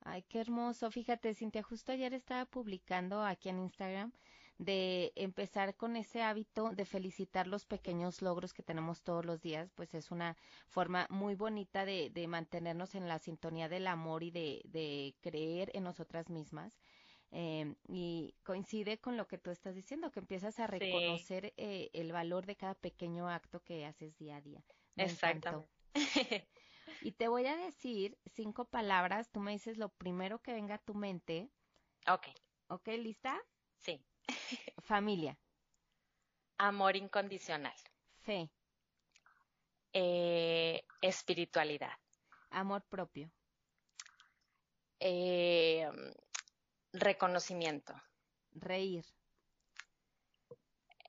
Ay, 0.00 0.22
qué 0.22 0.40
hermoso. 0.40 0.90
Fíjate, 0.90 1.34
Cintia, 1.34 1.62
justo 1.62 1.92
ayer 1.92 2.12
estaba 2.14 2.44
publicando 2.44 3.22
aquí 3.22 3.48
en 3.48 3.60
Instagram 3.60 4.12
de 4.58 5.12
empezar 5.16 5.76
con 5.76 5.96
ese 5.96 6.22
hábito 6.22 6.70
de 6.70 6.84
felicitar 6.84 7.46
los 7.46 7.66
pequeños 7.66 8.22
logros 8.22 8.52
que 8.54 8.62
tenemos 8.62 9.02
todos 9.02 9.24
los 9.24 9.40
días, 9.40 9.70
pues 9.74 9.94
es 9.94 10.10
una 10.10 10.36
forma 10.68 11.06
muy 11.10 11.34
bonita 11.34 11.84
de, 11.84 12.10
de 12.10 12.28
mantenernos 12.28 12.94
en 12.94 13.08
la 13.08 13.18
sintonía 13.18 13.68
del 13.68 13.86
amor 13.86 14.22
y 14.22 14.30
de, 14.30 14.62
de 14.64 15.16
creer 15.20 15.70
en 15.74 15.84
nosotras 15.84 16.30
mismas. 16.30 16.78
Eh, 17.34 17.74
y 17.88 18.34
coincide 18.42 18.98
con 18.98 19.16
lo 19.16 19.26
que 19.26 19.38
tú 19.38 19.50
estás 19.50 19.74
diciendo, 19.74 20.10
que 20.10 20.20
empiezas 20.20 20.60
a 20.60 20.66
reconocer 20.66 21.54
eh, 21.56 21.88
el 21.94 22.12
valor 22.12 22.44
de 22.44 22.56
cada 22.56 22.74
pequeño 22.74 23.28
acto 23.30 23.60
que 23.64 23.86
haces 23.86 24.18
día 24.18 24.36
a 24.36 24.40
día. 24.42 24.62
Exacto. 24.96 25.66
y 27.00 27.12
te 27.12 27.28
voy 27.28 27.46
a 27.46 27.56
decir 27.56 28.18
cinco 28.26 28.66
palabras, 28.66 29.30
tú 29.32 29.40
me 29.40 29.52
dices 29.52 29.78
lo 29.78 29.88
primero 29.88 30.42
que 30.42 30.52
venga 30.52 30.74
a 30.74 30.78
tu 30.78 30.94
mente. 30.94 31.48
Ok. 32.06 32.28
Ok, 32.68 32.88
¿lista? 32.98 33.40
Sí. 33.78 34.04
Familia. 34.82 35.36
Amor 36.58 36.96
incondicional. 36.96 37.74
Fe. 38.20 38.48
Eh, 39.92 40.84
espiritualidad. 41.00 41.92
Amor 42.50 42.82
propio. 42.88 43.30
Eh, 45.00 45.90
reconocimiento. 46.92 47.94
Reír. 48.52 49.04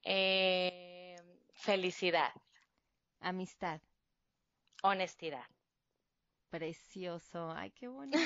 Eh, 0.03 1.15
felicidad. 1.53 2.31
Amistad. 3.21 3.81
Honestidad. 4.83 5.47
Precioso. 6.53 7.51
Ay, 7.51 7.71
qué 7.71 7.87
bonito. 7.87 8.19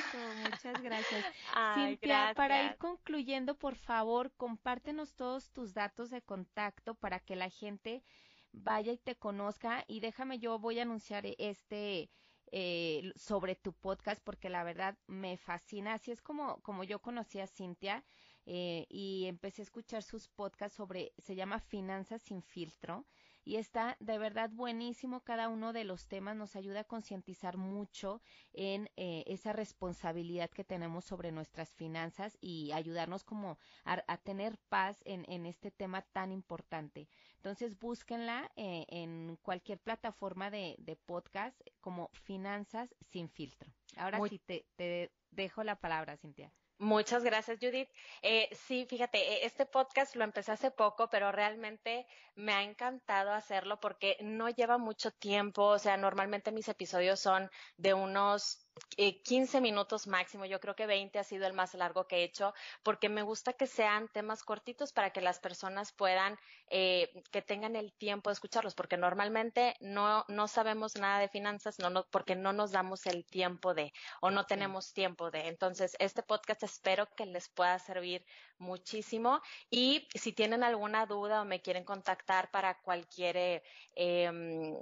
Muchas 0.43 0.81
gracias. 0.81 1.25
Cintia, 1.75 2.33
para 2.35 2.65
ir 2.65 2.75
concluyendo, 2.75 3.55
por 3.55 3.75
favor, 3.75 4.33
compártenos 4.35 5.15
todos 5.15 5.49
tus 5.51 5.73
datos 5.73 6.09
de 6.09 6.21
contacto 6.21 6.93
para 6.95 7.21
que 7.21 7.37
la 7.37 7.49
gente 7.49 8.03
vaya 8.51 8.91
y 8.91 8.97
te 8.97 9.15
conozca. 9.15 9.85
Y 9.87 10.01
déjame, 10.01 10.39
yo 10.39 10.59
voy 10.59 10.79
a 10.79 10.81
anunciar 10.81 11.25
este 11.37 12.09
eh, 12.51 13.13
sobre 13.15 13.55
tu 13.55 13.71
podcast 13.71 14.21
porque 14.21 14.49
la 14.49 14.65
verdad 14.65 14.97
me 15.07 15.37
fascina. 15.37 15.93
Así 15.93 16.11
es 16.11 16.21
como, 16.21 16.61
como 16.63 16.83
yo 16.83 16.99
conocí 16.99 17.39
a 17.39 17.47
Cintia 17.47 18.03
eh, 18.45 18.87
y 18.89 19.27
empecé 19.27 19.61
a 19.61 19.63
escuchar 19.63 20.03
sus 20.03 20.27
podcasts 20.27 20.75
sobre, 20.75 21.13
se 21.17 21.33
llama 21.35 21.61
Finanzas 21.61 22.23
sin 22.23 22.43
filtro 22.43 23.05
y 23.47 23.55
está 23.55 23.95
de 24.01 24.17
verdad 24.17 24.49
buenísimo 24.49 25.21
cada 25.21 25.47
uno 25.47 25.71
de 25.71 25.85
los 25.85 26.09
temas, 26.09 26.35
nos 26.35 26.57
ayuda 26.57 26.81
a 26.81 26.83
concientizar 26.83 27.55
mucho 27.55 28.21
en 28.51 28.89
eh, 28.97 29.23
esa 29.25 29.53
responsabilidad 29.53 30.49
que 30.49 30.65
tenemos 30.65 31.05
sobre 31.05 31.31
nuestras 31.31 31.73
finanzas 31.73 32.37
y 32.41 32.73
ayudarnos 32.73 33.23
como 33.23 33.57
a, 33.85 34.17
tener 34.17 34.57
paz 34.67 35.01
en, 35.05 35.23
en, 35.29 35.45
este 35.45 35.71
tema 35.71 36.01
tan 36.01 36.33
importante. 36.33 37.07
Entonces 37.37 37.79
búsquenla 37.79 38.51
eh, 38.57 38.85
en 38.89 39.37
cualquier 39.41 39.79
plataforma 39.79 40.51
de, 40.51 40.75
de, 40.79 40.97
podcast 40.97 41.57
como 41.79 42.09
Finanzas 42.11 42.93
sin 42.99 43.29
filtro. 43.29 43.71
Ahora 43.95 44.19
sí 44.27 44.39
te, 44.39 44.65
te 44.75 45.13
dejo 45.31 45.63
la 45.63 45.79
palabra, 45.79 46.17
Cintia. 46.17 46.51
Muchas 46.79 47.23
gracias, 47.23 47.57
Judith. 47.59 47.89
Eh, 48.21 48.49
sí, 48.53 48.85
fíjate, 48.87 49.45
este 49.45 49.65
podcast 49.65 50.15
lo 50.15 50.23
empecé 50.23 50.51
hace 50.51 50.69
poco, 50.71 51.09
pero 51.09 51.31
realmente 51.31 52.05
me 52.35 52.53
ha 52.53 52.61
encantado 52.63 53.31
hacerlo 53.31 53.79
porque 53.79 54.17
no 54.21 54.49
lleva 54.49 54.77
mucho 54.77 55.11
tiempo. 55.11 55.63
O 55.65 55.79
sea, 55.79 55.97
normalmente 55.97 56.51
mis 56.51 56.67
episodios 56.67 57.19
son 57.19 57.49
de 57.77 57.93
unos 57.95 58.66
15 58.95 59.57
eh, 59.57 59.61
minutos 59.61 60.07
máximo, 60.07 60.45
yo 60.45 60.59
creo 60.59 60.75
que 60.75 60.85
20 60.85 61.19
ha 61.19 61.23
sido 61.23 61.45
el 61.47 61.53
más 61.53 61.73
largo 61.73 62.07
que 62.07 62.17
he 62.17 62.23
hecho, 62.23 62.53
porque 62.83 63.09
me 63.09 63.21
gusta 63.21 63.53
que 63.53 63.67
sean 63.67 64.07
temas 64.09 64.43
cortitos 64.43 64.93
para 64.93 65.11
que 65.11 65.21
las 65.21 65.39
personas 65.39 65.91
puedan, 65.91 66.37
eh, 66.69 67.09
que 67.31 67.41
tengan 67.41 67.75
el 67.75 67.93
tiempo 67.93 68.29
de 68.29 68.35
escucharlos, 68.35 68.75
porque 68.75 68.97
normalmente 68.97 69.75
no, 69.79 70.25
no 70.27 70.47
sabemos 70.47 70.95
nada 70.95 71.19
de 71.19 71.29
finanzas, 71.29 71.79
no, 71.79 71.89
no, 71.89 72.05
porque 72.09 72.35
no 72.35 72.53
nos 72.53 72.71
damos 72.71 73.05
el 73.05 73.25
tiempo 73.25 73.73
de, 73.73 73.93
o 74.21 74.31
no 74.31 74.45
tenemos 74.45 74.93
tiempo 74.93 75.31
de. 75.31 75.47
Entonces, 75.47 75.95
este 75.99 76.23
podcast 76.23 76.63
espero 76.63 77.07
que 77.15 77.25
les 77.25 77.49
pueda 77.49 77.79
servir 77.79 78.25
muchísimo 78.57 79.41
y 79.69 80.07
si 80.15 80.33
tienen 80.33 80.63
alguna 80.63 81.05
duda 81.05 81.41
o 81.41 81.45
me 81.45 81.61
quieren 81.61 81.83
contactar 81.83 82.49
para 82.51 82.79
cualquier 82.81 83.37
eh, 83.37 83.63
em, 83.95 84.75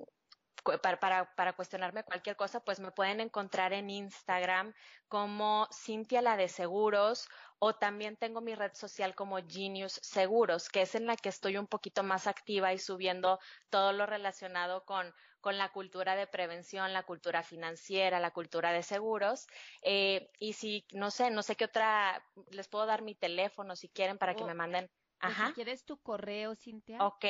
para, 0.82 1.00
para, 1.00 1.36
para, 1.36 1.54
cuestionarme 1.54 2.04
cualquier 2.04 2.36
cosa, 2.36 2.60
pues 2.60 2.80
me 2.80 2.92
pueden 2.92 3.20
encontrar 3.20 3.74
en 3.74 3.90
Instagram 3.90 4.74
como 5.08 5.68
Cintia 5.72 6.22
la 6.22 6.38
de 6.38 6.48
Seguros 6.48 7.28
o 7.60 7.74
también 7.76 8.18
tengo 8.18 8.42
mi 8.42 8.56
red 8.56 8.74
social 8.74 9.16
como 9.16 9.38
Genius 9.48 10.00
Seguros, 10.02 10.70
que 10.70 10.82
es 10.82 10.96
en 10.96 11.06
la 11.06 11.16
que 11.16 11.30
estoy 11.30 11.58
un 11.58 11.68
poquito 11.68 12.04
más 12.04 12.28
activa 12.28 12.74
y 12.74 12.80
subiendo 12.80 13.40
todo 13.70 13.94
lo 13.94 14.06
relacionado 14.06 14.84
con, 14.86 15.14
con 15.40 15.58
la 15.58 15.72
cultura 15.72 16.16
de 16.16 16.28
prevención, 16.28 16.92
la 16.94 17.04
cultura 17.04 17.44
financiera, 17.44 18.20
la 18.20 18.32
cultura 18.32 18.72
de 18.72 18.84
seguros. 18.84 19.48
Eh, 19.84 20.30
y 20.40 20.54
si, 20.54 20.86
no 20.92 21.12
sé, 21.12 21.30
no 21.30 21.44
sé 21.44 21.56
qué 21.56 21.66
otra, 21.66 22.24
les 22.50 22.68
puedo 22.68 22.86
dar 22.86 23.04
mi 23.04 23.16
teléfono 23.16 23.76
si 23.76 23.90
quieren 23.90 24.18
para 24.18 24.36
que 24.36 24.44
me 24.44 24.54
manden. 24.54 24.90
Ajá. 25.20 25.48
Si 25.48 25.54
quieres 25.54 25.86
tu 25.86 25.98
correo, 25.98 26.56
Cintia. 26.56 26.98
Ok, 27.00 27.26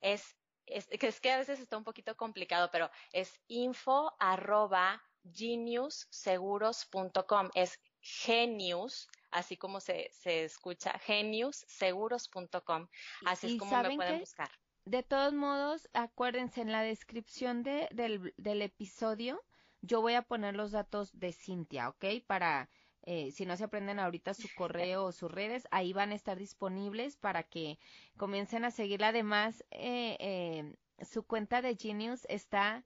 es 0.00 0.36
es, 0.66 0.88
es, 0.90 1.20
que 1.20 1.32
a 1.32 1.38
veces 1.38 1.60
está 1.60 1.76
un 1.76 1.84
poquito 1.84 2.16
complicado, 2.16 2.70
pero 2.70 2.90
es 3.12 3.38
info 3.48 4.14
arroba 4.18 5.02
geniusseguros.com. 5.32 7.50
Es 7.54 7.78
genius, 8.00 9.08
así 9.30 9.56
como 9.56 9.80
se, 9.80 10.10
se 10.12 10.44
escucha, 10.44 10.98
geniusseguros.com. 11.00 12.88
Así 13.24 13.54
es 13.54 13.58
como 13.58 13.82
me 13.82 13.96
pueden 13.96 14.20
buscar. 14.20 14.50
De 14.84 15.02
todos 15.02 15.32
modos, 15.32 15.88
acuérdense 15.94 16.60
en 16.60 16.70
la 16.70 16.82
descripción 16.82 17.64
de, 17.64 17.88
del, 17.90 18.32
del 18.36 18.62
episodio, 18.62 19.42
yo 19.82 20.00
voy 20.00 20.14
a 20.14 20.22
poner 20.22 20.54
los 20.54 20.70
datos 20.70 21.18
de 21.18 21.32
Cintia, 21.32 21.88
¿ok? 21.88 22.04
Para 22.26 22.70
eh, 23.06 23.30
si 23.30 23.46
no 23.46 23.56
se 23.56 23.62
aprenden 23.62 24.00
ahorita 24.00 24.34
su 24.34 24.48
correo 24.56 25.04
o 25.04 25.12
sus 25.12 25.30
redes, 25.30 25.68
ahí 25.70 25.92
van 25.92 26.10
a 26.10 26.16
estar 26.16 26.36
disponibles 26.36 27.16
para 27.16 27.44
que 27.44 27.78
comiencen 28.16 28.64
a 28.64 28.72
seguirla. 28.72 29.08
Además, 29.08 29.64
eh, 29.70 30.16
eh, 30.18 30.74
su 31.04 31.24
cuenta 31.24 31.62
de 31.62 31.76
Genius 31.76 32.26
está, 32.28 32.84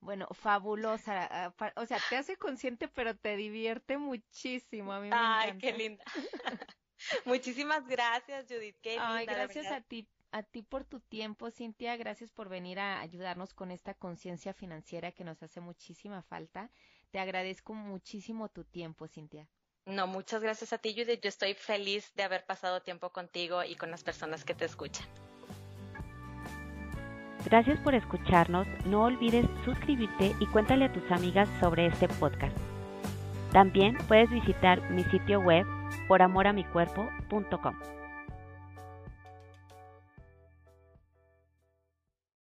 bueno, 0.00 0.26
fabulosa. 0.32 1.28
Ah, 1.30 1.54
o 1.76 1.86
sea, 1.86 1.98
te 2.08 2.16
hace 2.16 2.36
consciente, 2.36 2.88
pero 2.88 3.16
te 3.16 3.36
divierte 3.36 3.96
muchísimo. 3.96 4.92
A 4.92 5.00
mí 5.00 5.08
me 5.08 5.16
Ay, 5.16 5.56
qué 5.58 5.72
linda. 5.72 6.04
Muchísimas 7.24 7.86
gracias, 7.86 8.46
Judith. 8.48 8.76
Qué 8.82 8.90
linda, 8.90 9.14
Ay, 9.14 9.26
gracias 9.26 9.66
a 9.66 9.80
ti 9.80 10.08
a 10.32 10.42
ti 10.42 10.62
por 10.62 10.84
tu 10.84 11.00
tiempo, 11.00 11.50
Cintia. 11.50 11.96
Gracias 11.96 12.30
por 12.30 12.48
venir 12.48 12.78
a 12.78 13.00
ayudarnos 13.00 13.54
con 13.54 13.70
esta 13.70 13.94
conciencia 13.94 14.52
financiera 14.52 15.12
que 15.12 15.24
nos 15.24 15.42
hace 15.42 15.60
muchísima 15.60 16.22
falta. 16.22 16.70
Te 17.10 17.18
agradezco 17.18 17.74
muchísimo 17.74 18.48
tu 18.48 18.64
tiempo, 18.64 19.08
Cintia. 19.08 19.48
No, 19.90 20.06
muchas 20.06 20.40
gracias 20.40 20.72
a 20.72 20.78
ti, 20.78 20.94
Judith. 20.94 21.20
Yo 21.20 21.28
estoy 21.28 21.54
feliz 21.54 22.14
de 22.14 22.22
haber 22.22 22.44
pasado 22.44 22.80
tiempo 22.80 23.10
contigo 23.10 23.64
y 23.64 23.74
con 23.74 23.90
las 23.90 24.04
personas 24.04 24.44
que 24.44 24.54
te 24.54 24.64
escuchan. 24.64 25.04
Gracias 27.44 27.78
por 27.80 27.94
escucharnos. 27.94 28.66
No 28.86 29.04
olvides 29.04 29.46
suscribirte 29.64 30.34
y 30.38 30.46
cuéntale 30.46 30.84
a 30.84 30.92
tus 30.92 31.10
amigas 31.10 31.48
sobre 31.58 31.86
este 31.86 32.06
podcast. 32.06 32.56
También 33.52 33.98
puedes 34.06 34.30
visitar 34.30 34.80
mi 34.90 35.02
sitio 35.04 35.40
web 35.40 35.66
poramoramicuerpo.com. 36.06 37.99